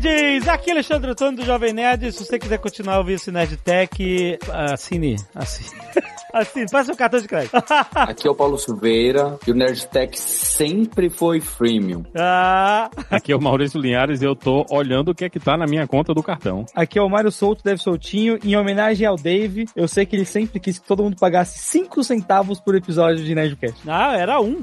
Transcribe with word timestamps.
Nerds! 0.00 0.48
Aqui 0.48 0.70
é 0.70 0.72
Alexandre 0.74 1.10
Antônio 1.10 1.36
do 1.36 1.44
Jovem 1.44 1.72
Nerd. 1.72 2.12
Se 2.12 2.24
você 2.24 2.38
quiser 2.38 2.58
continuar 2.58 2.94
a 2.94 2.98
ouvir 2.98 3.14
esse 3.14 3.30
Nerdtech, 3.30 4.38
assine, 4.52 5.16
assine. 5.34 5.70
Assim, 6.32 6.66
passa 6.70 6.92
o 6.92 6.96
cartão 6.96 7.20
de 7.20 7.26
crédito. 7.26 7.56
Aqui 7.94 8.28
é 8.28 8.30
o 8.30 8.34
Paulo 8.34 8.58
Silveira 8.58 9.38
e 9.46 9.50
o 9.50 9.54
Nerdtech 9.54 10.18
sempre 10.18 11.08
foi 11.08 11.40
freemium. 11.40 12.04
Ah, 12.14 12.90
Aqui 13.10 13.32
é 13.32 13.36
o 13.36 13.40
Maurício 13.40 13.80
Linhares 13.80 14.20
e 14.20 14.26
eu 14.26 14.36
tô 14.36 14.66
olhando 14.70 15.10
o 15.10 15.14
que 15.14 15.24
é 15.24 15.30
que 15.30 15.40
tá 15.40 15.56
na 15.56 15.66
minha 15.66 15.86
conta 15.86 16.12
do 16.12 16.22
cartão. 16.22 16.66
Aqui 16.74 16.98
é 16.98 17.02
o 17.02 17.08
Mário 17.08 17.32
Souto, 17.32 17.64
Deve 17.64 17.80
Soltinho. 17.80 18.38
Em 18.44 18.54
homenagem 18.56 19.06
ao 19.06 19.16
Dave, 19.16 19.66
eu 19.74 19.88
sei 19.88 20.04
que 20.04 20.14
ele 20.16 20.26
sempre 20.26 20.60
quis 20.60 20.78
que 20.78 20.86
todo 20.86 21.02
mundo 21.02 21.16
pagasse 21.18 21.58
5 21.58 22.04
centavos 22.04 22.60
por 22.60 22.74
episódio 22.74 23.24
de 23.24 23.34
Nerdcast. 23.34 23.86
não, 23.86 24.12
era 24.12 24.38
um. 24.38 24.62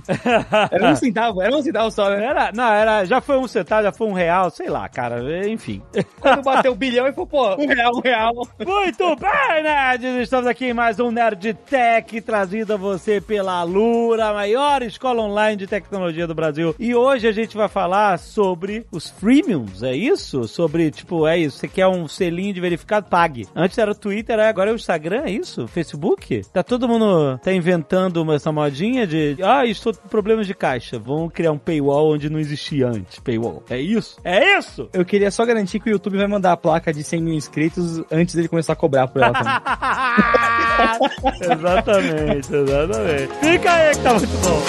Era 0.71 0.91
um 0.91 0.95
centavo, 0.95 1.41
era 1.41 1.55
um 1.55 1.61
centavo 1.63 1.89
só, 1.89 2.09
né? 2.11 2.25
Era, 2.25 2.51
não, 2.53 2.71
era, 2.71 3.05
já 3.05 3.19
foi 3.19 3.37
um 3.37 3.47
centavo, 3.47 3.83
já 3.83 3.91
foi 3.91 4.07
um 4.07 4.13
real, 4.13 4.51
sei 4.51 4.69
lá, 4.69 4.87
cara, 4.87 5.19
enfim. 5.47 5.81
Quando 6.19 6.41
bateu 6.43 6.71
o 6.71 6.75
bilhão, 6.75 7.05
ele 7.05 7.13
falou, 7.13 7.27
pô, 7.27 7.55
um 7.55 7.67
real, 7.67 7.91
um 7.95 7.99
real. 8.01 8.33
Muito 8.65 9.15
bem, 9.15 9.63
nerds! 9.63 10.15
Estamos 10.21 10.47
aqui 10.47 10.65
em 10.65 10.73
mais 10.73 10.99
um 10.99 11.11
Nerd 11.11 11.53
Tech 11.69 12.21
trazido 12.21 12.73
a 12.73 12.77
você 12.77 13.19
pela 13.21 13.61
Lura, 13.63 14.27
a 14.29 14.33
maior 14.33 14.81
escola 14.81 15.21
online 15.21 15.57
de 15.57 15.67
tecnologia 15.67 16.27
do 16.27 16.35
Brasil. 16.35 16.75
E 16.79 16.93
hoje 16.95 17.27
a 17.27 17.31
gente 17.31 17.55
vai 17.55 17.67
falar 17.67 18.17
sobre 18.19 18.85
os 18.91 19.09
freemiums, 19.09 19.83
é 19.83 19.95
isso? 19.95 20.47
Sobre, 20.47 20.91
tipo, 20.91 21.27
é 21.27 21.37
isso, 21.37 21.57
você 21.57 21.67
quer 21.67 21.87
um 21.87 22.07
selinho 22.07 22.53
de 22.53 22.61
verificado, 22.61 23.07
pague. 23.09 23.47
Antes 23.55 23.77
era 23.77 23.91
o 23.91 23.95
Twitter, 23.95 24.39
agora 24.39 24.69
é 24.69 24.73
o 24.73 24.75
Instagram, 24.75 25.23
é 25.25 25.31
isso? 25.31 25.67
Facebook? 25.67 26.41
Tá 26.51 26.63
todo 26.63 26.87
mundo 26.87 27.37
tá 27.43 27.53
inventando 27.53 28.17
uma- 28.17 28.35
essa 28.35 28.51
modinha 28.51 29.05
de, 29.07 29.37
ah, 29.41 29.65
estou 29.65 29.93
com 29.93 30.07
problemas 30.07 30.47
de 30.47 30.53
caixa, 30.53 30.99
vamos 30.99 31.31
criar 31.31 31.51
um 31.51 31.57
paywall 31.57 32.11
onde 32.13 32.29
não 32.29 32.39
existia 32.39 32.87
antes, 32.87 33.19
paywall. 33.19 33.63
É 33.69 33.79
isso? 33.79 34.17
É 34.23 34.57
isso? 34.57 34.89
Eu 34.93 35.04
queria 35.05 35.31
só 35.31 35.45
garantir 35.45 35.79
que 35.79 35.89
o 35.89 35.93
YouTube 35.93 36.17
vai 36.17 36.27
mandar 36.27 36.51
a 36.53 36.57
placa 36.57 36.93
de 36.93 37.03
100 37.03 37.21
mil 37.21 37.33
inscritos 37.33 38.01
antes 38.11 38.35
dele 38.35 38.47
começar 38.47 38.73
a 38.73 38.75
cobrar 38.75 39.07
por 39.07 39.21
ela 39.21 39.33
também. 39.33 39.53
exatamente, 41.41 42.55
exatamente. 42.55 43.33
Fica 43.39 43.71
aí 43.71 43.95
que 43.95 44.01
tá 44.01 44.13
muito 44.13 44.37
bom. 44.41 44.61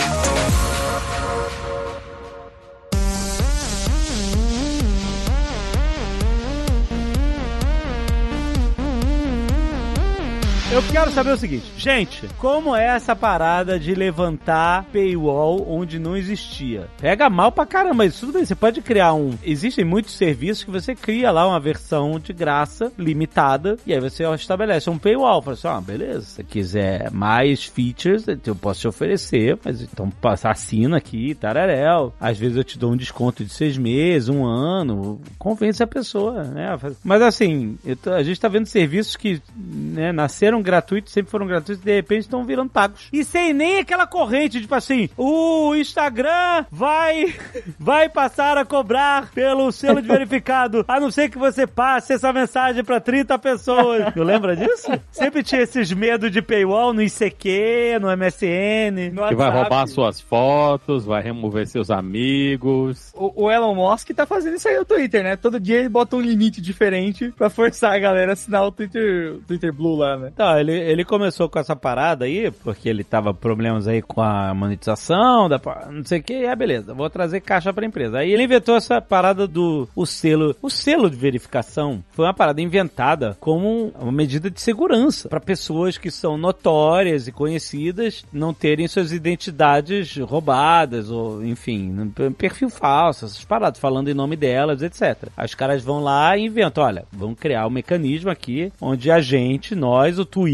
Eu 10.76 10.82
quero 10.92 11.10
saber 11.10 11.30
o 11.30 11.38
seguinte, 11.38 11.72
gente, 11.78 12.28
como 12.36 12.76
é 12.76 12.84
essa 12.84 13.16
parada 13.16 13.80
de 13.80 13.94
levantar 13.94 14.84
paywall 14.92 15.66
onde 15.66 15.98
não 15.98 16.14
existia? 16.14 16.86
Pega 17.00 17.30
mal 17.30 17.50
pra 17.50 17.64
caramba, 17.64 18.04
isso 18.04 18.20
tudo 18.26 18.34
bem, 18.34 18.44
você 18.44 18.54
pode 18.54 18.82
criar 18.82 19.14
um... 19.14 19.30
Existem 19.42 19.86
muitos 19.86 20.12
serviços 20.14 20.64
que 20.64 20.70
você 20.70 20.94
cria 20.94 21.30
lá 21.30 21.48
uma 21.48 21.58
versão 21.58 22.20
de 22.20 22.30
graça, 22.34 22.92
limitada, 22.98 23.78
e 23.86 23.94
aí 23.94 24.00
você 24.00 24.24
estabelece 24.34 24.90
um 24.90 24.98
paywall, 24.98 25.40
fala 25.40 25.54
assim, 25.54 25.66
ah, 25.66 25.80
beleza, 25.80 26.20
se 26.20 26.30
você 26.32 26.44
quiser 26.44 27.10
mais 27.10 27.64
features, 27.64 28.26
eu 28.44 28.54
posso 28.54 28.80
te 28.82 28.88
oferecer, 28.88 29.58
mas 29.64 29.80
então 29.80 30.12
assina 30.44 30.98
aqui, 30.98 31.34
tararéu. 31.34 32.12
Às 32.20 32.36
vezes 32.36 32.54
eu 32.54 32.64
te 32.64 32.78
dou 32.78 32.92
um 32.92 32.98
desconto 32.98 33.42
de 33.42 33.50
seis 33.50 33.78
meses, 33.78 34.28
um 34.28 34.44
ano, 34.44 35.22
convence 35.38 35.82
a 35.82 35.86
pessoa, 35.86 36.44
né? 36.44 36.78
Mas 37.02 37.22
assim, 37.22 37.78
tô- 38.02 38.12
a 38.12 38.22
gente 38.22 38.38
tá 38.38 38.48
vendo 38.48 38.66
serviços 38.66 39.16
que 39.16 39.40
né, 39.56 40.12
nasceram 40.12 40.65
gratuitos, 40.66 41.12
sempre 41.12 41.30
foram 41.30 41.46
gratuitos, 41.46 41.82
e 41.82 41.86
de 41.86 41.94
repente 41.94 42.22
estão 42.22 42.44
virando 42.44 42.70
pagos. 42.70 43.08
E 43.12 43.24
sem 43.24 43.54
nem 43.54 43.78
aquela 43.78 44.06
corrente, 44.06 44.60
tipo 44.60 44.74
assim, 44.74 45.08
o 45.16 45.74
Instagram 45.74 46.66
vai, 46.70 47.34
vai 47.78 48.08
passar 48.08 48.58
a 48.58 48.64
cobrar 48.64 49.30
pelo 49.32 49.70
selo 49.72 50.02
de 50.02 50.08
verificado, 50.08 50.84
a 50.88 51.00
não 51.00 51.10
ser 51.10 51.30
que 51.30 51.38
você 51.38 51.66
passe 51.66 52.12
essa 52.12 52.32
mensagem 52.32 52.84
pra 52.84 53.00
30 53.00 53.38
pessoas. 53.38 54.14
Não 54.14 54.24
lembra 54.24 54.56
disso? 54.56 54.90
Sempre 55.10 55.42
tinha 55.42 55.62
esses 55.62 55.92
medos 55.92 56.30
de 56.30 56.42
paywall 56.42 56.92
no 56.92 57.02
ICQ, 57.02 57.98
no 58.00 58.08
MSN. 58.16 59.12
No 59.12 59.28
Que 59.28 59.34
vai 59.34 59.50
roubar 59.50 59.86
suas 59.86 60.20
fotos, 60.20 61.04
vai 61.04 61.22
remover 61.22 61.66
seus 61.66 61.90
amigos. 61.90 63.12
O, 63.14 63.44
o 63.44 63.50
Elon 63.50 63.74
Musk 63.74 64.10
tá 64.10 64.26
fazendo 64.26 64.56
isso 64.56 64.68
aí 64.68 64.76
no 64.76 64.84
Twitter, 64.84 65.22
né? 65.22 65.36
Todo 65.36 65.60
dia 65.60 65.78
ele 65.78 65.88
bota 65.88 66.16
um 66.16 66.20
limite 66.20 66.60
diferente 66.60 67.32
pra 67.36 67.48
forçar 67.48 67.92
a 67.92 67.98
galera 67.98 68.32
a 68.32 68.34
assinar 68.34 68.64
o 68.64 68.72
Twitter, 68.72 69.34
o 69.34 69.38
Twitter 69.40 69.72
Blue 69.72 69.96
lá, 69.96 70.16
né? 70.16 70.32
Ele, 70.60 70.72
ele 70.72 71.04
começou 71.04 71.48
com 71.48 71.58
essa 71.58 71.76
parada 71.76 72.24
aí, 72.24 72.50
porque 72.50 72.88
ele 72.88 73.04
tava 73.04 73.32
problemas 73.32 73.86
aí 73.88 74.02
com 74.02 74.20
a 74.20 74.54
monetização, 74.54 75.48
da, 75.48 75.60
não 75.90 76.04
sei 76.04 76.20
o 76.20 76.22
que, 76.22 76.34
é 76.34 76.54
beleza, 76.56 76.94
vou 76.94 77.08
trazer 77.10 77.40
caixa 77.40 77.72
pra 77.72 77.86
empresa. 77.86 78.18
Aí 78.18 78.32
ele 78.32 78.44
inventou 78.44 78.76
essa 78.76 79.00
parada 79.00 79.46
do 79.46 79.88
o 79.94 80.06
selo. 80.06 80.54
O 80.62 80.70
selo 80.70 81.10
de 81.10 81.16
verificação 81.16 82.02
foi 82.10 82.24
uma 82.24 82.34
parada 82.34 82.60
inventada 82.60 83.36
como 83.40 83.92
uma 83.98 84.12
medida 84.12 84.50
de 84.50 84.60
segurança 84.60 85.28
para 85.28 85.40
pessoas 85.40 85.98
que 85.98 86.10
são 86.10 86.36
notórias 86.36 87.28
e 87.28 87.32
conhecidas 87.32 88.24
não 88.32 88.52
terem 88.52 88.88
suas 88.88 89.12
identidades 89.12 90.16
roubadas, 90.18 91.10
ou 91.10 91.44
enfim, 91.44 92.12
perfil 92.36 92.70
falso, 92.70 93.24
essas 93.24 93.44
paradas, 93.44 93.80
falando 93.80 94.08
em 94.08 94.14
nome 94.14 94.36
delas, 94.36 94.82
etc. 94.82 95.28
Aí 95.36 95.46
os 95.46 95.54
caras 95.54 95.82
vão 95.82 96.02
lá 96.02 96.36
e 96.36 96.46
inventam, 96.46 96.84
olha, 96.84 97.04
vamos 97.12 97.38
criar 97.38 97.66
um 97.66 97.70
mecanismo 97.70 98.30
aqui 98.30 98.72
onde 98.80 99.10
a 99.10 99.20
gente, 99.20 99.74
nós, 99.74 100.18
o 100.18 100.24
Twitter, 100.24 100.45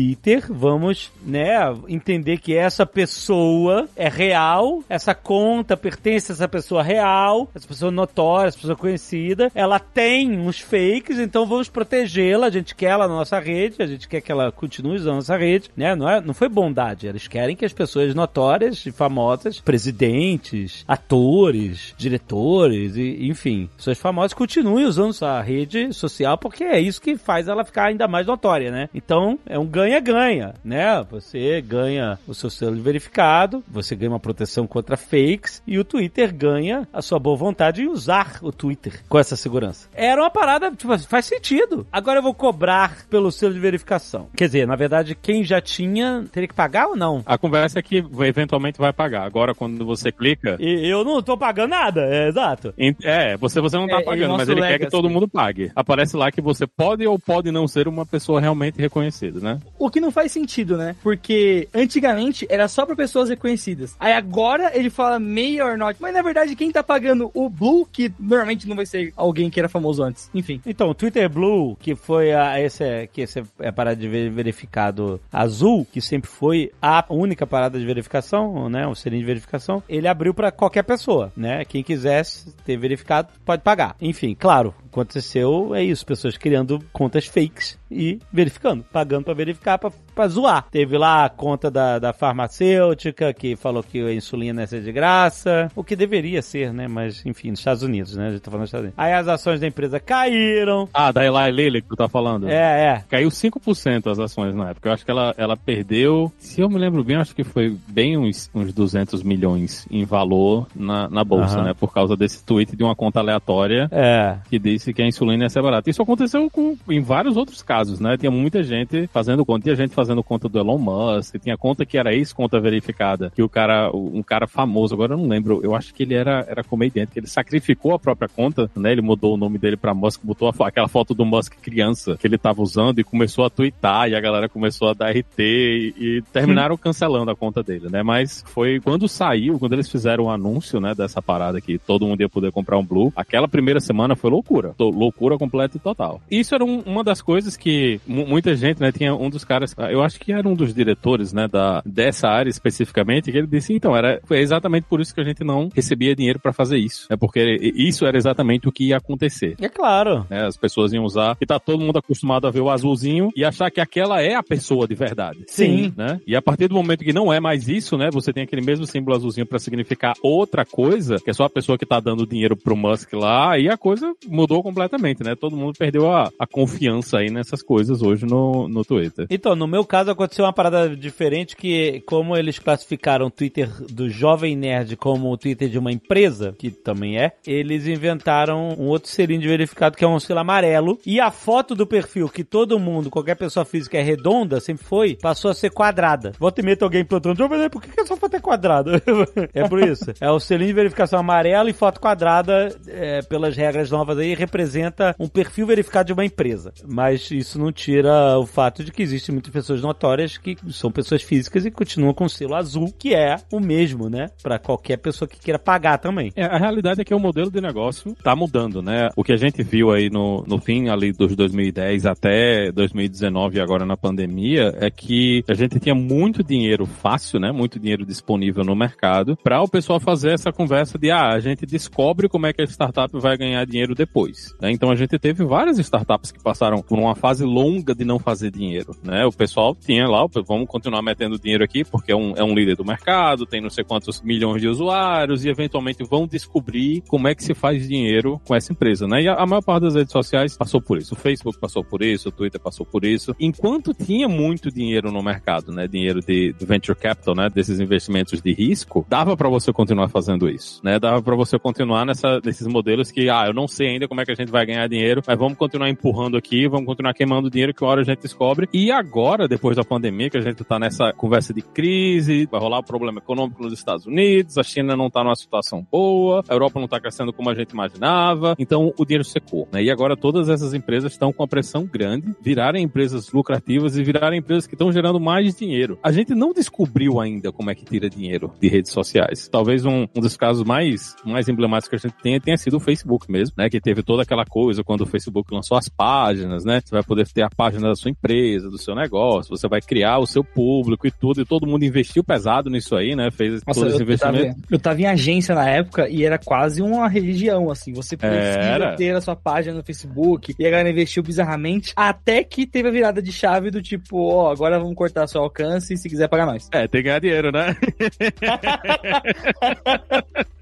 vamos, 0.48 1.10
né, 1.24 1.56
entender 1.88 2.38
que 2.38 2.54
essa 2.56 2.86
pessoa 2.86 3.88
é 3.96 4.08
real, 4.08 4.82
essa 4.88 5.14
conta 5.14 5.76
pertence 5.76 6.32
a 6.32 6.34
essa 6.34 6.48
pessoa 6.48 6.82
real, 6.82 7.48
essa 7.54 7.66
pessoa 7.66 7.90
notória, 7.90 8.48
essa 8.48 8.58
pessoa 8.58 8.76
conhecida, 8.76 9.50
ela 9.54 9.78
tem 9.78 10.38
uns 10.38 10.60
fakes, 10.60 11.18
então 11.18 11.46
vamos 11.46 11.68
protegê-la, 11.68 12.46
a 12.46 12.50
gente 12.50 12.74
quer 12.74 12.92
ela 12.92 13.08
na 13.08 13.14
nossa 13.14 13.38
rede, 13.38 13.82
a 13.82 13.86
gente 13.86 14.08
quer 14.08 14.20
que 14.20 14.30
ela 14.30 14.52
continue 14.52 14.96
usando 14.96 15.16
nossa 15.16 15.36
rede, 15.36 15.70
né, 15.76 15.94
não, 15.94 16.08
é, 16.08 16.20
não 16.20 16.34
foi 16.34 16.48
bondade, 16.48 17.06
eles 17.06 17.26
querem 17.26 17.56
que 17.56 17.64
as 17.64 17.72
pessoas 17.72 18.14
notórias 18.14 18.84
e 18.86 18.92
famosas, 18.92 19.60
presidentes, 19.60 20.84
atores, 20.86 21.94
diretores, 21.96 22.96
e, 22.96 23.28
enfim, 23.28 23.68
pessoas 23.76 23.98
famosas 23.98 24.34
continuem 24.34 24.84
usando 24.84 25.12
sua 25.12 25.40
rede 25.40 25.92
social 25.92 26.36
porque 26.36 26.64
é 26.64 26.80
isso 26.80 27.00
que 27.00 27.16
faz 27.16 27.48
ela 27.48 27.64
ficar 27.64 27.86
ainda 27.86 28.08
mais 28.08 28.26
notória, 28.26 28.70
né? 28.70 28.88
Então, 28.94 29.38
é 29.46 29.58
um 29.58 29.66
ganha-ganha, 29.82 30.54
né? 30.64 31.04
Você 31.10 31.60
ganha 31.60 32.18
o 32.26 32.34
seu 32.34 32.48
selo 32.50 32.76
de 32.76 32.80
verificado, 32.82 33.62
você 33.68 33.94
ganha 33.96 34.10
uma 34.12 34.20
proteção 34.20 34.66
contra 34.66 34.96
fakes 34.96 35.62
e 35.66 35.78
o 35.78 35.84
Twitter 35.84 36.34
ganha 36.34 36.86
a 36.92 37.02
sua 37.02 37.18
boa 37.18 37.36
vontade 37.36 37.82
em 37.82 37.88
usar 37.88 38.38
o 38.42 38.52
Twitter 38.52 39.02
com 39.08 39.18
essa 39.18 39.36
segurança. 39.36 39.88
Era 39.94 40.20
uma 40.22 40.30
parada, 40.30 40.70
tipo, 40.70 40.92
assim, 40.92 41.06
faz 41.06 41.26
sentido. 41.26 41.86
Agora 41.92 42.18
eu 42.18 42.22
vou 42.22 42.34
cobrar 42.34 43.04
pelo 43.10 43.30
selo 43.32 43.52
de 43.54 43.60
verificação. 43.60 44.28
Quer 44.36 44.46
dizer, 44.46 44.66
na 44.66 44.76
verdade, 44.76 45.14
quem 45.14 45.42
já 45.44 45.60
tinha 45.60 46.24
teria 46.30 46.48
que 46.48 46.54
pagar 46.54 46.86
ou 46.88 46.96
não? 46.96 47.22
A 47.26 47.36
conversa 47.36 47.78
é 47.78 47.82
que 47.82 47.96
eventualmente 48.20 48.78
vai 48.78 48.92
pagar. 48.92 49.24
Agora, 49.24 49.54
quando 49.54 49.84
você 49.84 50.10
clica, 50.12 50.56
E 50.60 50.88
eu 50.88 51.04
não 51.04 51.20
tô 51.22 51.36
pagando 51.36 51.70
nada, 51.70 52.02
é 52.02 52.28
exato. 52.28 52.72
em- 52.78 52.94
é, 53.02 53.36
você, 53.36 53.60
você 53.60 53.76
não 53.76 53.86
tá 53.86 54.00
É, 54.00 54.04
pagando, 54.04 54.36
mas 54.36 54.48
ele 54.48 54.60
quer 54.60 54.66
legacy. 54.68 54.84
que 54.86 54.90
todo 54.90 55.10
mundo 55.10 55.28
pague. 55.28 55.70
Aparece 55.74 56.16
lá 56.16 56.30
que 56.30 56.40
você 56.40 56.66
pode 56.66 57.06
ou 57.06 57.18
pode 57.18 57.50
não 57.50 57.66
ser 57.66 57.88
uma 57.88 58.04
pessoa 58.06 58.40
realmente 58.40 58.78
reconhecida, 58.80 59.40
né? 59.40 59.58
O 59.78 59.90
que 59.90 60.00
não 60.00 60.10
faz 60.10 60.32
sentido, 60.32 60.76
né? 60.76 60.94
Porque 61.02 61.68
antigamente 61.74 62.46
era 62.48 62.68
só 62.68 62.86
pra 62.86 62.94
pessoas 62.96 63.28
reconhecidas. 63.28 63.96
Aí 63.98 64.12
agora 64.12 64.70
ele 64.74 64.90
fala 64.90 65.18
may 65.18 65.60
or 65.60 65.76
not. 65.76 66.00
Mas 66.00 66.14
na 66.14 66.22
verdade, 66.22 66.54
quem 66.56 66.70
tá 66.70 66.82
pagando 66.82 67.30
o 67.34 67.48
Blue, 67.48 67.86
que 67.90 68.12
normalmente 68.18 68.68
não 68.68 68.76
vai 68.76 68.86
ser 68.86 69.12
alguém 69.16 69.50
que 69.50 69.58
era 69.58 69.68
famoso 69.68 70.02
antes. 70.02 70.30
Enfim. 70.34 70.60
Então, 70.64 70.88
o 70.90 70.94
Twitter 70.94 71.28
Blue, 71.28 71.76
que 71.76 71.94
foi 71.94 72.32
a, 72.32 72.60
esse, 72.60 73.08
que 73.12 73.22
esse 73.22 73.42
é 73.58 73.68
a 73.68 73.72
parada 73.72 73.96
de 73.96 74.08
ver- 74.08 74.30
verificado 74.30 75.20
azul, 75.32 75.86
que 75.90 76.00
sempre 76.00 76.30
foi 76.30 76.70
a 76.80 77.04
única 77.08 77.46
parada 77.46 77.78
de 77.78 77.84
verificação, 77.84 78.68
né, 78.68 78.86
o 78.86 78.94
selinho 78.94 79.22
de 79.22 79.26
verificação, 79.26 79.82
ele 79.88 80.08
abriu 80.08 80.32
pra 80.32 80.50
qualquer 80.50 80.82
pessoa, 80.82 81.32
né? 81.36 81.64
Quem 81.64 81.82
quisesse 81.82 82.52
ter 82.64 82.76
verificado 82.76 83.28
pode 83.44 83.62
pagar. 83.62 83.96
Enfim, 84.00 84.36
claro, 84.38 84.74
aconteceu 84.92 85.74
é 85.74 85.82
isso, 85.82 86.04
pessoas 86.04 86.36
criando 86.36 86.78
contas 86.92 87.26
fakes 87.26 87.78
e 87.90 88.20
verificando, 88.30 88.84
pagando 88.84 89.24
pra 89.24 89.34
verificar 89.34 89.78
pra 89.78 89.90
pra 90.14 90.28
zoar. 90.28 90.66
Teve 90.70 90.96
lá 90.98 91.24
a 91.24 91.28
conta 91.28 91.70
da, 91.70 91.98
da 91.98 92.12
farmacêutica 92.12 93.32
que 93.32 93.56
falou 93.56 93.82
que 93.82 94.00
a 94.00 94.12
insulina 94.14 94.62
ia 94.62 94.66
ser 94.66 94.82
de 94.82 94.92
graça, 94.92 95.70
o 95.74 95.82
que 95.82 95.96
deveria 95.96 96.42
ser, 96.42 96.72
né? 96.72 96.86
Mas, 96.88 97.24
enfim, 97.26 97.50
nos 97.50 97.58
Estados 97.60 97.82
Unidos, 97.82 98.16
né? 98.16 98.28
A 98.28 98.30
gente 98.30 98.40
tá 98.40 98.50
falando 98.50 98.62
dos 98.64 98.68
Estados 98.68 98.84
Unidos. 98.84 98.98
Aí 98.98 99.12
as 99.12 99.28
ações 99.28 99.60
da 99.60 99.66
empresa 99.66 99.98
caíram. 100.00 100.88
Ah, 100.92 101.10
da 101.12 101.24
Eli 101.24 101.50
Lilly 101.52 101.82
que 101.82 101.88
tu 101.88 101.96
tá 101.96 102.08
falando. 102.08 102.48
É, 102.48 102.84
é. 102.96 103.04
Caiu 103.08 103.28
5% 103.28 104.10
as 104.10 104.18
ações 104.18 104.54
na 104.54 104.70
época. 104.70 104.88
Eu 104.88 104.92
acho 104.92 105.04
que 105.04 105.10
ela, 105.10 105.34
ela 105.36 105.56
perdeu, 105.56 106.30
se 106.38 106.60
eu 106.60 106.68
me 106.68 106.78
lembro 106.78 107.02
bem, 107.02 107.16
acho 107.16 107.34
que 107.34 107.44
foi 107.44 107.76
bem 107.88 108.16
uns, 108.16 108.50
uns 108.54 108.72
200 108.72 109.22
milhões 109.22 109.86
em 109.90 110.04
valor 110.04 110.66
na, 110.74 111.08
na 111.08 111.24
bolsa, 111.24 111.56
Aham. 111.56 111.64
né? 111.68 111.74
Por 111.74 111.92
causa 111.92 112.16
desse 112.16 112.44
tweet 112.44 112.76
de 112.76 112.82
uma 112.84 112.94
conta 112.94 113.20
aleatória 113.20 113.88
É. 113.90 114.36
que 114.48 114.58
disse 114.58 114.92
que 114.92 115.02
a 115.02 115.06
insulina 115.06 115.44
ia 115.44 115.48
ser 115.50 115.62
barata. 115.62 115.88
Isso 115.90 116.02
aconteceu 116.02 116.48
com, 116.50 116.76
em 116.88 117.00
vários 117.00 117.36
outros 117.36 117.62
casos, 117.62 117.98
né? 118.00 118.16
Tinha 118.16 118.30
muita 118.30 118.62
gente 118.62 119.06
fazendo 119.12 119.44
conta, 119.44 119.62
tinha 119.64 119.76
gente 119.76 119.94
fazendo 119.94 120.01
conta 120.24 120.48
do 120.48 120.58
Elon 120.58 120.78
Musk, 120.78 121.36
tinha 121.38 121.56
conta 121.56 121.84
que 121.86 121.96
era 121.98 122.14
ex-conta 122.14 122.58
verificada, 122.60 123.30
que 123.34 123.42
o 123.42 123.48
cara, 123.48 123.90
um 123.94 124.22
cara 124.22 124.46
famoso, 124.46 124.94
agora 124.94 125.14
eu 125.14 125.18
não 125.18 125.28
lembro, 125.28 125.60
eu 125.62 125.74
acho 125.74 125.94
que 125.94 126.02
ele 126.02 126.14
era, 126.14 126.44
era 126.48 126.62
comediante, 126.64 127.12
que 127.12 127.18
ele 127.20 127.26
sacrificou 127.26 127.94
a 127.94 127.98
própria 127.98 128.28
conta, 128.28 128.70
né? 128.76 128.92
Ele 128.92 129.02
mudou 129.02 129.34
o 129.34 129.36
nome 129.36 129.58
dele 129.58 129.76
pra 129.76 129.94
Musk, 129.94 130.20
botou 130.24 130.48
a 130.48 130.52
aquela 130.68 130.88
foto 130.88 131.14
do 131.14 131.24
Musk 131.24 131.54
criança 131.60 132.16
que 132.16 132.26
ele 132.26 132.38
tava 132.38 132.62
usando 132.62 132.98
e 132.98 133.04
começou 133.04 133.44
a 133.44 133.50
twittar 133.50 134.08
e 134.08 134.14
a 134.14 134.20
galera 134.20 134.48
começou 134.48 134.88
a 134.88 134.94
dar 134.94 135.10
RT 135.10 135.38
e, 135.38 135.94
e 135.98 136.22
terminaram 136.32 136.76
cancelando 136.76 137.30
a 137.30 137.36
conta 137.36 137.62
dele, 137.62 137.88
né? 137.90 138.02
Mas 138.02 138.42
foi 138.46 138.80
quando 138.80 139.08
saiu, 139.08 139.58
quando 139.58 139.72
eles 139.74 139.90
fizeram 139.90 140.24
o 140.24 140.30
anúncio, 140.30 140.80
né, 140.80 140.94
dessa 140.94 141.20
parada 141.20 141.60
que 141.60 141.78
todo 141.78 142.06
mundo 142.06 142.20
ia 142.20 142.28
poder 142.28 142.50
comprar 142.52 142.78
um 142.78 142.84
Blue, 142.84 143.12
aquela 143.16 143.46
primeira 143.48 143.80
semana 143.80 144.14
foi 144.16 144.30
loucura. 144.30 144.74
To- 144.78 144.90
Loucura 144.90 145.36
completa 145.38 145.76
e 145.76 145.80
total. 145.80 146.20
Isso 146.30 146.54
era 146.54 146.64
um- 146.64 146.80
uma 146.86 147.02
das 147.02 147.20
coisas 147.22 147.56
que 147.56 148.00
mu- 148.06 148.26
muita 148.26 148.54
gente, 148.54 148.80
né, 148.80 148.92
tinha 148.92 149.14
um 149.14 149.28
dos 149.30 149.44
caras, 149.44 149.74
eu 149.92 150.02
acho 150.02 150.18
que 150.18 150.32
era 150.32 150.48
um 150.48 150.54
dos 150.54 150.74
diretores, 150.74 151.32
né, 151.32 151.46
da, 151.48 151.82
dessa 151.84 152.28
área 152.28 152.50
especificamente, 152.50 153.30
que 153.30 153.38
ele 153.38 153.46
disse, 153.46 153.72
então, 153.72 153.96
era, 153.96 154.20
foi 154.24 154.38
exatamente 154.38 154.84
por 154.84 155.00
isso 155.00 155.14
que 155.14 155.20
a 155.20 155.24
gente 155.24 155.44
não 155.44 155.68
recebia 155.74 156.14
dinheiro 156.16 156.38
pra 156.38 156.52
fazer 156.52 156.78
isso. 156.78 157.06
É 157.10 157.16
porque 157.16 157.40
isso 157.74 158.06
era 158.06 158.16
exatamente 158.16 158.68
o 158.68 158.72
que 158.72 158.88
ia 158.88 158.96
acontecer 158.96 159.56
É 159.60 159.68
claro. 159.68 160.26
né? 160.28 160.46
As 160.46 160.56
pessoas 160.56 160.92
iam 160.92 161.04
usar 161.04 161.36
e 161.40 161.46
tá 161.46 161.58
todo 161.58 161.82
mundo 161.82 161.98
acostumado 161.98 162.46
a 162.46 162.50
ver 162.50 162.60
o 162.60 162.70
azulzinho 162.70 163.30
e 163.36 163.44
achar 163.44 163.70
que 163.70 163.80
aquela 163.80 164.20
é 164.20 164.34
a 164.34 164.42
pessoa 164.42 164.86
de 164.86 164.94
verdade. 164.94 165.44
Sim. 165.46 165.92
Né? 165.96 166.20
E 166.26 166.34
a 166.36 166.42
partir 166.42 166.68
do 166.68 166.74
momento 166.74 167.04
que 167.04 167.12
não 167.12 167.32
é 167.32 167.40
mais 167.40 167.68
isso, 167.68 167.96
né? 167.96 168.08
Você 168.12 168.32
tem 168.32 168.44
aquele 168.44 168.62
mesmo 168.62 168.86
símbolo 168.86 169.16
azulzinho 169.16 169.46
pra 169.46 169.58
significar 169.58 170.14
outra 170.22 170.64
coisa, 170.64 171.16
que 171.16 171.30
é 171.30 171.32
só 171.32 171.44
a 171.44 171.50
pessoa 171.50 171.78
que 171.78 171.86
tá 171.86 172.00
dando 172.00 172.26
dinheiro 172.26 172.56
pro 172.56 172.76
Musk 172.76 173.12
lá, 173.14 173.58
e 173.58 173.68
a 173.68 173.76
coisa 173.76 174.12
mudou 174.28 174.62
completamente, 174.62 175.22
né? 175.22 175.34
Todo 175.34 175.56
mundo 175.56 175.74
perdeu 175.78 176.10
a, 176.10 176.30
a 176.38 176.46
confiança 176.46 177.18
aí 177.18 177.30
nessas 177.30 177.62
coisas 177.62 178.02
hoje 178.02 178.26
no, 178.26 178.68
no 178.68 178.84
Twitter. 178.84 179.26
Então, 179.30 179.54
no 179.54 179.66
meu 179.66 179.81
caso 179.84 180.10
aconteceu 180.10 180.44
uma 180.44 180.52
parada 180.52 180.94
diferente 180.96 181.56
que, 181.56 182.02
como 182.06 182.36
eles 182.36 182.58
classificaram 182.58 183.26
o 183.26 183.30
Twitter 183.30 183.68
do 183.90 184.08
Jovem 184.08 184.56
Nerd 184.56 184.96
como 184.96 185.30
o 185.30 185.36
Twitter 185.36 185.68
de 185.68 185.78
uma 185.78 185.92
empresa, 185.92 186.54
que 186.58 186.70
também 186.70 187.18
é, 187.18 187.32
eles 187.46 187.86
inventaram 187.86 188.70
um 188.78 188.86
outro 188.86 189.10
selinho 189.10 189.40
de 189.40 189.48
verificado 189.48 189.96
que 189.96 190.04
é 190.04 190.08
um 190.08 190.20
selo 190.20 190.40
amarelo, 190.40 190.98
e 191.04 191.20
a 191.20 191.30
foto 191.30 191.74
do 191.74 191.86
perfil 191.86 192.28
que 192.28 192.44
todo 192.44 192.78
mundo, 192.78 193.10
qualquer 193.10 193.36
pessoa 193.36 193.64
física 193.64 193.98
é 193.98 194.02
redonda, 194.02 194.60
sempre 194.60 194.84
foi, 194.84 195.16
passou 195.16 195.50
a 195.50 195.54
ser 195.54 195.70
quadrada. 195.70 196.32
Volta 196.38 196.60
e 196.60 196.76
tem 196.76 196.84
alguém 196.84 197.04
plantando, 197.04 197.38
Jovem 197.38 197.58
Nerd, 197.58 197.70
por 197.70 197.82
que 197.82 198.00
essa 198.00 198.16
foto 198.16 198.36
é 198.36 198.40
quadrada? 198.40 199.02
é 199.52 199.68
por 199.68 199.80
isso. 199.80 200.12
É 200.20 200.30
o 200.30 200.40
selinho 200.40 200.68
de 200.68 200.74
verificação 200.74 201.18
amarelo 201.18 201.68
e 201.68 201.72
foto 201.72 202.00
quadrada, 202.00 202.68
é, 202.88 203.22
pelas 203.22 203.56
regras 203.56 203.90
novas 203.90 204.18
aí, 204.18 204.34
representa 204.34 205.14
um 205.18 205.28
perfil 205.28 205.66
verificado 205.66 206.06
de 206.06 206.12
uma 206.12 206.24
empresa. 206.24 206.72
Mas 206.86 207.30
isso 207.30 207.58
não 207.58 207.72
tira 207.72 208.38
o 208.38 208.46
fato 208.46 208.84
de 208.84 208.92
que 208.92 209.02
existem 209.02 209.32
muitas 209.32 209.52
pessoas 209.52 209.71
notórias 209.80 210.36
que 210.36 210.56
são 210.70 210.90
pessoas 210.90 211.22
físicas 211.22 211.64
e 211.64 211.70
continuam 211.70 212.12
com 212.12 212.24
o 212.24 212.28
selo 212.28 212.54
azul, 212.54 212.92
que 212.98 213.14
é 213.14 213.36
o 213.50 213.60
mesmo, 213.60 214.10
né? 214.10 214.26
Pra 214.42 214.58
qualquer 214.58 214.98
pessoa 214.98 215.28
que 215.28 215.40
queira 215.40 215.58
pagar 215.58 215.98
também. 215.98 216.32
É, 216.36 216.44
a 216.44 216.58
realidade 216.58 217.00
é 217.00 217.04
que 217.04 217.14
o 217.14 217.20
modelo 217.20 217.50
de 217.50 217.60
negócio 217.60 218.14
tá 218.22 218.34
mudando, 218.34 218.82
né? 218.82 219.08
O 219.16 219.22
que 219.24 219.32
a 219.32 219.36
gente 219.36 219.62
viu 219.62 219.92
aí 219.92 220.10
no, 220.10 220.44
no 220.46 220.58
fim 220.60 220.88
ali 220.88 221.12
dos 221.12 221.36
2010 221.36 222.06
até 222.06 222.72
2019 222.72 223.56
e 223.56 223.60
agora 223.60 223.86
na 223.86 223.96
pandemia 223.96 224.72
é 224.76 224.90
que 224.90 225.44
a 225.48 225.54
gente 225.54 225.78
tinha 225.78 225.94
muito 225.94 226.42
dinheiro 226.42 226.86
fácil, 226.86 227.38
né? 227.38 227.52
Muito 227.52 227.78
dinheiro 227.78 228.04
disponível 228.04 228.64
no 228.64 228.74
mercado 228.74 229.36
para 229.36 229.62
o 229.62 229.68
pessoal 229.68 230.00
fazer 230.00 230.32
essa 230.32 230.52
conversa 230.52 230.98
de 230.98 231.10
ah, 231.10 231.28
a 231.28 231.40
gente 231.40 231.64
descobre 231.64 232.28
como 232.28 232.46
é 232.46 232.52
que 232.52 232.62
a 232.62 232.64
startup 232.64 233.16
vai 233.18 233.36
ganhar 233.36 233.64
dinheiro 233.64 233.94
depois. 233.94 234.54
né? 234.60 234.70
Então 234.72 234.90
a 234.90 234.96
gente 234.96 235.18
teve 235.18 235.44
várias 235.44 235.78
startups 235.78 236.32
que 236.32 236.42
passaram 236.42 236.82
por 236.82 236.98
uma 236.98 237.14
fase 237.14 237.44
longa 237.44 237.94
de 237.94 238.04
não 238.04 238.18
fazer 238.18 238.50
dinheiro, 238.50 238.96
né? 239.02 239.24
O 239.24 239.32
pessoal 239.32 239.61
tinha 239.80 240.06
lá, 240.06 240.26
vamos 240.46 240.66
continuar 240.66 241.02
metendo 241.02 241.38
dinheiro 241.38 241.64
aqui 241.64 241.84
porque 241.84 242.12
é 242.12 242.16
um, 242.16 242.34
é 242.36 242.42
um 242.42 242.54
líder 242.54 242.76
do 242.76 242.84
mercado, 242.84 243.46
tem 243.46 243.60
não 243.60 243.70
sei 243.70 243.84
quantos 243.84 244.20
milhões 244.22 244.60
de 244.60 244.68
usuários 244.68 245.44
e 245.44 245.48
eventualmente 245.48 246.04
vão 246.04 246.26
descobrir 246.26 247.02
como 247.08 247.28
é 247.28 247.34
que 247.34 247.44
se 247.44 247.54
faz 247.54 247.88
dinheiro 247.88 248.40
com 248.44 248.54
essa 248.54 248.72
empresa, 248.72 249.06
né? 249.06 249.22
E 249.22 249.28
a, 249.28 249.34
a 249.34 249.46
maior 249.46 249.62
parte 249.62 249.84
das 249.84 249.94
redes 249.94 250.12
sociais 250.12 250.56
passou 250.56 250.80
por 250.80 250.98
isso. 250.98 251.14
O 251.14 251.16
Facebook 251.16 251.58
passou 251.58 251.84
por 251.84 252.02
isso, 252.02 252.28
o 252.28 252.32
Twitter 252.32 252.60
passou 252.60 252.84
por 252.84 253.04
isso. 253.04 253.34
Enquanto 253.38 253.94
tinha 253.94 254.28
muito 254.28 254.70
dinheiro 254.70 255.10
no 255.10 255.22
mercado, 255.22 255.72
né? 255.72 255.86
Dinheiro 255.86 256.20
de, 256.20 256.52
de 256.52 256.66
venture 256.66 256.98
capital, 256.98 257.34
né? 257.34 257.48
Desses 257.48 257.80
investimentos 257.80 258.40
de 258.40 258.52
risco, 258.52 259.06
dava 259.08 259.36
para 259.36 259.48
você 259.48 259.72
continuar 259.72 260.08
fazendo 260.08 260.48
isso, 260.48 260.80
né? 260.82 260.98
Dava 260.98 261.22
para 261.22 261.36
você 261.36 261.58
continuar 261.58 262.04
nessa, 262.04 262.40
nesses 262.44 262.66
modelos 262.66 263.10
que, 263.10 263.28
ah, 263.28 263.44
eu 263.46 263.54
não 263.54 263.68
sei 263.68 263.88
ainda 263.88 264.08
como 264.08 264.20
é 264.20 264.24
que 264.24 264.32
a 264.32 264.34
gente 264.34 264.50
vai 264.50 264.64
ganhar 264.66 264.88
dinheiro, 264.88 265.22
mas 265.26 265.38
vamos 265.38 265.56
continuar 265.56 265.88
empurrando 265.88 266.36
aqui, 266.36 266.66
vamos 266.68 266.86
continuar 266.86 267.14
queimando 267.14 267.50
dinheiro 267.50 267.74
que 267.74 267.82
uma 267.82 267.90
hora 267.90 268.00
a 268.00 268.04
gente 268.04 268.20
descobre. 268.20 268.68
E 268.72 268.90
agora, 268.90 269.48
depois 269.52 269.76
da 269.76 269.84
pandemia, 269.84 270.30
que 270.30 270.38
a 270.38 270.40
gente 270.40 270.64
tá 270.64 270.78
nessa 270.78 271.12
conversa 271.12 271.52
de 271.52 271.60
crise, 271.60 272.48
vai 272.50 272.58
rolar 272.58 272.78
um 272.78 272.82
problema 272.82 273.18
econômico 273.18 273.62
nos 273.62 273.74
Estados 273.74 274.06
Unidos, 274.06 274.56
a 274.56 274.62
China 274.62 274.96
não 274.96 275.10
tá 275.10 275.22
numa 275.22 275.36
situação 275.36 275.86
boa, 275.92 276.42
a 276.48 276.54
Europa 276.54 276.80
não 276.80 276.88
tá 276.88 276.98
crescendo 276.98 277.34
como 277.34 277.50
a 277.50 277.54
gente 277.54 277.72
imaginava, 277.72 278.54
então 278.58 278.94
o 278.96 279.04
dinheiro 279.04 279.24
secou, 279.24 279.68
né? 279.70 279.82
E 279.82 279.90
agora 279.90 280.16
todas 280.16 280.48
essas 280.48 280.72
empresas 280.72 281.12
estão 281.12 281.34
com 281.34 281.42
a 281.42 281.46
pressão 281.46 281.84
grande, 281.84 282.34
virarem 282.40 282.82
empresas 282.82 283.30
lucrativas 283.30 283.98
e 283.98 284.02
virarem 284.02 284.38
empresas 284.38 284.66
que 284.66 284.74
estão 284.74 284.90
gerando 284.90 285.20
mais 285.20 285.54
dinheiro. 285.54 285.98
A 286.02 286.10
gente 286.10 286.34
não 286.34 286.54
descobriu 286.54 287.20
ainda 287.20 287.52
como 287.52 287.70
é 287.70 287.74
que 287.74 287.84
tira 287.84 288.08
dinheiro 288.08 288.50
de 288.58 288.68
redes 288.68 288.90
sociais. 288.90 289.48
Talvez 289.48 289.84
um, 289.84 290.06
um 290.16 290.20
dos 290.20 290.34
casos 290.34 290.64
mais, 290.64 291.14
mais 291.26 291.46
emblemáticos 291.46 291.90
que 291.90 292.06
a 292.06 292.08
gente 292.08 292.22
tenha 292.22 292.40
tenha 292.40 292.56
sido 292.56 292.78
o 292.78 292.80
Facebook 292.80 293.30
mesmo, 293.30 293.54
né? 293.58 293.68
Que 293.68 293.82
teve 293.82 294.02
toda 294.02 294.22
aquela 294.22 294.46
coisa 294.46 294.82
quando 294.82 295.02
o 295.02 295.06
Facebook 295.06 295.52
lançou 295.52 295.76
as 295.76 295.90
páginas, 295.90 296.64
né? 296.64 296.80
Você 296.82 296.94
vai 296.94 297.02
poder 297.02 297.28
ter 297.28 297.42
a 297.42 297.50
página 297.50 297.88
da 297.88 297.94
sua 297.94 298.10
empresa, 298.10 298.70
do 298.70 298.78
seu 298.78 298.94
negócio, 298.94 299.41
você 299.48 299.68
vai 299.68 299.80
criar 299.80 300.18
o 300.18 300.26
seu 300.26 300.44
público 300.44 301.06
e 301.06 301.10
tudo, 301.10 301.40
e 301.40 301.44
todo 301.44 301.66
mundo 301.66 301.84
investiu 301.84 302.24
pesado 302.24 302.70
nisso 302.70 302.96
aí, 302.96 303.14
né? 303.14 303.30
Fez 303.30 303.62
Nossa, 303.66 303.80
todo 303.80 303.90
esse 303.90 304.02
eu, 304.02 304.08
eu, 304.08 304.18
tava, 304.18 304.36
investimento. 304.36 304.68
eu 304.70 304.78
tava 304.78 305.00
em 305.00 305.06
agência 305.06 305.54
na 305.54 305.68
época 305.68 306.08
e 306.08 306.24
era 306.24 306.38
quase 306.38 306.82
uma 306.82 307.08
religião, 307.08 307.70
assim. 307.70 307.92
Você 307.92 308.16
precisa 308.16 308.94
ter 308.96 309.14
a 309.14 309.20
sua 309.20 309.36
página 309.36 309.76
no 309.76 309.84
Facebook 309.84 310.54
e 310.58 310.66
a 310.66 310.70
galera 310.70 310.90
investiu 310.90 311.22
bizarramente, 311.22 311.92
até 311.96 312.42
que 312.42 312.66
teve 312.66 312.88
a 312.88 312.92
virada 312.92 313.22
de 313.22 313.32
chave 313.32 313.70
do 313.70 313.82
tipo, 313.82 314.18
ó, 314.18 314.50
agora 314.50 314.78
vamos 314.78 314.94
cortar 314.94 315.26
seu 315.26 315.40
alcance 315.40 315.96
se 315.96 316.08
quiser 316.08 316.28
pagar 316.28 316.46
nós. 316.46 316.68
É, 316.72 316.88
tem 316.88 317.02
que 317.02 317.08
ganhar 317.08 317.20
dinheiro, 317.20 317.52
né? 317.52 317.76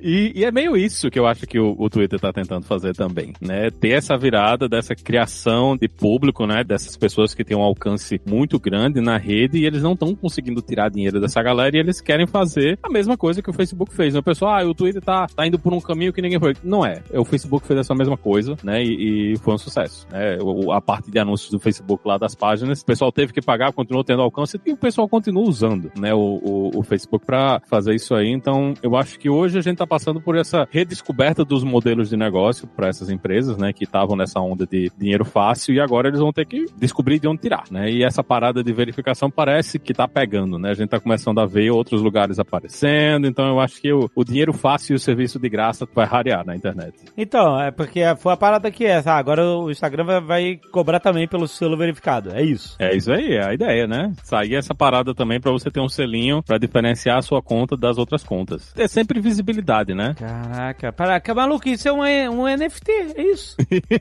E, 0.00 0.32
e 0.34 0.44
é 0.44 0.50
meio 0.50 0.76
isso 0.76 1.10
que 1.10 1.18
eu 1.18 1.26
acho 1.26 1.46
que 1.46 1.58
o, 1.58 1.74
o 1.78 1.88
Twitter 1.90 2.18
tá 2.18 2.32
tentando 2.32 2.64
fazer 2.64 2.94
também, 2.94 3.32
né? 3.40 3.70
Ter 3.70 3.90
essa 3.90 4.16
virada 4.16 4.68
dessa 4.68 4.94
criação 4.94 5.76
de 5.76 5.88
público, 5.88 6.46
né? 6.46 6.64
Dessas 6.64 6.96
pessoas 6.96 7.34
que 7.34 7.44
têm 7.44 7.56
um 7.56 7.62
alcance 7.62 8.20
muito 8.26 8.58
grande 8.58 9.00
na 9.00 9.16
rede 9.16 9.58
e 9.58 9.66
eles 9.66 9.82
não 9.82 9.92
estão 9.92 10.14
conseguindo 10.14 10.60
tirar 10.62 10.90
dinheiro 10.90 11.20
dessa 11.20 11.42
galera 11.42 11.76
e 11.76 11.80
eles 11.80 12.00
querem 12.00 12.26
fazer 12.26 12.78
a 12.82 12.88
mesma 12.90 13.16
coisa 13.16 13.42
que 13.42 13.50
o 13.50 13.52
Facebook 13.52 13.94
fez. 13.94 14.14
Né? 14.14 14.20
O 14.20 14.22
pessoal, 14.22 14.54
ah, 14.58 14.66
o 14.66 14.74
Twitter 14.74 15.02
tá, 15.02 15.26
tá 15.26 15.46
indo 15.46 15.58
por 15.58 15.72
um 15.72 15.80
caminho 15.80 16.12
que 16.12 16.22
ninguém 16.22 16.38
foi. 16.40 16.54
Não 16.62 16.84
é. 16.84 17.02
O 17.12 17.24
Facebook 17.24 17.66
fez 17.66 17.78
essa 17.80 17.94
mesma 17.94 18.16
coisa, 18.16 18.56
né? 18.64 18.82
E, 18.82 19.32
e 19.34 19.38
foi 19.38 19.54
um 19.54 19.58
sucesso, 19.58 20.06
né? 20.10 20.38
O- 20.42 20.72
a 20.72 20.80
parte 20.80 21.10
de 21.10 21.18
anúncios 21.18 21.50
do 21.50 21.58
Facebook 21.58 22.06
lá 22.06 22.16
das 22.18 22.34
páginas, 22.34 22.80
o 22.80 22.86
pessoal 22.86 23.12
teve 23.12 23.32
que 23.32 23.42
pagar, 23.42 23.72
continuou 23.72 24.02
tendo 24.04 24.22
alcance 24.22 24.58
e 24.66 24.72
o 24.72 24.76
pessoal 24.76 25.08
continua 25.08 25.42
usando, 25.48 25.90
né? 25.98 26.12
O, 26.14 26.18
o, 26.18 26.78
o 26.78 26.82
Facebook 26.82 27.24
para 27.24 27.60
fazer 27.68 27.94
isso 27.94 28.14
aí. 28.14 28.28
Então, 28.30 28.74
eu 28.82 28.96
acho 28.96 29.18
que 29.18 29.28
hoje 29.34 29.58
a 29.58 29.62
gente 29.62 29.76
tá 29.76 29.86
passando 29.86 30.20
por 30.20 30.36
essa 30.36 30.66
redescoberta 30.70 31.44
dos 31.44 31.64
modelos 31.64 32.08
de 32.08 32.16
negócio 32.16 32.66
para 32.66 32.88
essas 32.88 33.10
empresas, 33.10 33.56
né? 33.56 33.72
Que 33.72 33.84
estavam 33.84 34.16
nessa 34.16 34.40
onda 34.40 34.66
de 34.66 34.90
dinheiro 34.96 35.24
fácil 35.24 35.74
e 35.74 35.80
agora 35.80 36.08
eles 36.08 36.20
vão 36.20 36.32
ter 36.32 36.46
que 36.46 36.66
descobrir 36.76 37.18
de 37.18 37.28
onde 37.28 37.42
tirar, 37.42 37.64
né? 37.70 37.90
E 37.90 38.04
essa 38.04 38.22
parada 38.22 38.62
de 38.62 38.72
verificação 38.72 39.30
parece 39.30 39.78
que 39.78 39.92
tá 39.92 40.06
pegando, 40.06 40.58
né? 40.58 40.70
A 40.70 40.74
gente 40.74 40.88
tá 40.88 41.00
começando 41.00 41.40
a 41.40 41.46
ver 41.46 41.70
outros 41.70 42.02
lugares 42.02 42.38
aparecendo, 42.38 43.26
então 43.26 43.46
eu 43.46 43.60
acho 43.60 43.80
que 43.80 43.92
o, 43.92 44.10
o 44.14 44.24
dinheiro 44.24 44.52
fácil 44.52 44.94
e 44.94 44.96
o 44.96 45.00
serviço 45.00 45.38
de 45.38 45.48
graça 45.48 45.86
vai 45.94 46.06
rarear 46.06 46.44
na 46.44 46.54
internet. 46.54 46.94
Então, 47.16 47.60
é 47.60 47.70
porque 47.70 48.00
foi 48.18 48.32
a 48.32 48.36
parada 48.36 48.70
que 48.70 48.84
é, 48.84 49.02
ah, 49.04 49.16
agora 49.16 49.44
o 49.44 49.70
Instagram 49.70 50.04
vai, 50.04 50.20
vai 50.20 50.60
cobrar 50.72 51.00
também 51.00 51.28
pelo 51.28 51.46
selo 51.48 51.76
verificado. 51.76 52.30
É 52.30 52.42
isso. 52.42 52.76
É 52.78 52.94
isso 52.94 53.12
aí, 53.12 53.34
é 53.34 53.46
a 53.46 53.54
ideia, 53.54 53.86
né? 53.86 54.12
Sair 54.22 54.54
essa 54.54 54.74
parada 54.74 55.14
também 55.14 55.40
pra 55.40 55.52
você 55.52 55.70
ter 55.70 55.80
um 55.80 55.88
selinho 55.88 56.42
pra 56.42 56.58
diferenciar 56.58 57.18
a 57.18 57.22
sua 57.22 57.42
conta 57.42 57.76
das 57.76 57.98
outras 57.98 58.22
contas. 58.22 58.74
É 58.76 58.88
sempre 58.88 59.13
visibilidade, 59.20 59.94
né? 59.94 60.14
Caraca, 60.18 60.92
caraca, 60.92 61.34
maluco, 61.34 61.68
isso 61.68 61.88
é 61.88 61.92
um, 61.92 62.42
um 62.42 62.56
NFT, 62.56 62.90
é 63.16 63.22
isso. 63.22 63.56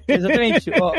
Exatamente. 0.07 0.71
Ó, 0.79 0.93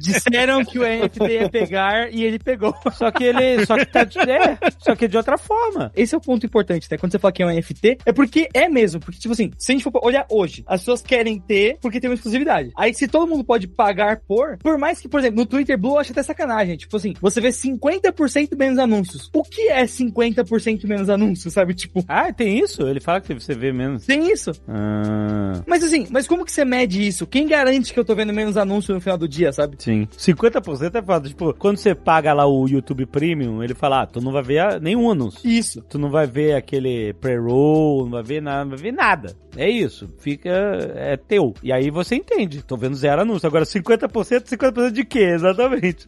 disseram 0.00 0.64
que 0.64 0.78
o 0.78 0.82
NFT 0.82 1.24
ia 1.24 1.48
pegar 1.48 2.12
e 2.12 2.24
ele 2.24 2.38
pegou. 2.38 2.74
Só 2.92 3.10
que 3.10 3.24
ele. 3.24 3.64
Só 3.66 3.76
que 3.76 3.86
tá 3.86 4.04
de, 4.04 4.18
é, 4.18 4.58
só 4.78 4.94
que 4.94 5.08
de 5.08 5.16
outra 5.16 5.38
forma. 5.38 5.92
Esse 5.94 6.14
é 6.14 6.18
o 6.18 6.20
ponto 6.20 6.44
importante, 6.46 6.88
né? 6.90 6.98
Quando 6.98 7.12
você 7.12 7.18
fala 7.18 7.32
que 7.32 7.42
é 7.42 7.46
um 7.46 7.54
NFT, 7.54 7.98
é 8.04 8.12
porque 8.12 8.48
é 8.52 8.68
mesmo. 8.68 9.00
Porque, 9.00 9.18
tipo 9.18 9.32
assim, 9.32 9.50
se 9.58 9.72
a 9.72 9.74
gente 9.74 9.84
for 9.84 9.92
olhar 10.02 10.26
hoje, 10.30 10.64
as 10.66 10.80
pessoas 10.80 11.02
querem 11.02 11.40
ter 11.40 11.78
porque 11.80 12.00
tem 12.00 12.10
uma 12.10 12.14
exclusividade. 12.14 12.70
Aí, 12.76 12.94
se 12.94 13.08
todo 13.08 13.28
mundo 13.28 13.44
pode 13.44 13.66
pagar 13.68 14.20
por, 14.26 14.58
por 14.58 14.78
mais 14.78 15.00
que, 15.00 15.08
por 15.08 15.20
exemplo, 15.20 15.40
no 15.40 15.46
Twitter 15.46 15.78
Blue 15.78 15.94
eu 15.94 15.98
acho 15.98 16.12
até 16.12 16.22
sacanagem. 16.22 16.76
Tipo 16.76 16.96
assim, 16.96 17.14
você 17.20 17.40
vê 17.40 17.48
50% 17.48 18.56
menos 18.56 18.78
anúncios. 18.78 19.30
O 19.32 19.42
que 19.42 19.68
é 19.68 19.84
50% 19.84 20.86
menos 20.86 21.08
anúncios, 21.08 21.52
sabe? 21.52 21.74
Tipo. 21.74 22.04
Ah, 22.08 22.32
tem 22.32 22.58
isso? 22.58 22.86
Ele 22.86 23.00
fala 23.00 23.20
que 23.20 23.34
você 23.34 23.53
vê 23.54 23.72
menos. 23.72 24.06
Tem 24.06 24.30
isso. 24.30 24.52
Ah. 24.68 25.62
Mas 25.66 25.82
assim, 25.82 26.06
mas 26.10 26.26
como 26.26 26.44
que 26.44 26.52
você 26.52 26.64
mede 26.64 27.06
isso? 27.06 27.26
Quem 27.26 27.46
garante 27.46 27.92
que 27.92 27.98
eu 27.98 28.04
tô 28.04 28.14
vendo 28.14 28.32
menos 28.32 28.56
anúncio 28.56 28.94
no 28.94 29.00
final 29.00 29.18
do 29.18 29.28
dia, 29.28 29.52
sabe? 29.52 29.76
Sim. 29.78 30.06
50% 30.16 30.94
é 30.94 31.02
foda. 31.02 31.28
Tipo, 31.28 31.54
quando 31.54 31.76
você 31.76 31.94
paga 31.94 32.32
lá 32.32 32.46
o 32.46 32.66
YouTube 32.68 33.06
Premium, 33.06 33.62
ele 33.62 33.74
fala, 33.74 34.02
ah, 34.02 34.06
tu 34.06 34.20
não 34.20 34.32
vai 34.32 34.42
ver 34.42 34.80
nenhum 34.80 35.10
anúncio. 35.10 35.40
Isso. 35.48 35.82
Tu 35.82 35.98
não 35.98 36.10
vai 36.10 36.26
ver 36.26 36.54
aquele 36.54 37.12
pre-roll, 37.14 38.04
não 38.04 38.12
vai 38.12 38.22
ver 38.22 38.42
nada, 38.42 38.64
não 38.64 38.70
vai 38.70 38.78
ver 38.78 38.92
nada. 38.92 39.36
É 39.56 39.68
isso. 39.68 40.12
Fica, 40.18 40.50
é 40.94 41.16
teu. 41.16 41.54
E 41.62 41.72
aí 41.72 41.90
você 41.90 42.16
entende. 42.16 42.62
Tô 42.62 42.76
vendo 42.76 42.96
zero 42.96 43.22
anúncio. 43.22 43.46
Agora 43.46 43.64
50%, 43.64 44.08
50% 44.44 44.90
de 44.90 45.04
quê? 45.04 45.30
Exatamente. 45.34 46.06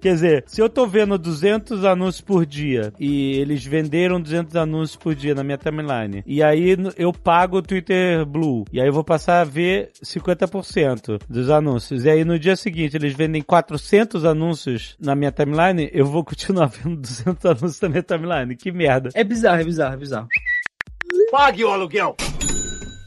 Quer 0.00 0.14
dizer, 0.14 0.44
se 0.46 0.60
eu 0.60 0.68
tô 0.68 0.86
vendo 0.86 1.18
200 1.18 1.84
anúncios 1.84 2.20
por 2.20 2.46
dia 2.46 2.92
e 2.98 3.38
eles 3.38 3.64
venderam 3.64 4.20
200 4.20 4.56
anúncios 4.56 4.96
por 4.96 5.14
dia 5.14 5.34
na 5.34 5.44
minha 5.44 5.58
timeline, 5.58 6.22
e 6.26 6.42
aí 6.42 6.76
eu 6.96 7.12
pago 7.12 7.58
o 7.58 7.62
Twitter 7.62 8.24
Blue, 8.26 8.64
e 8.72 8.80
aí 8.80 8.86
eu 8.86 8.92
vou 8.92 9.04
passar 9.04 9.40
a 9.40 9.44
ver 9.44 9.90
50% 10.02 11.20
dos 11.28 11.50
anúncios, 11.50 12.04
e 12.04 12.10
aí 12.10 12.24
no 12.24 12.38
dia 12.38 12.56
seguinte 12.56 12.96
eles 12.96 13.14
vendem 13.14 13.42
400 13.42 14.24
anúncios 14.24 14.96
na 15.00 15.14
minha 15.14 15.30
timeline, 15.30 15.90
eu 15.92 16.06
vou 16.06 16.24
continuar 16.24 16.66
vendo 16.72 16.96
200 16.96 17.44
anúncios 17.46 17.80
na 17.80 17.88
minha 17.88 18.02
timeline. 18.02 18.56
Que 18.56 18.72
merda. 18.72 19.10
É 19.14 19.24
bizarro, 19.24 19.60
é 19.60 19.64
bizarro, 19.64 19.94
é 19.94 19.96
bizarro. 19.96 20.28
Pague 21.30 21.64
o 21.64 21.70
aluguel! 21.70 22.16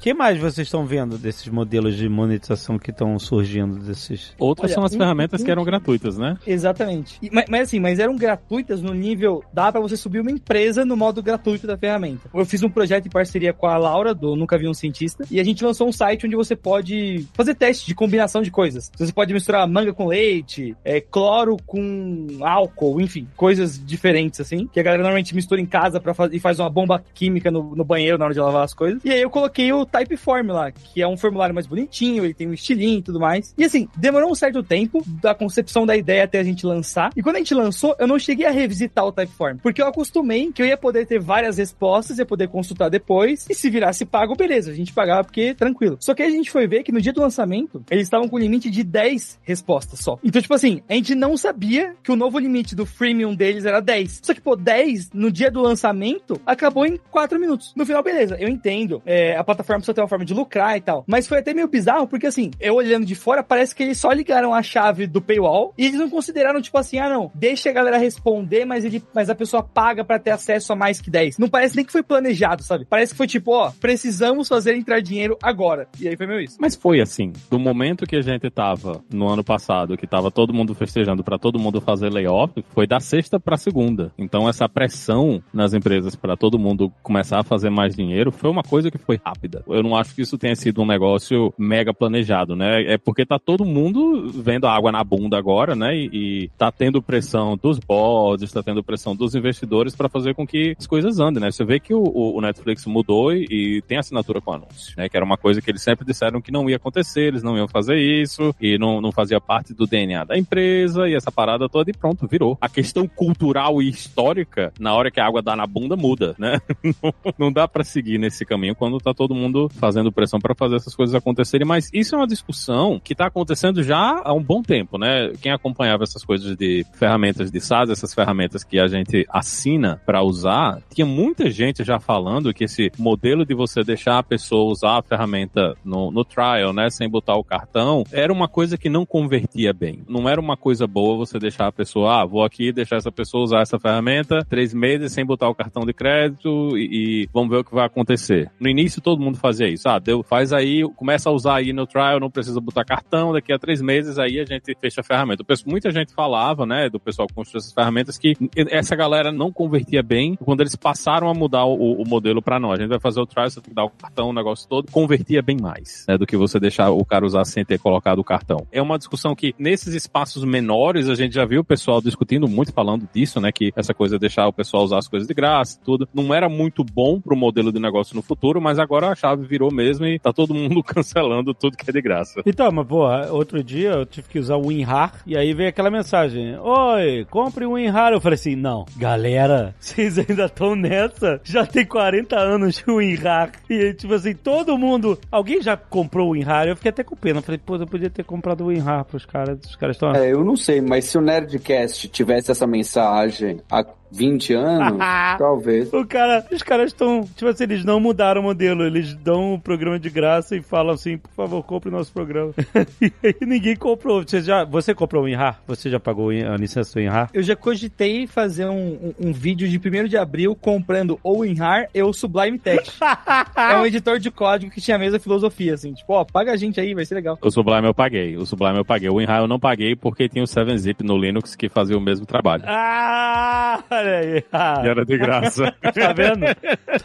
Que 0.05 0.13
mais 0.13 0.38
vocês 0.38 0.67
estão 0.67 0.85
vendo 0.85 1.17
desses 1.17 1.47
modelos 1.47 1.95
de 1.95 2.07
monetização 2.07 2.77
que 2.77 2.91
estão 2.91 3.17
surgindo 3.17 3.79
desses? 3.79 4.35
Outras 4.38 4.69
Olha, 4.69 4.75
são 4.75 4.85
as 4.85 4.93
um, 4.93 5.00
ferramentas 5.00 5.41
um, 5.41 5.43
que 5.43 5.50
eram 5.50 5.63
gratuitas, 5.63 6.15
né? 6.15 6.38
Exatamente. 6.45 7.17
E, 7.24 7.29
mas, 7.33 7.45
mas, 7.50 7.62
assim, 7.62 7.79
mas 7.79 7.97
eram 7.97 8.15
gratuitas 8.15 8.83
no 8.83 8.93
nível 8.93 9.43
dá 9.51 9.71
para 9.71 9.81
você 9.81 9.97
subir 9.97 10.19
uma 10.19 10.29
empresa 10.29 10.85
no 10.85 10.95
modo 10.95 11.24
gratuito 11.24 11.65
da 11.65 11.75
ferramenta. 11.75 12.29
Eu 12.31 12.45
fiz 12.45 12.62
um 12.62 12.69
projeto 12.69 13.07
em 13.07 13.09
parceria 13.09 13.51
com 13.51 13.65
a 13.65 13.77
Laura 13.79 14.13
do 14.13 14.35
Nunca 14.35 14.59
Vi 14.59 14.67
um 14.67 14.75
Cientista 14.75 15.25
e 15.31 15.39
a 15.39 15.43
gente 15.43 15.65
lançou 15.65 15.88
um 15.88 15.91
site 15.91 16.27
onde 16.27 16.35
você 16.35 16.55
pode 16.55 17.27
fazer 17.33 17.55
teste 17.55 17.88
de 17.88 17.95
combinação 17.95 18.43
de 18.43 18.51
coisas. 18.51 18.91
Você 18.95 19.12
pode 19.12 19.33
misturar 19.33 19.67
manga 19.67 19.91
com 19.91 20.05
leite, 20.05 20.77
é, 20.85 21.01
cloro 21.01 21.57
com 21.65 22.27
álcool, 22.41 23.01
enfim, 23.01 23.27
coisas 23.35 23.83
diferentes 23.83 24.39
assim, 24.39 24.67
que 24.67 24.79
a 24.79 24.83
galera 24.83 25.01
normalmente 25.01 25.33
mistura 25.33 25.59
em 25.59 25.65
casa 25.65 26.00
para 26.00 26.13
fazer 26.13 26.35
e 26.35 26.39
faz 26.39 26.59
uma 26.59 26.69
bomba 26.69 27.03
química 27.15 27.50
no, 27.50 27.75
no 27.75 27.83
banheiro 27.83 28.19
na 28.19 28.25
hora 28.25 28.33
de 28.35 28.39
lavar 28.39 28.65
as 28.65 28.74
coisas. 28.75 29.03
E 29.03 29.09
aí 29.09 29.19
eu 29.19 29.31
coloquei 29.31 29.74
o 29.74 29.83
Typeform 29.95 30.51
lá, 30.51 30.71
que 30.71 31.01
é 31.01 31.07
um 31.07 31.15
formulário 31.15 31.55
mais 31.55 31.67
bonitinho, 31.67 32.25
ele 32.25 32.33
tem 32.33 32.47
um 32.47 32.53
estilinho 32.53 32.99
e 32.99 33.01
tudo 33.01 33.19
mais. 33.19 33.53
E 33.57 33.63
assim, 33.63 33.87
demorou 33.95 34.29
um 34.29 34.35
certo 34.35 34.61
tempo 34.61 35.01
da 35.21 35.33
concepção 35.33 35.85
da 35.85 35.95
ideia 35.95 36.25
até 36.25 36.39
a 36.39 36.43
gente 36.43 36.65
lançar. 36.65 37.11
E 37.15 37.21
quando 37.21 37.37
a 37.37 37.39
gente 37.39 37.53
lançou, 37.53 37.95
eu 37.97 38.07
não 38.07 38.19
cheguei 38.19 38.45
a 38.45 38.51
revisitar 38.51 39.05
o 39.05 39.11
Typeform, 39.11 39.57
porque 39.57 39.81
eu 39.81 39.87
acostumei 39.87 40.51
que 40.51 40.61
eu 40.61 40.65
ia 40.65 40.77
poder 40.77 41.05
ter 41.05 41.19
várias 41.19 41.57
respostas, 41.57 42.19
ia 42.19 42.25
poder 42.25 42.49
consultar 42.49 42.89
depois, 42.89 43.45
e 43.49 43.55
se 43.55 43.69
virasse 43.69 44.05
pago, 44.05 44.35
beleza, 44.35 44.71
a 44.71 44.75
gente 44.75 44.93
pagava 44.93 45.23
porque 45.23 45.53
tranquilo. 45.53 45.97
Só 45.99 46.13
que 46.13 46.23
a 46.23 46.29
gente 46.29 46.51
foi 46.51 46.67
ver 46.67 46.83
que 46.83 46.91
no 46.91 47.01
dia 47.01 47.13
do 47.13 47.21
lançamento, 47.21 47.83
eles 47.89 48.03
estavam 48.03 48.27
com 48.27 48.37
limite 48.37 48.69
de 48.69 48.83
10 48.83 49.39
respostas 49.43 49.99
só. 49.99 50.19
Então, 50.23 50.41
tipo 50.41 50.53
assim, 50.53 50.81
a 50.89 50.93
gente 50.93 51.15
não 51.15 51.37
sabia 51.37 51.95
que 52.03 52.11
o 52.11 52.15
novo 52.15 52.37
limite 52.37 52.75
do 52.75 52.85
freemium 52.85 53.33
deles 53.33 53.65
era 53.65 53.79
10. 53.79 54.21
Só 54.23 54.33
que, 54.33 54.41
pô, 54.41 54.55
10 54.55 55.11
no 55.13 55.31
dia 55.31 55.49
do 55.49 55.61
lançamento 55.61 56.39
acabou 56.45 56.85
em 56.85 56.97
4 57.11 57.39
minutos. 57.39 57.73
No 57.75 57.85
final, 57.85 58.03
beleza, 58.03 58.35
eu 58.39 58.49
entendo. 58.49 59.01
É, 59.05 59.37
a 59.37 59.43
plataforma 59.43 59.75
precisa 59.82 59.94
ter 59.94 60.01
uma 60.01 60.08
forma 60.08 60.25
de 60.25 60.34
lucrar 60.34 60.77
e 60.77 60.82
tal. 60.82 61.03
Mas 61.08 61.27
foi 61.27 61.39
até 61.39 61.53
meio 61.53 61.67
bizarro, 61.67 62.08
porque 62.08 62.27
assim, 62.27 62.51
eu 62.60 62.75
olhando 62.75 63.05
de 63.05 63.15
fora, 63.15 63.44
parece 63.44 63.75
que 63.75 63.84
eles 63.84 63.98
só 63.98 64.12
ligaram 64.12 64.53
a 64.53 64.62
chave 64.62 65.08
do 65.08 65.22
paywall 65.22 65.74
e 65.77 65.86
eles 65.86 66.00
não 66.00 66.10
consideraram, 66.10 66.62
tipo 66.62 66.77
assim, 66.77 66.98
ah, 67.00 67.10
não, 67.10 67.32
deixa 67.34 67.70
a 67.70 67.74
galera 67.74 67.98
responder, 67.98 68.65
mas, 68.65 68.86
ele, 68.86 69.03
mas 69.13 69.29
a 69.29 69.36
pessoa 69.36 69.63
paga 69.63 70.03
para 70.03 70.20
ter 70.20 70.32
acesso 70.32 70.74
a 70.74 70.75
mais 70.75 71.01
que 71.01 71.10
10. 71.10 71.38
Não 71.38 71.48
parece 71.48 71.75
nem 71.75 71.86
que 71.86 71.91
foi 71.91 72.03
planejado, 72.03 72.63
sabe? 72.63 72.86
Parece 72.86 73.13
que 73.13 73.17
foi 73.17 73.27
tipo, 73.27 73.51
ó, 73.51 73.72
precisamos 73.79 74.48
fazer 74.48 74.75
entrar 74.75 75.01
dinheiro 75.01 75.38
agora. 75.41 75.88
E 76.00 76.08
aí 76.08 76.15
foi 76.15 76.27
meio 76.27 76.41
isso. 76.41 76.58
Mas 76.60 76.75
foi 76.75 77.01
assim, 77.01 77.34
do 77.50 77.60
momento 77.60 78.05
que 78.05 78.15
a 78.15 78.22
gente 78.22 78.50
tava 78.50 79.03
no 79.12 79.27
ano 79.27 79.44
passado, 79.44 79.98
que 79.98 80.08
tava 80.08 80.32
todo 80.32 80.53
mundo 80.53 80.74
festejando 80.74 81.24
para 81.24 81.38
todo 81.38 81.60
mundo 81.60 81.82
fazer 81.82 82.12
layoff, 82.12 82.63
foi 82.70 82.88
da 82.88 83.00
sexta 83.00 83.39
para 83.39 83.58
segunda. 83.58 84.12
Então 84.17 84.48
essa 84.48 84.67
pressão 84.67 85.44
nas 85.53 85.74
empresas 85.74 86.15
para 86.15 86.38
todo 86.38 86.60
mundo 86.60 86.91
começar 87.01 87.39
a 87.39 87.44
fazer 87.44 87.70
mais 87.70 87.96
dinheiro 87.96 88.32
foi 88.32 88.50
uma 88.50 88.63
coisa 88.63 88.91
que 88.91 88.98
foi 88.98 89.20
rápida. 89.24 89.63
Eu 89.67 89.84
não 89.84 89.95
acho 89.95 90.13
que 90.13 90.22
isso 90.22 90.38
tenha 90.38 90.55
sido 90.55 90.81
um 90.81 90.86
negócio 90.86 91.53
mega 91.57 91.93
planejado, 91.93 92.55
né? 92.55 92.84
É 92.93 92.98
porque 92.98 93.25
tá 93.25 93.39
todo 93.39 93.65
mundo 93.65 94.29
vendo 94.29 94.67
água 94.67 94.91
na 94.91 95.03
bunda 95.03 95.38
agora, 95.38 95.75
né? 95.75 95.95
E, 95.95 96.10
e 96.13 96.50
tá 96.57 96.72
tendo 96.72 97.01
pressão 97.01 97.57
dos 97.57 97.79
boards, 97.79 98.51
tá 98.51 98.62
tendo 98.62 98.84
pressão 98.84 99.15
dos 99.15 99.36
investidores 99.36 99.95
para 99.95 100.10
fazer 100.10 100.36
com 100.36 100.45
que 100.45 100.75
as 100.77 100.88
coisas 100.88 101.19
andem, 101.19 101.41
né? 101.41 101.51
Você 101.51 101.63
vê 101.63 101.79
que 101.79 101.93
o, 101.93 102.03
o 102.03 102.41
Netflix 102.41 102.86
mudou 102.86 103.34
e, 103.34 103.45
e, 103.50 103.81
tem 103.81 103.98
assinatura 103.98 104.41
com 104.41 104.53
anúncio, 104.53 104.93
né? 104.98 105.10
Que 105.10 105.17
era 105.17 105.25
uma 105.25 105.38
coisa 105.38 105.62
que 105.62 105.72
eles 105.72 105.81
sempre 105.81 106.05
disseram 106.05 106.41
que 106.41 106.51
não 106.51 106.69
ia 106.69 106.75
acontecer, 106.75 107.27
eles 107.27 107.43
não 107.43 107.57
iam 107.57 107.67
fazer 107.67 107.98
isso 107.98 108.53
e 108.62 108.77
não, 108.77 109.01
não 109.01 109.12
fazia 109.12 109.39
parte 109.39 109.74
do 109.74 109.88
DNA 109.88 110.24
da 110.25 110.38
empresa 110.38 111.07
e 111.07 111.15
essa 111.15 111.31
parada 111.31 111.69
toda 111.69 111.89
e 111.89 111.93
pronto, 111.93 112.27
virou. 112.27 112.57
A 112.62 112.69
questão 112.69 113.07
cultural 113.07 113.81
e 113.81 113.89
histórica, 113.89 114.72
na 114.79 114.93
hora 114.93 115.10
que 115.10 115.19
a 115.19 115.25
água 115.25 115.41
dá 115.41 115.55
na 115.55 115.65
bunda, 115.65 115.95
muda, 115.95 116.36
né? 116.38 116.60
não, 117.01 117.13
não 117.38 117.51
dá 117.51 117.67
para 117.67 117.84
seguir 117.84 118.17
nesse 118.17 118.45
caminho 118.45 118.75
quando 118.75 118.98
tá 119.00 119.13
todo 119.13 119.34
mundo 119.34 119.54
fazendo 119.69 120.12
pressão 120.12 120.39
para 120.39 120.55
fazer 120.55 120.75
essas 120.75 120.95
coisas 120.95 121.15
acontecerem, 121.15 121.67
mas 121.67 121.89
isso 121.93 122.15
é 122.15 122.17
uma 122.17 122.27
discussão 122.27 123.00
que 123.03 123.13
está 123.13 123.27
acontecendo 123.27 123.83
já 123.83 124.21
há 124.24 124.33
um 124.33 124.43
bom 124.43 124.62
tempo, 124.62 124.97
né? 124.97 125.31
Quem 125.41 125.51
acompanhava 125.51 126.03
essas 126.03 126.24
coisas 126.24 126.55
de 126.55 126.85
ferramentas 126.93 127.51
de 127.51 127.59
SaaS, 127.59 127.89
essas 127.89 128.13
ferramentas 128.13 128.63
que 128.63 128.79
a 128.79 128.88
gente 128.88 129.25
assina 129.29 130.01
para 130.05 130.24
usar, 130.24 130.81
tinha 130.93 131.05
muita 131.05 131.50
gente 131.50 131.83
já 131.83 132.00
falando 132.00 132.53
que 132.53 132.65
esse 132.65 132.91
modelo 132.97 133.45
de 133.45 133.53
você 133.53 133.83
deixar 133.83 134.19
a 134.19 134.24
pessoa 134.24 134.71
usar 134.71 135.00
a 135.00 135.01
ferramenta 135.01 135.75
no, 135.83 136.12
no 136.12 136.24
trial, 136.24 136.74
né, 136.74 136.89
sem 136.89 137.09
botar 137.09 137.35
o 137.35 137.43
cartão, 137.43 138.03
era 138.12 138.31
uma 138.31 138.47
coisa 138.47 138.77
que 138.77 138.89
não 138.89 139.05
convertia 139.05 139.74
bem. 139.74 140.03
Não 140.07 140.29
era 140.29 140.39
uma 140.39 140.57
coisa 140.57 140.88
boa 140.88 141.17
você 141.17 141.39
deixar 141.39 141.67
a 141.67 141.71
pessoa, 141.71 142.21
ah, 142.21 142.25
vou 142.25 142.43
aqui 142.43 142.71
deixar 142.71 142.97
essa 142.97 143.12
pessoa 143.12 143.43
usar 143.43 143.62
essa 143.62 143.79
ferramenta 143.79 144.45
três 144.50 144.74
meses 144.74 145.12
sem 145.12 145.25
botar 145.25 145.50
o 145.50 145.55
cartão 145.55 145.85
de 145.85 145.93
crédito 145.93 146.77
e, 146.77 147.24
e 147.24 147.29
vamos 147.33 147.50
ver 147.50 147.57
o 147.57 147.63
que 147.63 147.74
vai 147.74 147.85
acontecer. 147.85 148.51
No 148.59 148.69
início 148.69 149.01
todo 149.01 149.21
mundo 149.21 149.38
fazia 149.45 149.67
isso, 149.67 149.87
ah, 149.87 149.99
deu, 149.99 150.23
faz 150.23 150.51
aí, 150.51 150.81
começa 150.95 151.29
a 151.29 151.31
usar 151.31 151.57
aí 151.57 151.71
no 151.71 151.85
trial, 151.85 152.19
não 152.19 152.31
precisa 152.31 152.59
botar 152.59 152.83
cartão, 152.83 153.31
daqui 153.31 153.53
a 153.53 153.59
três 153.59 153.79
meses 153.79 154.17
aí 154.17 154.39
a 154.39 154.45
gente 154.45 154.75
fecha 154.81 155.01
a 155.01 155.03
ferramenta. 155.03 155.43
Muita 155.67 155.91
gente 155.91 156.13
falava, 156.13 156.65
né, 156.65 156.89
do 156.89 156.99
pessoal 156.99 157.27
que 157.27 157.33
construiu 157.33 157.59
essas 157.59 157.73
ferramentas, 157.73 158.17
que 158.17 158.33
essa 158.55 158.95
galera 158.95 159.31
não 159.31 159.51
convertia 159.51 160.01
bem 160.01 160.35
quando 160.35 160.61
eles 160.61 160.75
passaram 160.75 161.29
a 161.29 161.33
mudar 161.33 161.65
o, 161.65 162.01
o 162.01 162.07
modelo 162.07 162.41
para 162.41 162.59
nós. 162.59 162.79
A 162.79 162.81
gente 162.81 162.89
vai 162.89 162.99
fazer 162.99 163.21
o 163.21 163.25
trial, 163.25 163.49
você 163.49 163.61
tem 163.61 163.69
que 163.69 163.75
dar 163.75 163.85
o 163.85 163.89
cartão, 163.89 164.29
o 164.29 164.33
negócio 164.33 164.67
todo, 164.67 164.91
convertia 164.91 165.41
bem 165.43 165.57
mais, 165.61 166.05
né, 166.07 166.17
do 166.17 166.25
que 166.25 166.35
você 166.35 166.59
deixar 166.59 166.89
o 166.89 167.05
cara 167.05 167.25
usar 167.25 167.45
sem 167.45 167.63
ter 167.63 167.79
colocado 167.79 168.17
o 168.17 168.23
cartão. 168.23 168.65
É 168.71 168.81
uma 168.81 168.97
discussão 168.97 169.35
que 169.35 169.53
nesses 169.59 169.93
espaços 169.93 170.43
menores 170.43 171.07
a 171.07 171.15
gente 171.15 171.35
já 171.35 171.45
viu 171.45 171.61
o 171.61 171.65
pessoal 171.65 172.01
discutindo 172.01 172.47
muito, 172.47 172.73
falando 172.73 173.07
disso, 173.13 173.39
né, 173.39 173.51
que 173.51 173.71
essa 173.75 173.93
coisa 173.93 174.15
de 174.15 174.21
deixar 174.21 174.47
o 174.47 174.53
pessoal 174.53 174.83
usar 174.83 174.97
as 174.97 175.07
coisas 175.07 175.27
de 175.27 175.33
graça, 175.33 175.79
tudo, 175.85 176.07
não 176.13 176.33
era 176.33 176.49
muito 176.49 176.83
bom 176.83 177.21
pro 177.21 177.35
modelo 177.35 177.71
de 177.71 177.79
negócio 177.79 178.15
no 178.15 178.21
futuro, 178.21 178.59
mas 178.59 178.79
agora 178.79 179.11
a 179.11 179.15
chave 179.36 179.46
virou 179.46 179.72
mesmo 179.72 180.06
e 180.06 180.18
tá 180.18 180.32
todo 180.32 180.54
mundo 180.54 180.82
cancelando 180.84 181.54
tudo 181.54 181.77
que 181.77 181.89
é 181.89 181.94
de 181.94 182.01
graça. 182.01 182.42
Então, 182.46 182.72
mas 182.72 182.88
porra, 182.88 183.32
outro 183.32 183.63
dia 183.63 183.92
eu 183.92 184.06
tive 184.06 184.27
que 184.30 184.39
usar 184.39 184.56
o 184.56 184.68
WinRAR 184.68 185.22
e 185.25 185.38
aí 185.38 185.54
veio 185.54 185.70
aquela 185.70 185.92
mensagem: 185.92 186.58
Oi, 186.60 187.25
compre 187.30 187.65
o 187.65 187.74
WinRAR. 187.74 188.13
Eu 188.13 188.22
falei 188.22 188.36
assim: 188.36 188.56
Não, 188.56 188.86
galera, 188.98 189.75
vocês 189.80 190.18
ainda 190.18 190.46
estão 190.46 190.75
nessa? 190.75 191.39
Já 191.44 191.65
tem 191.65 191.86
40 191.86 192.38
anos 192.38 192.75
de 192.75 192.89
WinRAR. 192.89 193.51
E 193.70 193.94
tipo 193.94 194.13
assim, 194.13 194.34
todo 194.34 194.77
mundo. 194.77 195.20
Alguém 195.32 195.62
já 195.62 195.75
comprou 195.75 196.30
o 196.30 196.32
WinRAR? 196.32 196.68
Eu 196.68 196.75
fiquei 196.75 196.89
até 196.89 197.04
com 197.04 197.15
pena. 197.15 197.39
Eu 197.39 197.44
falei, 197.44 197.60
pô, 197.63 197.75
eu 197.75 197.88
podia 197.88 198.10
ter 198.10 198.24
comprado 198.24 198.62
o 198.62 198.68
WinRAR 198.68 199.06
pros 199.06 199.25
caras. 199.25 199.60
Os 199.65 199.75
caras 199.75 199.96
estão. 199.96 200.13
É, 200.13 200.32
eu 200.32 200.44
não 200.44 200.56
sei, 200.56 200.82
mas 200.82 201.06
se 201.06 201.18
o 201.18 201.22
Nerdcast 201.22 202.08
tivesse 202.10 202.51
essa 202.51 202.65
mensagem 202.68 203.62
há 203.70 203.84
20 204.15 204.53
anos, 204.53 204.98
talvez. 205.38 205.91
O 205.93 206.05
cara, 206.05 206.45
os 206.51 206.63
caras 206.63 206.88
estão, 206.88 207.24
tipo 207.36 207.48
assim, 207.48 207.63
eles 207.63 207.84
não 207.84 208.00
mudaram 208.00 208.41
o 208.41 208.43
modelo, 208.43 208.84
eles 208.84 209.13
dão 209.15 209.55
o 209.55 209.60
programa 209.60 210.00
de 210.00 210.10
graça 210.10 210.55
e 210.55 210.62
falam 210.62 210.93
assim, 210.93 211.17
por 211.17 211.31
favor, 211.31 211.63
compre 211.63 211.91
nosso 211.91 212.12
programa. 212.12 212.53
e 213.01 213.12
aí 213.24 213.36
ninguém 213.41 213.75
comprou. 213.75 214.24
Você 214.24 214.41
já, 214.41 214.63
você 214.63 214.93
comprou 214.93 215.24
o 215.24 215.25
WinRAR? 215.25 215.60
Você 215.67 215.89
já 215.89 216.00
pagou 216.00 216.29
a 216.29 216.57
licença 216.57 216.93
do 216.93 217.00
WinRAR? 217.00 217.29
Eu 217.34 217.43
já 217.43 217.55
cogitei 217.55 218.25
fazer 218.27 218.67
um, 218.67 219.13
um, 219.19 219.27
um 219.27 219.34
vídeo 219.34 219.67
de 219.67 219.77
1 219.77 220.07
de 220.07 220.17
abril 220.17 220.55
comprando 220.55 221.19
ou 221.22 221.38
o 221.38 221.39
WinRAR 221.39 221.88
ou 221.95 222.10
o 222.10 222.13
Sublime 222.13 222.57
Text. 222.57 223.00
é 223.55 223.77
um 223.77 223.86
editor 223.86 224.19
de 224.19 224.31
código 224.31 224.72
que 224.72 224.81
tinha 224.81 224.95
a 224.95 225.00
mesma 225.00 225.19
filosofia, 225.19 225.74
assim, 225.74 225.93
tipo, 225.93 226.13
ó, 226.13 226.24
paga 226.24 226.53
a 226.53 226.55
gente 226.55 226.79
aí, 226.79 226.93
vai 226.93 227.05
ser 227.05 227.15
legal. 227.15 227.38
O 227.41 227.51
Sublime 227.51 227.88
eu 227.88 227.93
paguei, 227.93 228.38
o 228.38 228.45
Sublime 228.45 228.77
eu 228.77 228.86
paguei. 228.86 229.10
O 229.10 229.15
WinRAR 229.15 229.41
eu 229.41 229.48
não 229.48 229.60
paguei 229.60 229.95
porque 229.95 230.29
tinha 230.29 230.43
o 230.43 230.48
7-Zip 230.48 231.03
no 231.03 231.17
Linux 231.17 231.55
que 231.55 231.67
fazia 231.67 231.98
o 231.98 232.01
mesmo 232.01 232.25
trabalho. 232.25 232.63
Ah, 232.65 233.84
olha 234.05 234.19
aí. 234.19 234.43
Ah. 234.51 234.81
E 234.83 234.88
era 234.88 235.05
de 235.05 235.17
graça. 235.17 235.71
tá 235.81 236.13
vendo? 236.13 236.45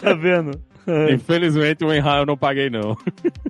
Tá 0.01 0.15
vendo? 0.15 0.61
Infelizmente 1.13 1.85
o 1.85 1.89
WinRAR 1.89 2.19
eu 2.21 2.27
não 2.27 2.37
paguei 2.37 2.71
não. 2.71 2.97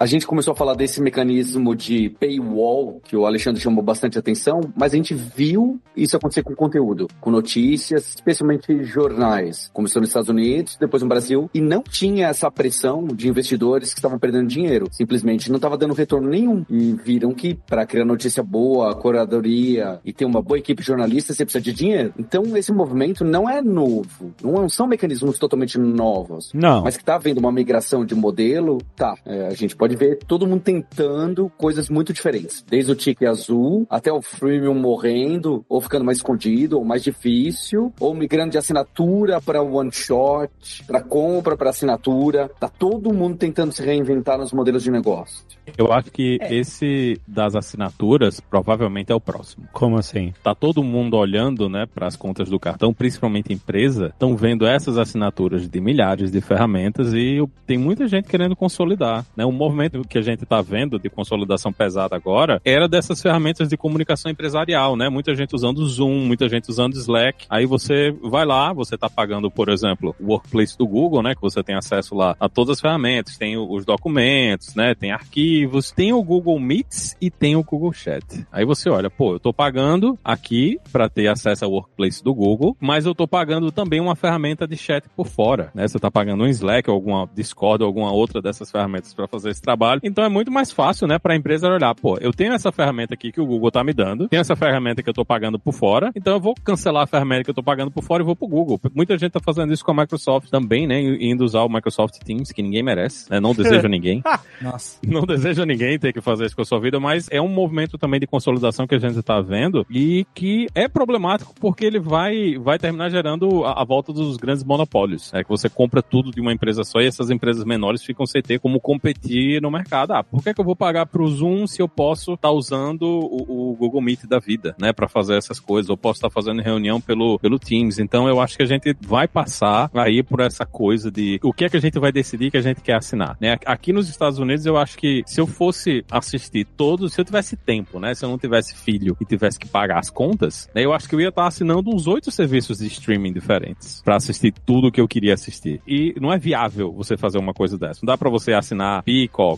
A 0.00 0.06
gente 0.06 0.26
começou 0.26 0.52
a 0.52 0.56
falar 0.56 0.72
desse 0.72 0.98
mecanismo 0.98 1.76
de 1.76 2.08
paywall, 2.08 3.02
que 3.04 3.14
o 3.14 3.26
Alexandre 3.26 3.60
chamou 3.60 3.84
bastante 3.84 4.18
atenção, 4.18 4.62
mas 4.74 4.94
a 4.94 4.96
gente 4.96 5.12
viu 5.12 5.78
isso 5.94 6.16
acontecer 6.16 6.42
com 6.42 6.54
conteúdo, 6.54 7.06
com 7.20 7.30
notícias, 7.30 8.14
especialmente 8.14 8.82
jornais. 8.82 9.68
Começou 9.74 10.00
nos 10.00 10.08
Estados 10.08 10.30
Unidos, 10.30 10.78
depois 10.80 11.02
no 11.02 11.08
Brasil, 11.10 11.50
e 11.52 11.60
não 11.60 11.82
tinha 11.82 12.28
essa 12.28 12.50
pressão 12.50 13.08
de 13.08 13.28
investidores 13.28 13.92
que 13.92 13.98
estavam 13.98 14.18
perdendo 14.18 14.48
dinheiro. 14.48 14.88
Simplesmente 14.90 15.50
não 15.50 15.56
estava 15.56 15.76
dando 15.76 15.92
retorno 15.92 16.30
nenhum. 16.30 16.64
E 16.70 16.92
viram 17.04 17.34
que 17.34 17.52
para 17.52 17.84
criar 17.84 18.06
notícia 18.06 18.42
boa, 18.42 18.94
curadoria 18.94 20.00
e 20.02 20.14
ter 20.14 20.24
uma 20.24 20.40
boa 20.40 20.58
equipe 20.58 20.82
jornalista, 20.82 21.34
você 21.34 21.44
precisa 21.44 21.62
de 21.62 21.74
dinheiro. 21.74 22.14
Então 22.18 22.56
esse 22.56 22.72
movimento 22.72 23.22
não 23.22 23.50
é 23.50 23.60
novo, 23.60 24.32
não 24.42 24.66
são 24.66 24.86
mecanismos 24.86 25.38
totalmente 25.38 25.78
novos. 25.78 26.52
Não. 26.54 26.84
Mas 26.84 26.96
que 26.96 27.04
tá 27.04 27.16
havendo 27.16 27.38
uma 27.38 27.52
migração 27.52 28.02
de 28.02 28.14
modelo, 28.14 28.78
tá. 28.96 29.14
É, 29.26 29.48
a 29.48 29.54
gente 29.54 29.76
pode 29.76 29.89
ver 29.96 30.18
todo 30.26 30.46
mundo 30.46 30.62
tentando 30.62 31.50
coisas 31.56 31.88
muito 31.88 32.12
diferentes. 32.12 32.64
Desde 32.68 32.92
o 32.92 32.94
tique 32.94 33.26
azul 33.26 33.86
até 33.88 34.12
o 34.12 34.22
freemium 34.22 34.74
morrendo, 34.74 35.64
ou 35.68 35.80
ficando 35.80 36.04
mais 36.04 36.18
escondido, 36.18 36.78
ou 36.78 36.84
mais 36.84 37.02
difícil, 37.02 37.92
ou 38.00 38.14
migrando 38.14 38.50
de 38.50 38.58
assinatura 38.58 39.40
para 39.40 39.62
one 39.62 39.92
shot, 39.92 40.50
para 40.86 41.02
compra, 41.02 41.56
para 41.56 41.70
assinatura. 41.70 42.50
Tá 42.60 42.68
todo 42.68 43.12
mundo 43.12 43.36
tentando 43.36 43.72
se 43.72 43.82
reinventar 43.82 44.38
nos 44.38 44.52
modelos 44.52 44.82
de 44.82 44.90
negócio. 44.90 45.44
Eu 45.78 45.92
acho 45.92 46.10
que 46.10 46.38
esse 46.42 47.20
das 47.26 47.54
assinaturas 47.54 48.40
provavelmente 48.40 49.12
é 49.12 49.14
o 49.14 49.20
próximo. 49.20 49.68
Como 49.72 49.96
assim? 49.96 50.32
Tá 50.42 50.54
todo 50.54 50.82
mundo 50.82 51.16
olhando, 51.16 51.68
né, 51.68 51.86
para 51.86 52.06
as 52.06 52.16
contas 52.16 52.48
do 52.48 52.58
cartão, 52.58 52.92
principalmente 52.92 53.52
empresa, 53.52 54.06
estão 54.06 54.36
vendo 54.36 54.66
essas 54.66 54.98
assinaturas 54.98 55.68
de 55.68 55.80
milhares 55.80 56.30
de 56.30 56.40
ferramentas 56.40 57.12
e 57.14 57.38
tem 57.66 57.78
muita 57.78 58.06
gente 58.06 58.28
querendo 58.28 58.56
consolidar, 58.56 59.24
né? 59.36 59.44
O 59.44 59.52
movimento 59.52 59.79
que 60.08 60.18
a 60.18 60.22
gente 60.22 60.42
está 60.42 60.60
vendo 60.60 60.98
de 60.98 61.08
consolidação 61.08 61.72
pesada 61.72 62.16
agora 62.16 62.60
era 62.64 62.88
dessas 62.88 63.20
ferramentas 63.20 63.68
de 63.68 63.76
comunicação 63.76 64.30
empresarial, 64.30 64.96
né? 64.96 65.08
Muita 65.08 65.34
gente 65.34 65.54
usando 65.54 65.86
Zoom, 65.86 66.26
muita 66.26 66.48
gente 66.48 66.68
usando 66.68 66.94
Slack. 66.94 67.46
Aí 67.48 67.66
você 67.66 68.10
vai 68.22 68.44
lá, 68.44 68.72
você 68.72 68.94
está 68.94 69.08
pagando, 69.08 69.50
por 69.50 69.68
exemplo, 69.68 70.14
o 70.20 70.26
Workplace 70.32 70.76
do 70.76 70.86
Google, 70.86 71.22
né? 71.22 71.34
Que 71.34 71.40
você 71.40 71.62
tem 71.62 71.74
acesso 71.74 72.14
lá 72.14 72.36
a 72.38 72.48
todas 72.48 72.76
as 72.76 72.80
ferramentas, 72.80 73.36
tem 73.36 73.56
os 73.56 73.84
documentos, 73.84 74.74
né? 74.74 74.94
Tem 74.94 75.12
arquivos, 75.12 75.90
tem 75.90 76.12
o 76.12 76.22
Google 76.22 76.58
Meets 76.58 77.16
e 77.20 77.30
tem 77.30 77.56
o 77.56 77.62
Google 77.62 77.92
Chat. 77.92 78.46
Aí 78.50 78.64
você 78.64 78.90
olha, 78.90 79.10
pô, 79.10 79.32
eu 79.32 79.36
estou 79.36 79.52
pagando 79.52 80.18
aqui 80.24 80.78
para 80.92 81.08
ter 81.08 81.28
acesso 81.28 81.64
ao 81.64 81.70
Workplace 81.70 82.22
do 82.22 82.34
Google, 82.34 82.76
mas 82.80 83.06
eu 83.06 83.12
estou 83.12 83.28
pagando 83.28 83.70
também 83.70 84.00
uma 84.00 84.16
ferramenta 84.16 84.66
de 84.66 84.76
chat 84.76 85.04
por 85.16 85.26
fora, 85.26 85.70
né? 85.74 85.86
Você 85.86 85.96
está 85.96 86.10
pagando 86.10 86.44
um 86.44 86.48
Slack 86.48 86.88
alguma 86.90 87.28
Discord 87.34 87.84
alguma 87.84 88.12
outra 88.12 88.42
dessas 88.42 88.70
ferramentas 88.70 89.14
para 89.14 89.26
fazer 89.26 89.50
esse 89.50 89.62
trabalho. 89.70 90.00
Então 90.02 90.24
é 90.24 90.28
muito 90.28 90.50
mais 90.50 90.72
fácil, 90.72 91.06
né, 91.06 91.18
para 91.18 91.34
a 91.34 91.36
empresa 91.36 91.68
olhar, 91.68 91.94
pô, 91.94 92.18
eu 92.20 92.32
tenho 92.32 92.52
essa 92.52 92.72
ferramenta 92.72 93.14
aqui 93.14 93.30
que 93.30 93.40
o 93.40 93.46
Google 93.46 93.70
tá 93.70 93.84
me 93.84 93.92
dando, 93.92 94.28
tem 94.28 94.40
essa 94.40 94.56
ferramenta 94.56 95.02
que 95.02 95.08
eu 95.08 95.14
tô 95.14 95.24
pagando 95.24 95.58
por 95.58 95.72
fora, 95.72 96.10
então 96.14 96.34
eu 96.34 96.40
vou 96.40 96.54
cancelar 96.64 97.04
a 97.04 97.06
ferramenta 97.06 97.44
que 97.44 97.50
eu 97.50 97.54
tô 97.54 97.62
pagando 97.62 97.90
por 97.90 98.02
fora 98.02 98.22
e 98.22 98.26
vou 98.26 98.34
pro 98.34 98.48
Google. 98.48 98.80
Muita 98.94 99.16
gente 99.16 99.32
tá 99.32 99.40
fazendo 99.40 99.72
isso 99.72 99.84
com 99.84 99.92
a 99.92 99.94
Microsoft 99.94 100.50
também, 100.50 100.86
né, 100.86 101.00
indo 101.00 101.44
usar 101.44 101.62
o 101.62 101.68
Microsoft 101.68 102.18
Teams, 102.24 102.52
que 102.52 102.62
ninguém 102.62 102.82
merece, 102.82 103.30
né, 103.30 103.38
não 103.40 103.54
deseja 103.54 103.86
ninguém. 103.88 104.22
Nossa. 104.60 104.98
Não 105.10 105.22
deseja 105.22 105.66
ninguém 105.66 105.98
ter 105.98 106.12
que 106.12 106.20
fazer 106.20 106.46
isso 106.46 106.54
com 106.54 106.62
a 106.62 106.64
sua 106.64 106.80
vida, 106.80 107.00
mas 107.00 107.28
é 107.30 107.40
um 107.40 107.48
movimento 107.48 107.98
também 107.98 108.20
de 108.20 108.26
consolidação 108.26 108.86
que 108.86 108.94
a 108.94 108.98
gente 108.98 109.20
tá 109.22 109.40
vendo 109.40 109.84
e 109.90 110.24
que 110.34 110.66
é 110.74 110.88
problemático 110.88 111.54
porque 111.58 111.84
ele 111.84 111.98
vai, 111.98 112.56
vai 112.58 112.78
terminar 112.78 113.10
gerando 113.10 113.64
a, 113.64 113.82
a 113.82 113.84
volta 113.84 114.12
dos 114.12 114.36
grandes 114.36 114.62
monopólios. 114.62 115.32
É 115.34 115.42
que 115.42 115.48
você 115.48 115.68
compra 115.68 116.02
tudo 116.02 116.30
de 116.30 116.40
uma 116.40 116.52
empresa 116.52 116.84
só 116.84 117.00
e 117.00 117.06
essas 117.06 117.30
empresas 117.30 117.64
menores 117.64 118.02
ficam 118.04 118.24
sem 118.24 118.40
ter 118.40 118.60
como 118.60 118.80
competir 118.80 119.49
no 119.58 119.70
mercado. 119.70 120.12
Ah, 120.12 120.22
por 120.22 120.42
que, 120.42 120.52
que 120.52 120.60
eu 120.60 120.64
vou 120.64 120.76
pagar 120.76 121.06
pro 121.06 121.26
Zoom 121.26 121.66
se 121.66 121.80
eu 121.80 121.88
posso 121.88 122.34
estar 122.34 122.48
tá 122.48 122.52
usando 122.52 123.02
o, 123.02 123.70
o, 123.70 123.76
Google 123.76 124.02
Meet 124.02 124.26
da 124.26 124.38
vida, 124.38 124.74
né, 124.78 124.92
para 124.92 125.08
fazer 125.08 125.36
essas 125.36 125.58
coisas? 125.58 125.88
Ou 125.88 125.96
posso 125.96 126.18
estar 126.18 126.28
tá 126.28 126.34
fazendo 126.34 126.60
reunião 126.60 127.00
pelo, 127.00 127.38
pelo 127.38 127.58
Teams. 127.58 127.98
Então 127.98 128.28
eu 128.28 128.40
acho 128.40 128.56
que 128.56 128.62
a 128.62 128.66
gente 128.66 128.94
vai 129.00 129.26
passar 129.26 129.90
aí 129.94 130.22
por 130.22 130.40
essa 130.40 130.66
coisa 130.66 131.10
de 131.10 131.40
o 131.42 131.52
que 131.52 131.64
é 131.64 131.68
que 131.68 131.76
a 131.76 131.80
gente 131.80 131.98
vai 131.98 132.12
decidir 132.12 132.50
que 132.50 132.58
a 132.58 132.62
gente 132.62 132.80
quer 132.82 132.96
assinar, 132.96 133.36
né? 133.40 133.56
Aqui 133.64 133.92
nos 133.92 134.08
Estados 134.08 134.38
Unidos 134.38 134.66
eu 134.66 134.76
acho 134.76 134.98
que 134.98 135.22
se 135.26 135.40
eu 135.40 135.46
fosse 135.46 136.04
assistir 136.10 136.66
todos, 136.76 137.12
se 137.14 137.20
eu 137.20 137.24
tivesse 137.24 137.56
tempo, 137.56 137.98
né, 137.98 138.14
se 138.14 138.24
eu 138.24 138.28
não 138.28 138.38
tivesse 138.38 138.74
filho 138.74 139.16
e 139.20 139.24
tivesse 139.24 139.58
que 139.58 139.68
pagar 139.68 139.98
as 139.98 140.10
contas, 140.10 140.68
né, 140.74 140.84
eu 140.84 140.92
acho 140.92 141.08
que 141.08 141.14
eu 141.14 141.20
ia 141.20 141.28
estar 141.28 141.42
tá 141.42 141.48
assinando 141.48 141.94
uns 141.94 142.06
oito 142.06 142.30
serviços 142.30 142.78
de 142.78 142.86
streaming 142.86 143.32
diferentes 143.32 144.02
para 144.02 144.16
assistir 144.16 144.52
tudo 144.66 144.90
que 144.90 145.00
eu 145.00 145.08
queria 145.08 145.34
assistir. 145.34 145.80
E 145.86 146.14
não 146.20 146.32
é 146.32 146.38
viável 146.38 146.92
você 146.92 147.16
fazer 147.16 147.38
uma 147.38 147.54
coisa 147.54 147.78
dessa. 147.78 148.00
Não 148.02 148.12
dá 148.12 148.18
para 148.18 148.30
você 148.30 148.52
assinar 148.52 149.02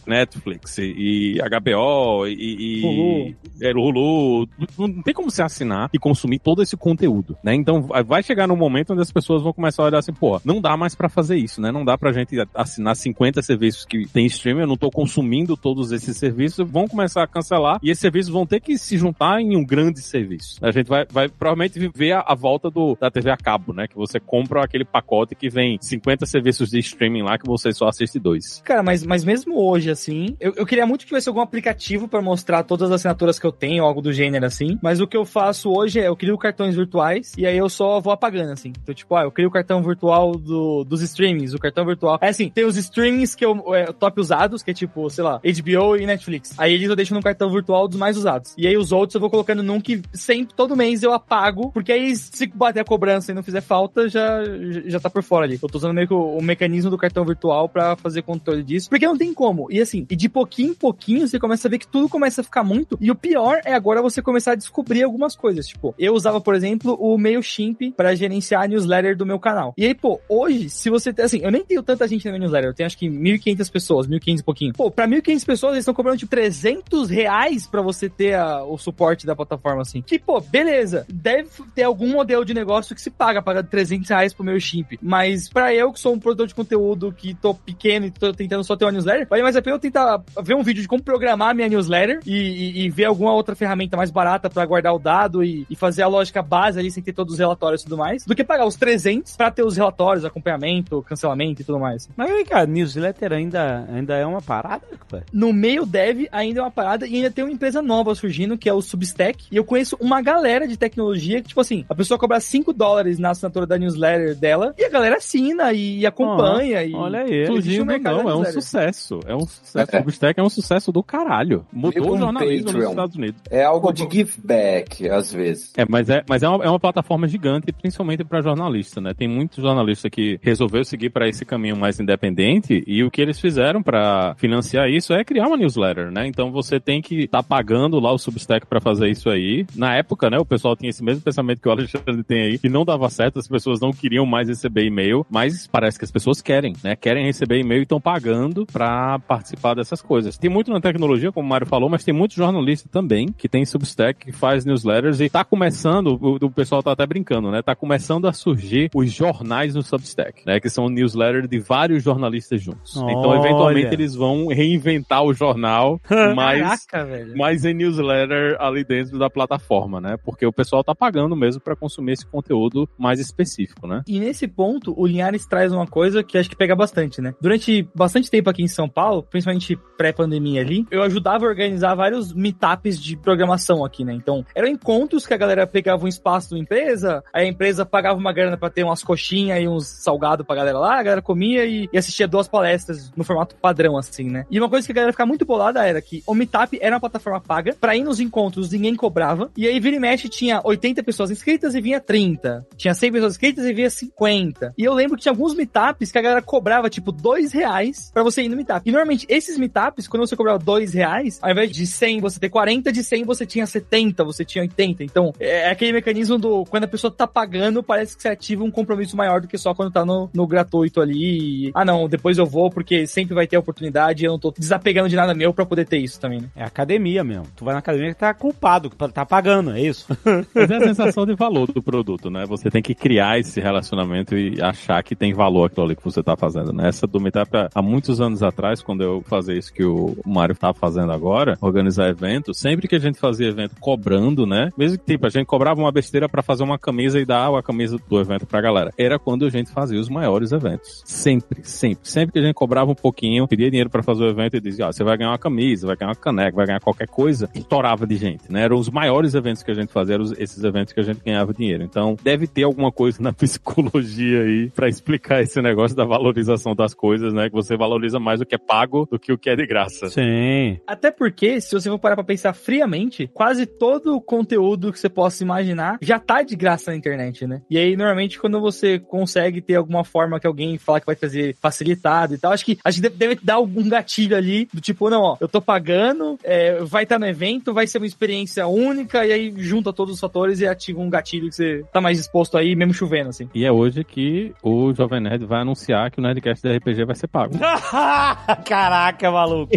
Netflix 0.07 0.79
e 0.79 1.39
HBO 1.39 2.27
e, 2.27 2.81
e 2.81 2.85
Hulu. 2.85 3.35
É, 3.61 3.71
Hulu. 3.73 4.49
Não 4.79 5.03
tem 5.03 5.15
como 5.15 5.31
você 5.31 5.43
assinar 5.43 5.91
e 5.93 5.99
consumir 5.99 6.39
todo 6.39 6.63
esse 6.63 6.77
conteúdo, 6.77 7.37
né? 7.43 7.55
Então 7.55 7.83
vai 8.07 8.23
chegar 8.23 8.47
num 8.47 8.57
momento 8.57 8.93
onde 8.93 9.03
as 9.03 9.13
pessoas 9.13 9.43
vão 9.43 9.53
começar 9.53 9.83
a 9.83 9.87
olhar 9.87 9.99
assim, 9.99 10.13
pô, 10.13 10.41
não 10.45 10.61
dá 10.61 10.77
mais 10.77 10.95
para 10.95 11.09
fazer 11.09 11.37
isso, 11.37 11.61
né? 11.61 11.71
Não 11.71 11.85
dá 11.85 11.97
pra 11.97 12.13
gente 12.13 12.37
assinar 12.55 12.97
50 12.97 13.43
serviços 13.43 13.85
que 13.85 14.07
tem 14.07 14.27
streaming, 14.27 14.63
eu 14.63 14.67
não 14.67 14.77
tô 14.77 14.91
consumindo 14.91 15.57
todos 15.57 15.93
esses 15.93 16.17
serviços, 16.17 16.69
vão 16.69 16.87
começar 16.87 17.23
a 17.23 17.27
cancelar 17.27 17.79
e 17.83 17.91
esses 17.91 18.01
serviços 18.01 18.33
vão 18.33 18.47
ter 18.47 18.61
que 18.61 18.79
se 18.79 18.97
juntar 18.97 19.41
em 19.41 19.57
um 19.57 19.65
grande 19.65 20.01
serviço. 20.01 20.59
A 20.63 20.71
gente 20.71 20.89
vai, 20.89 21.07
vai 21.11 21.29
provavelmente 21.29 21.91
ver 21.95 22.13
a, 22.13 22.25
a 22.27 22.35
volta 22.35 22.71
do, 22.71 22.97
da 23.01 23.11
TV 23.11 23.31
a 23.31 23.37
cabo, 23.37 23.73
né? 23.73 23.87
Que 23.87 23.97
você 23.97 24.19
compra 24.19 24.65
aquele 24.65 24.85
pacote 24.85 25.35
que 25.35 25.49
vem 25.49 25.79
50 25.81 26.27
serviços 26.27 26.71
de 26.71 26.79
streaming 26.79 27.23
lá 27.23 27.39
que 27.39 27.47
você 27.47 27.73
só 27.73 27.89
assiste 27.89 28.19
dois. 28.19 28.61
Cara, 28.65 28.83
mas, 28.83 29.05
mas 29.05 29.25
mesmo 29.25 29.59
hoje, 29.59 29.72
assim, 29.75 30.37
eu, 30.41 30.53
eu 30.57 30.67
queria 30.67 30.87
muito 30.87 31.01
que 31.01 31.07
tivesse 31.07 31.29
algum 31.29 31.41
aplicativo 31.41 32.09
para 32.09 32.21
mostrar 32.21 32.63
todas 32.63 32.91
as 32.91 32.97
assinaturas 32.97 33.39
que 33.39 33.47
eu 33.47 33.53
tenho, 33.53 33.85
algo 33.85 34.01
do 34.01 34.13
gênero 34.13 34.47
assim. 34.47 34.79
Mas 34.83 35.01
o 35.01 35.07
que 35.07 35.17
eu 35.17 35.25
faço 35.25 35.71
hoje 35.71 36.01
é 36.01 36.09
eu 36.09 36.17
crio 36.17 36.37
cartões 36.39 36.75
virtuais 36.75 37.33
e 37.37 37.47
aí 37.47 37.57
eu 37.57 37.69
só 37.69 38.01
vou 38.01 38.13
apagando, 38.13 38.53
assim. 38.53 38.73
Então, 38.83 38.95
tipo, 38.95 39.15
ah, 39.15 39.23
eu 39.23 39.31
crio 39.31 39.49
o 39.49 39.53
cartão 39.53 39.83
virtual 39.83 40.33
do, 40.33 40.85
dos 40.85 41.03
streamings, 41.03 41.55
o 41.55 41.59
cartão 41.59 41.85
virtual. 41.85 42.19
É 42.21 42.29
assim, 42.29 42.49
tem 42.49 42.65
os 42.65 42.77
streamings 42.77 43.35
que 43.35 43.45
eu 43.45 43.75
é, 43.75 43.87
top 43.93 44.21
usados, 44.21 44.63
que 44.63 44.71
é 44.71 44.75
tipo, 44.75 45.09
sei 45.11 45.25
lá, 45.25 45.41
HBO 45.41 45.97
e 45.97 46.07
Netflix. 46.07 46.59
Aí 46.59 46.73
eles 46.73 46.89
eu 46.89 46.97
deixo 46.97 47.15
no 47.15 47.23
cartão 47.23 47.51
virtual 47.51 47.89
dos 47.89 47.99
mais 47.99 48.17
usados. 48.17 48.55
E 48.57 48.67
aí 48.67 48.77
os 48.77 48.93
outros 48.93 49.15
eu 49.15 49.21
vou 49.21 49.31
colocando 49.31 49.63
num 49.63 49.81
que 49.81 50.03
sempre, 50.13 50.55
todo 50.55 50.77
mês 50.77 51.03
eu 51.03 51.13
apago, 51.13 51.71
porque 51.73 51.93
aí 51.93 52.15
se 52.17 52.47
bater 52.47 52.81
a 52.81 52.85
cobrança 52.85 53.33
e 53.33 53.35
não 53.35 53.43
fizer 53.43 53.61
falta, 53.61 54.09
já, 54.09 54.43
já 54.87 55.01
tá 55.01 55.09
por 55.09 55.23
fora 55.23 55.47
ali. 55.47 55.59
Eu 55.61 55.69
tô 55.69 55.79
usando 55.79 55.95
meio 55.95 56.07
que 56.07 56.15
o, 56.15 56.37
o 56.39 56.43
mecanismo 56.43 56.91
do 56.91 56.99
cartão 56.99 57.25
virtual 57.25 57.69
para 57.69 57.97
fazer 57.97 58.23
controle 58.23 58.63
disso, 58.63 58.89
porque 58.89 59.07
não 59.07 59.17
tem 59.17 59.33
como. 59.33 59.62
E 59.71 59.81
assim, 59.81 60.07
e 60.11 60.17
de 60.17 60.29
pouquinho 60.29 60.71
em 60.71 60.75
pouquinho 60.75 61.27
você 61.27 61.39
começa 61.39 61.69
a 61.69 61.71
ver 61.71 61.79
que 61.79 61.87
tudo 61.87 62.09
começa 62.09 62.41
a 62.41 62.45
ficar 62.45 62.65
muito. 62.65 62.99
E 63.01 63.11
o 63.11 63.15
pior 63.15 63.61
é 63.65 63.75
agora 63.75 64.03
você 64.03 64.23
começar 64.23 64.53
a 64.53 64.57
descobrir 64.57 65.03
algumas 65.03 65.37
coisas. 65.37 65.67
Tipo, 65.67 65.95
eu 65.99 66.15
usava, 66.15 66.41
por 66.41 66.55
exemplo, 66.55 66.97
o 67.01 67.17
MailChimp 67.19 67.93
para 67.97 68.15
gerenciar 68.15 68.63
a 68.63 68.69
newsletter 68.69 69.17
do 69.17 69.27
meu 69.27 69.39
canal. 69.39 69.75
E 69.77 69.87
aí, 69.87 69.95
pô, 69.95 70.21
hoje, 70.29 70.69
se 70.71 70.91
você 70.91 71.15
assim, 71.19 71.41
eu 71.43 71.51
nem 71.51 71.65
tenho 71.65 71.83
tanta 71.83 72.07
gente 72.09 72.25
na 72.25 72.33
minha 72.33 72.41
newsletter, 72.41 72.71
eu 72.71 72.75
tenho 72.75 72.87
acho 72.87 72.99
que 72.99 73.09
1.500 73.09 73.71
pessoas, 73.71 74.07
1.500 74.09 74.39
e 74.39 74.43
pouquinho. 74.43 74.73
Pô, 74.75 74.91
pra 74.91 75.07
1.500 75.07 75.45
pessoas, 75.45 75.73
eles 75.73 75.83
estão 75.83 75.95
cobrando 75.95 76.19
tipo 76.19 76.31
300 76.31 77.11
reais 77.11 77.67
pra 77.67 77.83
você 77.83 78.09
ter 78.09 78.35
a, 78.35 78.65
o 78.65 78.79
suporte 78.79 79.27
da 79.27 79.37
plataforma, 79.37 79.83
assim. 79.83 80.03
Que, 80.03 80.19
pô, 80.19 80.41
beleza, 80.41 81.07
deve 81.13 81.49
ter 81.75 81.83
algum 81.83 82.09
modelo 82.09 82.45
de 82.45 82.55
negócio 82.55 82.95
que 82.95 83.01
se 83.01 83.11
paga, 83.11 83.43
paga 83.43 83.63
300 83.63 84.09
reais 84.09 84.33
pro 84.33 84.45
meu 84.45 84.59
chip. 84.59 84.99
Mas 85.03 85.49
pra 85.49 85.75
eu, 85.75 85.93
que 85.93 86.01
sou 86.01 86.15
um 86.15 86.19
produtor 86.19 86.47
de 86.47 86.55
conteúdo, 86.55 87.13
que 87.13 87.35
tô 87.35 87.55
pequeno 87.55 88.07
e 88.07 88.11
tô 88.11 88.33
tentando 88.33 88.65
só 88.65 88.77
ter 88.77 88.85
uma 88.85 88.93
newsletter, 88.93 89.29
vale 89.29 89.43
mais 89.43 89.52
a 89.57 89.63
pena 89.63 89.77
eu 89.77 89.81
tentar 89.81 90.23
ver 90.43 90.55
um 90.55 90.63
vídeo 90.63 90.83
de 90.83 90.89
como 90.89 91.03
programar 91.03 91.51
a 91.51 91.55
minha 91.55 91.69
newsletter 91.69 92.21
e, 92.27 92.35
e, 92.35 92.85
e 92.85 92.91
ver 92.91 93.05
alguma 93.05 93.33
outra 93.33 93.55
ferramenta 93.55 93.97
mais 93.97 94.11
barata 94.11 94.49
para 94.49 94.65
guardar 94.65 94.95
o 94.95 94.99
dado 94.99 95.45
e, 95.45 95.67
e, 95.69 95.77
fazer 95.77 96.03
a 96.03 96.07
lógica 96.07 96.43
base 96.43 96.79
ali 96.79 96.91
sem 96.91 97.03
ter 97.03 97.13
todos 97.13 97.35
os 97.35 97.39
relatórios 97.39 97.83
e 97.83 97.85
tudo 97.85 97.97
mais, 97.97 98.25
do 98.25 98.35
que 98.35 98.45
pagar 98.45 98.67
os 98.67 98.77
300 98.77 99.37
para 99.37 99.51
ter 99.51 99.65
os 99.65 99.77
relatórios, 99.77 100.25
acompanhamento, 100.25 101.03
cancelamento 101.03 101.63
e 101.63 101.65
tudo 101.65 101.79
mais. 101.79 102.09
Mas 102.17 102.31
aí, 102.31 102.45
cara, 102.45 102.67
newsletter 102.67 103.33
ainda, 103.33 103.87
ainda 103.93 104.15
é 104.17 104.27
uma 104.27 104.43
parada? 104.43 104.83
Cara? 105.09 105.25
No 105.33 105.53
meio 105.53 105.85
dev 105.85 106.27
ainda 106.31 106.61
é 106.61 106.63
uma 106.63 106.71
parada 106.71 107.07
e 107.07 107.17
ainda 107.17 107.31
tem 107.31 107.45
uma 107.45 107.53
empresa 107.53 107.83
nova 107.83 108.15
surgindo, 108.15 108.57
que 108.57 108.69
é 108.69 108.73
o 108.73 108.81
Substack. 108.81 109.47
E 109.51 109.57
eu 109.57 109.65
conheço 109.65 109.97
uma 110.01 110.21
galera 110.21 110.67
de 110.67 110.77
tecnologia 110.77 111.43
que, 111.43 111.49
tipo 111.49 111.61
assim, 111.61 111.85
a 111.89 111.95
pessoa 111.95 112.19
cobra 112.19 112.41
5 112.41 112.73
dólares 112.73 113.19
na 113.19 113.31
assinatura 113.31 113.67
da 113.67 113.79
newsletter 113.79 114.37
dela 114.37 114.75
e 114.79 114.85
a 114.85 114.89
galera 114.89 115.17
assina 115.17 115.73
e 115.73 116.07
acompanha. 116.07 116.83
e 116.83 116.95
Olha 116.95 117.21
aí, 117.21 117.47
surgindo 117.47 117.87
mercado 117.87 118.23
não, 118.23 118.31
é 118.31 118.37
um 118.37 118.45
sucesso. 118.45 119.21
É 119.27 119.35
um 119.35 119.42
sucesso. 119.47 119.93
O 119.93 119.99
Substack 120.03 120.41
é 120.41 120.43
um 120.43 120.49
sucesso 120.49 120.93
do 120.93 121.03
caralho. 121.03 121.67
Mudou 121.73 122.03
Veio 122.03 122.15
o 122.15 122.19
jornalismo 122.19 122.65
nos 122.65 122.73
Patreon. 122.73 122.91
Estados 122.91 123.17
Unidos. 123.17 123.43
É 123.51 123.65
algo 123.65 123.93
de 123.93 124.09
give 124.11 124.33
back, 124.43 125.09
às 125.09 125.33
vezes. 125.33 125.73
É, 125.77 125.85
mas 125.89 126.09
é, 126.09 126.25
mas 126.29 126.43
é 126.43 126.49
uma, 126.49 126.65
é 126.65 126.69
uma 126.69 126.81
plataforma 126.81 127.29
gigante, 127.29 127.73
principalmente 127.73 128.25
para 128.25 128.41
jornalista, 128.41 129.01
né? 129.01 129.13
Tem 129.15 129.29
muitos 129.29 129.63
jornalistas 129.63 130.11
que 130.11 130.39
resolveu 130.43 130.85
seguir 130.85 131.11
para 131.11 131.29
esse 131.29 131.45
caminho 131.45 131.77
mais 131.77 132.01
independente 132.01 132.83
e 132.87 133.05
o 133.05 133.11
que 133.11 133.21
eles 133.21 133.39
fizeram 133.39 133.83
para 133.83 134.35
financiar 134.37 134.89
isso 134.89 135.13
é 135.13 135.25
criar 135.25 135.47
uma 135.47 135.57
newsletter, 135.57 136.11
né? 136.11 136.27
Então 136.27 136.51
você 136.51 136.81
tem 136.81 137.01
que 137.01 137.25
estar 137.25 137.43
pagando 137.43 137.99
lá 138.01 138.13
o 138.13 138.19
Substack 138.19 138.67
para 138.67 138.81
fazer 138.81 139.09
isso 139.09 139.31
aí. 139.31 139.67
Na 139.75 139.95
época, 139.95 140.31
né, 140.31 140.39
o 140.39 140.45
pessoal 140.45 140.77
tinha 140.77 140.91
esse 140.91 141.03
mesmo 141.03 141.23
pensamento 141.23 141.61
que 141.61 141.69
o 141.69 141.73
Alexandre 141.73 142.23
tem 142.25 142.43
aí, 142.43 142.59
que 142.59 142.69
não 142.69 142.85
dava 142.85 143.09
certo, 143.09 143.39
as 143.39 143.49
pessoas 143.49 143.81
não 143.81 143.93
queriam 143.93 144.27
mais 144.27 144.49
receber 144.49 144.85
e-mail, 144.85 145.27
mas 145.31 145.67
parece 145.67 145.99
que 145.99 146.05
as 146.05 146.11
pessoas 146.11 146.41
querem, 146.41 146.75
né? 146.83 146.97
Querem 146.97 147.25
receber 147.25 147.59
e-mail 147.59 147.81
e 147.81 147.83
estão 147.83 148.01
pagando 148.01 148.67
para 148.67 149.21
participar 149.33 149.75
dessas 149.75 150.03
coisas. 150.03 150.37
Tem 150.37 150.51
muito 150.51 150.71
na 150.71 150.79
tecnologia, 150.79 151.33
como 151.33 151.47
o 151.47 151.49
Mário 151.49 151.67
falou, 151.67 151.89
mas 151.89 152.05
tem 152.05 152.13
muito 152.13 152.35
jornalista 152.35 152.87
também 152.87 153.29
que 153.33 153.49
tem 153.49 153.65
Substack, 153.65 154.27
que 154.27 154.31
faz 154.31 154.67
newsletters 154.67 155.21
e 155.21 155.31
tá 155.31 155.43
começando, 155.43 156.19
o, 156.21 156.35
o 156.35 156.51
pessoal 156.51 156.83
tá 156.83 156.93
até 156.93 157.07
brincando, 157.07 157.51
né? 157.51 157.63
Tá 157.63 157.75
começando 157.75 158.29
a 158.29 158.33
surgir 158.35 158.91
os 158.95 159.11
jornais 159.11 159.75
no 159.75 159.83
Substack, 159.83 160.43
né? 160.47 160.61
Que 160.61 160.69
são 160.69 160.87
newsletters 160.91 161.49
de 161.49 161.59
vários 161.59 162.05
jornalistas 162.05 162.61
juntos. 162.61 162.95
Então, 162.95 163.31
Olha. 163.31 163.39
eventualmente, 163.39 163.95
eles 163.95 164.15
vão 164.15 164.49
reinventar 164.49 165.23
o 165.23 165.33
jornal, 165.33 165.99
mas 166.37 166.85
Caraca, 166.85 167.05
velho. 167.07 167.39
mais 167.39 167.65
em 167.65 167.73
newsletter 167.73 168.57
ali 168.61 168.85
dentro 168.85 169.19
da 169.19 169.31
plataforma, 169.31 169.99
né? 169.99 170.19
Porque 170.23 170.45
o 170.45 170.53
pessoal 170.53 170.85
tá 170.85 170.95
pagando 170.95 171.35
mesmo 171.35 171.63
para 171.63 171.75
consumir 171.75 172.13
esse 172.13 172.27
conteúdo 172.27 172.87
mais 172.99 173.19
específico, 173.19 173.87
né? 173.87 174.03
E 174.07 174.21
nesse 174.21 174.47
ponto, 174.47 174.93
o 174.95 175.07
Linhares 175.07 175.47
traz 175.47 175.73
uma 175.73 175.87
coisa 175.87 176.23
que 176.23 176.37
acho 176.37 176.51
que 176.51 176.57
pega 176.57 176.77
bastante, 176.77 177.23
né? 177.23 177.35
Durante 177.41 177.89
bastante 177.95 178.31
tempo 178.31 178.51
aqui 178.51 178.63
em 178.63 178.69
São 178.69 178.89
Paulo, 178.89 179.22
principalmente 179.23 179.79
pré-pandemia 179.97 180.61
ali, 180.61 180.87
eu 180.91 181.03
ajudava 181.03 181.45
a 181.45 181.49
organizar 181.49 181.95
vários 181.95 182.33
meetups 182.33 183.01
de 183.01 183.17
programação 183.17 183.85
aqui, 183.85 184.05
né? 184.05 184.13
Então, 184.13 184.45
eram 184.55 184.69
encontros 184.69 185.27
que 185.27 185.35
a 185.35 185.37
galera 185.37 185.67
pegava 185.67 186.05
um 186.05 186.09
espaço 186.09 186.51
da 186.51 186.59
empresa, 186.59 187.23
aí 187.33 187.47
a 187.47 187.49
empresa 187.49 187.87
pagava 187.87 188.19
uma 188.19 188.33
grana 188.33 188.57
pra 188.57 188.71
ter 188.71 188.85
umas 188.85 189.03
coxinhas 189.03 189.63
e 189.63 189.69
uns 189.69 189.87
salgados 189.87 190.47
pra 190.47 190.57
galera 190.57 190.79
lá, 190.79 190.99
a 190.99 191.03
galera 191.03 191.23
comia 191.23 191.65
e, 191.65 191.89
e 191.93 191.99
assistia 191.99 192.27
duas 192.27 192.49
palestras 192.49 193.13
no 193.17 193.25
formato 193.25 193.55
padrão, 193.57 193.97
assim, 193.97 194.25
né? 194.25 194.45
E 194.51 194.59
uma 194.59 194.69
coisa 194.69 194.87
que 194.87 194.93
a 194.93 194.95
galera 194.95 195.13
ficava 195.13 195.29
muito 195.29 195.45
bolada 195.45 195.85
era 195.87 196.01
que 196.01 196.23
o 196.27 196.35
Meetup 196.35 196.79
era 196.81 196.95
uma 196.95 197.01
plataforma 197.01 197.41
paga, 197.41 197.77
pra 197.81 197.97
ir 197.97 198.03
nos 198.03 198.21
encontros 198.21 198.73
ninguém 198.73 198.95
cobrava, 198.95 199.51
e 199.57 199.67
aí 199.67 199.79
vira 199.79 199.97
e 199.97 200.01
mexe 200.01 200.29
tinha 200.29 200.61
80 200.65 201.03
pessoas 201.03 201.31
inscritas 201.31 201.75
e 201.75 201.81
vinha 201.81 202.01
30. 202.01 202.67
Tinha 202.77 202.95
100 202.95 203.13
pessoas 203.13 203.33
inscritas 203.35 203.65
e 203.67 203.73
vinha 203.73 203.91
50. 203.91 204.75
E 204.77 204.85
eu 204.85 204.95
lembro 204.95 205.17
que 205.17 205.23
tinha 205.23 205.33
alguns 205.33 205.55
meetups 205.55 206.11
que 206.11 206.19
a 206.19 206.23
galera 206.23 206.43
cobrava, 206.43 206.89
tipo, 206.89 207.13
2 207.13 207.53
reais 207.53 208.11
pra 208.13 208.23
você 208.23 208.43
ir 208.43 208.49
no 208.49 208.57
meetup. 208.57 208.89
E 208.89 208.93
normalmente, 209.03 209.27
esses 209.29 209.59
meetups, 209.59 210.07
quando 210.09 210.27
você 210.27 210.37
cobrava 210.37 210.59
2 210.59 210.95
reais, 210.95 211.39
ao 211.43 211.51
invés 211.51 211.71
de 211.71 211.87
100 211.87 212.21
você 212.21 212.39
ter 212.39 212.49
40, 212.49 212.93
de 212.93 213.03
100 213.03 213.25
você 213.25 213.45
tinha 213.45 213.67
70, 213.67 214.25
você 214.25 214.45
tinha 214.45 214.63
80. 214.63 215.05
Então, 215.05 215.33
é 215.39 215.69
aquele 215.69 215.93
mecanismo 215.93 216.39
do, 216.39 216.65
quando 216.65 216.85
a 216.85 216.89
pessoa 216.89 217.11
tá 217.11 217.27
pagando, 217.27 217.83
parece 217.83 218.17
que 218.17 218.23
você 218.23 218.29
ativa 218.29 218.65
um 218.65 218.71
compromisso 218.71 219.17
maior 219.17 219.41
do 219.41 219.49
que 219.49 219.59
só 219.59 219.75
quando 219.75 219.93
tá 219.93 220.05
no, 220.05 220.31
no 220.33 220.47
gratuito 220.47 221.01
ali. 221.01 221.67
E, 221.67 221.71
ah, 221.75 221.85
não, 221.85 222.09
depois 222.09 222.39
eu 222.39 222.47
vou 222.47 222.71
porque 222.71 223.07
sempre 223.07 223.35
vai 223.35 223.47
ter 223.47 223.57
oportunidade 223.57 224.23
e 224.23 224.27
eu 224.27 224.33
não 224.33 224.39
tô 224.39 224.53
desapegando 224.57 225.09
de 225.09 225.17
nada 225.17 225.35
meu 225.35 225.53
pra 225.53 225.67
poder 225.67 225.87
ter 225.87 225.99
isso 225.99 226.21
também, 226.21 226.41
né? 226.41 226.49
É 226.55 226.65
academia 226.65 227.25
mesmo. 227.25 227.47
Tu 227.57 227.65
vai 227.65 227.75
na 227.75 227.81
academia 227.81 228.11
e 228.11 228.15
tá 228.15 228.33
culpado, 228.33 228.89
que 228.89 228.97
tá 229.13 229.27
pagando, 229.27 229.73
é 229.73 229.81
isso. 229.81 230.07
Mas 230.55 230.71
é 230.71 230.77
a 230.77 230.81
sensação 230.81 231.27
de 231.27 231.35
valor 231.35 231.71
do 231.73 231.83
produto, 231.83 232.31
né? 232.31 232.45
Você 232.47 232.71
tem 232.71 232.83
que 232.83 232.95
criar 232.95 233.39
esse 233.39 233.61
relacionamento 233.61 234.37
e 234.37 234.61
achar 234.63 235.03
que 235.03 235.17
tem 235.17 235.33
valor 235.33 235.67
aquilo 235.67 235.87
ali 235.87 235.97
que 235.97 236.05
você 236.05 236.23
tá 236.23 236.37
fazendo, 236.37 236.73
né? 236.73 236.89
Essa 236.89 237.07
do 237.07 237.21
Meetup, 237.21 237.51
há 237.75 237.83
muitos 237.83 238.21
anos 238.21 238.43
atrás, 238.43 238.83
quando 238.83 238.92
eu 239.01 239.23
fazia 239.27 239.57
isso 239.57 239.73
que 239.73 239.85
o 239.85 240.17
Mário 240.27 240.55
tá 240.55 240.75
fazendo 240.75 241.13
agora, 241.13 241.57
organizar 241.61 242.09
evento, 242.09 242.53
sempre 242.53 242.89
que 242.89 242.97
a 242.97 242.99
gente 242.99 243.19
fazia 243.19 243.49
evento 243.49 243.77
cobrando, 243.81 244.47
né? 244.47 244.71
Mesmo 244.77 244.99
que, 244.99 245.05
tipo, 245.05 245.27
a 245.27 245.31
gente 245.31 245.47
cobrava 245.47 245.81
uma 245.81 245.93
besteira 245.93 246.29
pra 246.29 246.43
fazer 246.43 246.65
uma 246.65 246.79
camisa 246.79 247.21
e 247.21 247.25
dar 247.25 247.49
a 247.57 247.63
camisa 247.63 247.97
do 248.09 248.21
evento 248.21 248.47
pra 248.47 248.61
galera. 248.61 248.91
Era 248.99 249.19
quando 249.19 249.45
a 249.45 249.51
gente 249.51 249.71
fazia 249.71 250.01
os 250.01 250.09
maiores 250.09 250.53
eventos. 250.53 251.03
Sempre, 251.05 251.61
sempre. 251.63 252.09
Sempre 252.09 252.33
que 252.33 252.39
a 252.39 252.43
gente 252.43 252.55
cobrava 252.55 252.91
um 252.91 252.95
pouquinho, 252.95 253.47
pedia 253.47 253.71
dinheiro 253.71 253.91
pra 253.91 254.03
fazer 254.03 254.25
o 254.25 254.29
evento 254.29 254.57
e 254.57 254.61
dizia, 254.61 254.89
ó, 254.89 254.93
você 254.93 255.05
vai 255.05 255.17
ganhar 255.17 255.31
uma 255.31 255.39
camisa, 255.39 255.87
vai 255.87 255.97
ganhar 255.97 256.11
uma 256.11 256.17
caneca, 256.17 256.57
vai 256.57 256.67
ganhar 256.67 256.81
qualquer 256.81 257.09
coisa, 257.09 257.49
estourava 257.55 258.07
de 258.07 258.17
gente, 258.17 258.51
né? 258.51 258.63
Eram 258.63 258.79
os 258.79 258.91
maiores 258.91 259.35
eventos 259.35 259.63
que 259.63 259.71
a 259.71 259.75
gente 259.75 259.93
fazia, 259.93 260.15
eram 260.15 260.25
esses 260.39 260.63
eventos 260.63 260.93
que 260.93 261.01
a 261.01 261.03
gente 261.03 261.21
ganhava 261.25 261.53
dinheiro. 261.53 261.83
Então, 261.83 262.17
deve 262.23 262.47
ter 262.47 262.65
alguma 262.65 262.91
coisa 262.91 263.23
na 263.23 263.33
psicologia 263.33 264.43
aí 264.43 264.71
pra 264.71 264.89
explicar 264.89 265.43
esse 265.43 265.61
negócio 265.61 265.97
da 265.97 266.05
valorização 266.05 266.75
das 266.75 266.95
coisas, 266.95 267.33
né? 267.33 267.49
Que 267.49 267.55
você 267.55 267.77
valoriza 267.77 268.19
mais 268.19 268.41
o 268.41 268.47
que 268.47 268.55
é 268.55 268.59
pago 268.59 268.82
do 268.87 269.19
que 269.19 269.33
o 269.33 269.39
que 269.39 269.51
é 269.51 269.57
de 269.57 269.67
graça. 269.67 270.09
Sim. 270.09 270.79
Até 270.87 271.11
porque, 271.11 271.61
se 271.61 271.73
você 271.73 271.89
for 271.89 271.99
parar 271.99 272.17
pra 272.17 272.25
pensar 272.25 272.53
friamente, 272.53 273.31
quase 273.33 273.67
todo 273.67 274.17
o 274.17 274.21
conteúdo 274.21 274.93
que 274.93 274.99
você 274.99 275.09
possa 275.09 275.43
imaginar 275.43 275.99
já 276.01 276.19
tá 276.19 276.43
de 276.43 276.57
graça 276.57 276.91
na 276.91 276.97
internet, 276.97 277.47
né? 277.47 277.63
E 277.71 277.79
aí, 277.79 277.97
normalmente, 277.97 278.39
quando 278.39 278.61
você 278.61 278.99
consegue 278.99 279.61
ter 279.61 279.77
alguma 279.77 280.05
forma 280.05 280.41
que 280.41 280.47
alguém 280.47 280.79
fala 280.79 281.01
que 281.01 281.07
vai 281.07 281.17
fazer 281.17 281.57
facilitado 281.61 282.35
e 282.35 282.39
tal, 282.39 282.53
acho 282.53 282.65
que 282.65 282.79
a 282.85 282.91
gente 282.91 283.09
deve, 283.09 283.39
dar 283.43 283.55
algum 283.55 283.89
gatilho 283.89 284.37
ali, 284.37 284.69
do 284.73 284.81
tipo, 284.81 285.09
não, 285.11 285.23
ó, 285.23 285.37
eu 285.41 285.49
tô 285.49 285.61
pagando, 285.61 286.39
é, 286.43 286.83
vai 286.83 287.05
estar 287.05 287.19
no 287.19 287.27
evento, 287.27 287.73
vai 287.73 287.87
ser 287.87 287.99
uma 287.99 288.07
experiência 288.07 288.67
única, 288.67 289.25
e 289.27 289.33
aí 289.33 289.55
junta 289.57 289.93
todos 289.93 290.15
os 290.15 290.21
fatores 290.21 290.61
e 290.61 290.67
ativa 290.67 291.01
um 291.01 291.11
gatilho 291.11 291.49
que 291.49 291.55
você 291.55 291.85
tá 291.93 292.01
mais 292.01 292.19
disposto 292.19 292.57
aí, 292.57 292.75
mesmo 292.75 292.95
chovendo, 292.95 293.31
assim. 293.31 293.49
E 293.55 293.65
é 293.65 293.73
hoje 293.73 294.05
que 294.05 294.53
o 294.63 294.93
Jovem 294.95 295.21
Nerd 295.21 295.45
vai 295.45 295.61
anunciar 295.61 296.11
que 296.11 296.19
o 296.19 296.23
Nerdcast 296.23 296.63
da 296.63 296.77
RPG 296.77 297.05
vai 297.05 297.15
ser 297.15 297.29
pago. 297.29 297.55
Caraca, 298.73 299.31
maluco. 299.31 299.71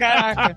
Caraca! 0.00 0.56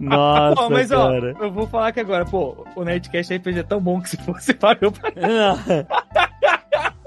Nossa, 0.00 0.56
Pô, 0.56 0.68
mas 0.68 0.90
ó, 0.90 1.08
cara. 1.12 1.36
eu 1.38 1.52
vou 1.52 1.64
falar 1.68 1.92
que 1.92 2.00
agora, 2.00 2.24
pô, 2.24 2.66
o 2.74 2.82
Nerdcast 2.82 3.36
RPG 3.36 3.60
é 3.60 3.62
tão 3.62 3.80
bom 3.80 4.00
que 4.00 4.08
se 4.08 4.16
você 4.26 4.52
pagou 4.52 4.90
pra 4.90 5.12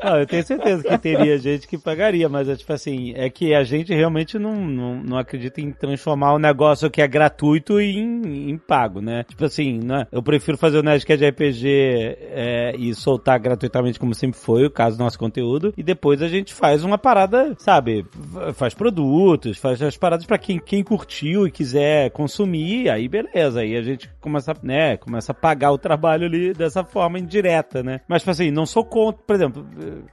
Não, 0.03 0.19
eu 0.19 0.25
tenho 0.25 0.43
certeza 0.43 0.83
que 0.83 0.97
teria 0.97 1.37
gente 1.37 1.67
que 1.67 1.77
pagaria, 1.77 2.29
mas 2.29 2.47
é 2.47 2.55
tipo 2.55 2.71
assim, 2.71 3.13
é 3.15 3.29
que 3.29 3.53
a 3.53 3.63
gente 3.63 3.93
realmente 3.93 4.37
não, 4.37 4.55
não, 4.55 4.95
não 5.03 5.17
acredita 5.17 5.61
em 5.61 5.71
transformar 5.71 6.33
o 6.33 6.39
negócio 6.39 6.89
que 6.89 7.01
é 7.01 7.07
gratuito 7.07 7.79
em, 7.79 8.49
em 8.49 8.57
pago, 8.57 9.01
né? 9.01 9.23
Tipo 9.23 9.45
assim, 9.45 9.79
né? 9.79 10.07
eu 10.11 10.21
prefiro 10.21 10.57
fazer 10.57 10.79
o 10.79 10.83
Nerdcast 10.83 11.17
de 11.17 11.29
RPG 11.29 11.67
é, 11.67 12.75
e 12.77 12.93
soltar 12.93 13.39
gratuitamente 13.39 13.99
como 13.99 14.13
sempre 14.13 14.39
foi 14.39 14.65
o 14.65 14.71
caso 14.71 14.97
do 14.97 15.03
nosso 15.03 15.17
conteúdo, 15.17 15.73
e 15.75 15.83
depois 15.83 16.21
a 16.21 16.27
gente 16.27 16.53
faz 16.53 16.83
uma 16.83 16.97
parada, 16.97 17.55
sabe, 17.57 18.05
faz 18.53 18.73
produtos, 18.73 19.57
faz 19.57 19.81
as 19.81 19.97
paradas 19.97 20.25
pra 20.25 20.37
quem, 20.37 20.59
quem 20.59 20.83
curtiu 20.83 21.47
e 21.47 21.51
quiser 21.51 22.11
consumir, 22.11 22.89
aí 22.89 23.07
beleza, 23.07 23.61
aí 23.61 23.75
a 23.75 23.81
gente 23.81 24.09
começa, 24.19 24.53
né, 24.61 24.97
começa 24.97 25.31
a 25.31 25.35
pagar 25.35 25.71
o 25.71 25.77
trabalho 25.77 26.25
ali 26.25 26.53
dessa 26.53 26.83
forma 26.83 27.19
indireta, 27.19 27.81
né? 27.81 28.01
Mas, 28.07 28.21
tipo 28.21 28.31
assim, 28.31 28.51
não 28.51 28.65
sou 28.65 28.83
contra, 28.83 29.21
por 29.25 29.35
exemplo, 29.35 29.65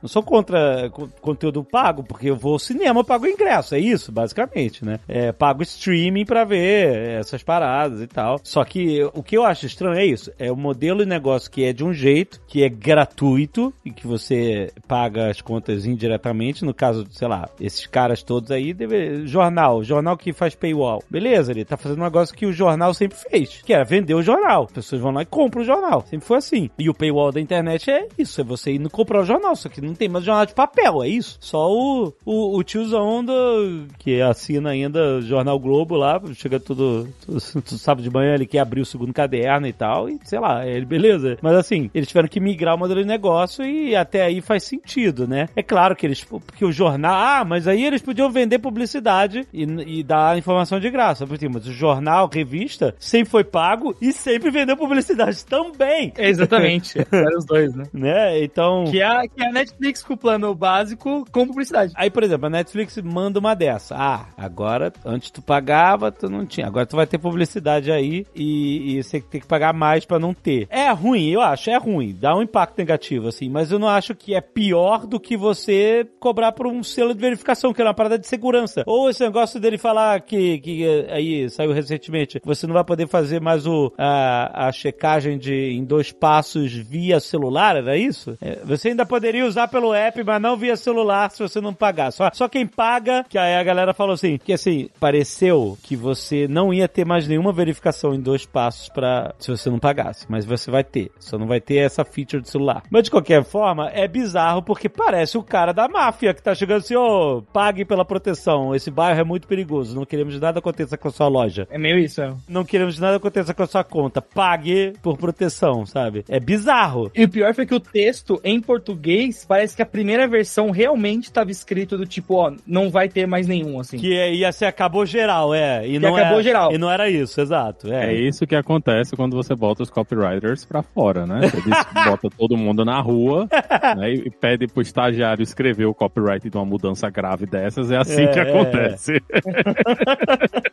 não 0.02 0.08
sou 0.08 0.22
contra 0.22 0.88
co- 0.90 1.08
conteúdo 1.20 1.62
pago, 1.64 2.02
porque 2.02 2.30
eu 2.30 2.36
vou 2.36 2.52
ao 2.54 2.58
cinema, 2.58 3.00
eu 3.00 3.04
pago 3.04 3.26
ingresso, 3.26 3.74
é 3.74 3.78
isso, 3.78 4.10
basicamente, 4.12 4.84
né? 4.84 4.98
É, 5.08 5.32
pago 5.32 5.62
streaming 5.62 6.24
pra 6.24 6.44
ver 6.44 7.18
essas 7.20 7.42
paradas 7.42 8.00
e 8.00 8.06
tal. 8.06 8.38
Só 8.42 8.64
que 8.64 9.02
o 9.14 9.22
que 9.22 9.36
eu 9.36 9.44
acho 9.44 9.66
estranho 9.66 9.96
é 9.98 10.04
isso, 10.06 10.30
é 10.38 10.50
o 10.50 10.56
modelo 10.56 11.00
de 11.00 11.06
negócio 11.06 11.50
que 11.50 11.64
é 11.64 11.72
de 11.72 11.84
um 11.84 11.92
jeito, 11.92 12.40
que 12.46 12.62
é 12.62 12.68
gratuito 12.68 13.72
e 13.84 13.90
que 13.90 14.06
você 14.06 14.72
paga 14.88 15.28
as 15.30 15.40
contas 15.40 15.86
indiretamente, 15.86 16.64
no 16.64 16.72
caso, 16.74 17.06
sei 17.10 17.28
lá, 17.28 17.48
esses 17.60 17.86
caras 17.86 18.22
todos 18.22 18.50
aí, 18.50 18.72
deve, 18.72 19.26
jornal, 19.26 19.82
jornal 19.82 20.16
que 20.16 20.32
faz 20.32 20.54
paywall. 20.54 21.02
Beleza, 21.10 21.52
ele 21.52 21.64
tá 21.64 21.76
fazendo 21.76 22.00
um 22.00 22.04
negócio 22.04 22.34
que 22.34 22.46
o 22.46 22.52
jornal 22.52 22.94
sempre 22.94 23.18
fez, 23.18 23.62
que 23.62 23.72
era 23.72 23.84
vender 23.84 24.14
o 24.14 24.22
jornal. 24.22 24.64
As 24.64 24.72
pessoas 24.72 25.00
vão 25.00 25.12
lá 25.12 25.22
e 25.22 25.26
compram 25.26 25.62
o 25.62 25.64
jornal. 25.64 26.04
Sempre 26.08 26.26
foi 26.26 26.38
assim. 26.38 26.70
E 26.78 26.88
o 26.88 26.94
paywall 26.94 27.32
da 27.32 27.40
internet 27.40 27.90
é 27.90 28.06
isso, 28.18 28.40
é 28.40 28.44
você 28.44 28.72
indo 28.72 28.88
comprar 28.90 29.20
o 29.20 29.24
jornal, 29.24 29.54
que 29.68 29.80
não 29.80 29.94
tem 29.94 30.08
mais 30.08 30.24
jornal 30.24 30.46
de 30.46 30.54
papel, 30.54 31.02
é 31.02 31.08
isso. 31.08 31.36
Só 31.40 31.70
o, 31.70 32.12
o, 32.24 32.58
o 32.58 32.62
tiozão 32.62 33.24
do, 33.24 33.86
que 33.98 34.20
assina 34.20 34.70
ainda 34.70 35.18
o 35.18 35.22
Jornal 35.22 35.58
Globo 35.58 35.96
lá, 35.96 36.20
chega 36.34 36.58
tudo, 36.58 37.08
tudo, 37.24 37.40
tudo 37.40 37.78
sábado 37.78 38.02
de 38.02 38.10
manhã, 38.10 38.34
ele 38.34 38.46
quer 38.46 38.60
abrir 38.60 38.80
o 38.80 38.86
segundo 38.86 39.12
caderno 39.12 39.66
e 39.66 39.72
tal, 39.72 40.08
e 40.08 40.18
sei 40.24 40.38
lá, 40.38 40.66
ele, 40.66 40.84
beleza. 40.84 41.38
Mas 41.42 41.54
assim, 41.54 41.90
eles 41.94 42.08
tiveram 42.08 42.28
que 42.28 42.40
migrar 42.40 42.74
o 42.74 42.78
modelo 42.78 43.00
de 43.00 43.06
negócio 43.06 43.64
e 43.64 43.94
até 43.94 44.22
aí 44.22 44.40
faz 44.40 44.64
sentido, 44.64 45.26
né? 45.26 45.48
É 45.54 45.62
claro 45.62 45.94
que 45.94 46.06
eles, 46.06 46.24
porque 46.24 46.64
o 46.64 46.72
jornal, 46.72 47.14
ah, 47.14 47.44
mas 47.44 47.68
aí 47.68 47.84
eles 47.84 48.02
podiam 48.02 48.30
vender 48.30 48.58
publicidade 48.58 49.46
e, 49.52 49.62
e 49.62 50.02
dar 50.02 50.36
informação 50.38 50.80
de 50.80 50.90
graça, 50.90 51.26
porque, 51.26 51.48
mas 51.48 51.66
o 51.66 51.72
jornal, 51.72 52.30
revista, 52.32 52.94
sempre 52.98 53.30
foi 53.30 53.44
pago 53.44 53.94
e 54.00 54.12
sempre 54.12 54.50
vendeu 54.50 54.76
publicidade 54.76 55.44
também, 55.44 56.12
Exatamente. 56.18 56.98
Eram 57.10 57.38
os 57.38 57.44
dois, 57.44 57.74
né? 57.74 57.84
né? 57.92 58.42
Então... 58.42 58.84
Que 58.84 59.00
é, 59.00 59.28
que 59.28 59.42
é 59.42 59.48
a 59.48 59.52
Netflix 59.54 60.02
com 60.02 60.14
o 60.14 60.16
plano 60.16 60.54
básico 60.54 61.24
com 61.30 61.46
publicidade. 61.46 61.92
Aí, 61.96 62.10
por 62.10 62.22
exemplo, 62.22 62.46
a 62.46 62.50
Netflix 62.50 62.96
manda 62.98 63.38
uma 63.38 63.54
dessa. 63.54 63.94
Ah, 63.96 64.26
agora, 64.36 64.92
antes 65.04 65.30
tu 65.30 65.40
pagava, 65.40 66.12
tu 66.12 66.28
não 66.28 66.44
tinha. 66.44 66.66
Agora 66.66 66.86
tu 66.86 66.96
vai 66.96 67.06
ter 67.06 67.18
publicidade 67.18 67.90
aí 67.90 68.26
e, 68.34 68.96
e 68.98 69.02
você 69.02 69.20
tem 69.20 69.40
que 69.40 69.46
pagar 69.46 69.72
mais 69.72 70.04
pra 70.04 70.18
não 70.18 70.34
ter. 70.34 70.66
É 70.70 70.90
ruim, 70.90 71.30
eu 71.30 71.40
acho, 71.40 71.70
é 71.70 71.76
ruim. 71.76 72.16
Dá 72.18 72.36
um 72.36 72.42
impacto 72.42 72.78
negativo, 72.78 73.28
assim. 73.28 73.48
Mas 73.48 73.70
eu 73.70 73.78
não 73.78 73.88
acho 73.88 74.14
que 74.14 74.34
é 74.34 74.40
pior 74.40 75.06
do 75.06 75.20
que 75.20 75.36
você 75.36 76.06
cobrar 76.18 76.52
por 76.52 76.66
um 76.66 76.82
selo 76.82 77.14
de 77.14 77.20
verificação, 77.20 77.72
que 77.72 77.80
é 77.80 77.84
uma 77.84 77.94
parada 77.94 78.18
de 78.18 78.26
segurança. 78.26 78.82
Ou 78.86 79.08
esse 79.08 79.22
negócio 79.22 79.60
dele 79.60 79.78
falar 79.78 80.20
que, 80.20 80.58
que 80.58 81.06
aí 81.08 81.48
saiu 81.48 81.72
recentemente, 81.72 82.40
você 82.44 82.66
não 82.66 82.74
vai 82.74 82.84
poder 82.84 83.06
fazer 83.06 83.40
mais 83.40 83.66
o, 83.66 83.92
a, 83.96 84.68
a 84.68 84.72
checagem 84.72 85.38
de 85.38 85.54
em 85.54 85.84
dois 85.84 86.12
passos 86.12 86.72
via 86.72 87.20
celular, 87.20 87.76
era 87.76 87.96
isso? 87.96 88.36
É, 88.40 88.58
você 88.64 88.88
ainda 88.88 89.06
poderia 89.06 89.43
usar 89.44 89.68
pelo 89.68 89.94
app, 89.94 90.22
mas 90.24 90.42
não 90.42 90.56
via 90.56 90.76
celular 90.76 91.30
se 91.30 91.42
você 91.42 91.60
não 91.60 91.74
pagar. 91.74 92.10
Só, 92.12 92.30
só 92.32 92.48
quem 92.48 92.66
paga, 92.66 93.24
que 93.28 93.38
aí 93.38 93.54
a 93.54 93.62
galera 93.62 93.94
falou 93.94 94.14
assim, 94.14 94.38
que 94.38 94.52
assim, 94.52 94.88
pareceu 94.98 95.78
que 95.82 95.96
você 95.96 96.46
não 96.48 96.72
ia 96.72 96.88
ter 96.88 97.04
mais 97.04 97.28
nenhuma 97.28 97.52
verificação 97.52 98.14
em 98.14 98.20
dois 98.20 98.46
passos 98.46 98.88
para 98.88 99.34
se 99.38 99.50
você 99.50 99.70
não 99.70 99.78
pagasse, 99.78 100.26
mas 100.28 100.44
você 100.44 100.70
vai 100.70 100.84
ter. 100.84 101.10
Só 101.18 101.38
não 101.38 101.46
vai 101.46 101.60
ter 101.60 101.76
essa 101.76 102.04
feature 102.04 102.42
do 102.42 102.48
celular. 102.48 102.82
Mas 102.90 103.04
de 103.04 103.10
qualquer 103.10 103.44
forma, 103.44 103.88
é 103.90 104.06
bizarro 104.06 104.62
porque 104.62 104.88
parece 104.88 105.36
o 105.36 105.42
cara 105.42 105.72
da 105.72 105.88
máfia 105.88 106.34
que 106.34 106.42
tá 106.42 106.54
chegando 106.54 106.78
assim, 106.78 106.96
ô, 106.96 107.38
oh, 107.38 107.42
pague 107.42 107.84
pela 107.84 108.04
proteção. 108.04 108.74
Esse 108.74 108.90
bairro 108.90 109.20
é 109.20 109.24
muito 109.24 109.46
perigoso. 109.46 109.94
Não 109.94 110.04
queremos 110.04 110.34
de 110.34 110.40
nada 110.40 110.58
aconteça 110.58 110.96
com 110.96 111.08
a 111.08 111.10
sua 111.10 111.28
loja. 111.28 111.66
É 111.70 111.78
meio 111.78 111.98
isso, 111.98 112.20
é. 112.22 112.32
Não 112.48 112.64
queremos 112.64 112.94
de 112.94 113.00
nada 113.00 113.16
aconteça 113.16 113.54
com 113.54 113.62
a 113.62 113.66
sua 113.66 113.84
conta. 113.84 114.22
Pague 114.22 114.92
por 115.02 115.16
proteção, 115.16 115.84
sabe? 115.86 116.24
É 116.28 116.40
bizarro. 116.40 117.10
E 117.14 117.24
o 117.24 117.28
pior 117.28 117.54
foi 117.54 117.66
que 117.66 117.74
o 117.74 117.80
texto 117.80 118.40
em 118.44 118.60
português 118.60 119.33
parece 119.46 119.74
que 119.74 119.82
a 119.82 119.86
primeira 119.86 120.28
versão 120.28 120.70
realmente 120.70 121.24
estava 121.24 121.50
escrito 121.50 121.96
do 121.96 122.06
tipo, 122.06 122.34
ó, 122.34 122.52
não 122.66 122.90
vai 122.90 123.08
ter 123.08 123.26
mais 123.26 123.46
nenhum, 123.46 123.80
assim. 123.80 123.96
Que 123.96 124.16
é, 124.16 124.34
ia 124.34 124.52
ser 124.52 124.66
acabou 124.66 125.06
geral, 125.06 125.54
é. 125.54 125.86
E 125.86 125.92
que 125.92 125.98
não 125.98 126.14
acabou 126.14 126.40
é, 126.40 126.42
geral. 126.42 126.72
E 126.72 126.78
não 126.78 126.90
era 126.90 127.08
isso, 127.08 127.40
exato. 127.40 127.92
É. 127.92 128.12
é 128.12 128.14
isso 128.14 128.46
que 128.46 128.54
acontece 128.54 129.16
quando 129.16 129.34
você 129.36 129.54
bota 129.54 129.82
os 129.82 129.90
copywriters 129.90 130.64
pra 130.64 130.82
fora, 130.82 131.26
né? 131.26 131.48
Você 131.48 131.62
bota 132.04 132.28
todo 132.36 132.56
mundo 132.56 132.84
na 132.84 133.00
rua 133.00 133.48
né, 133.96 134.12
e 134.12 134.30
pede 134.30 134.66
pro 134.66 134.82
estagiário 134.82 135.42
escrever 135.42 135.86
o 135.86 135.94
copyright 135.94 136.48
de 136.48 136.56
uma 136.56 136.64
mudança 136.64 137.08
grave 137.08 137.46
dessas. 137.46 137.90
É 137.90 137.96
assim 137.96 138.22
é, 138.22 138.26
que 138.28 138.40
acontece. 138.40 139.22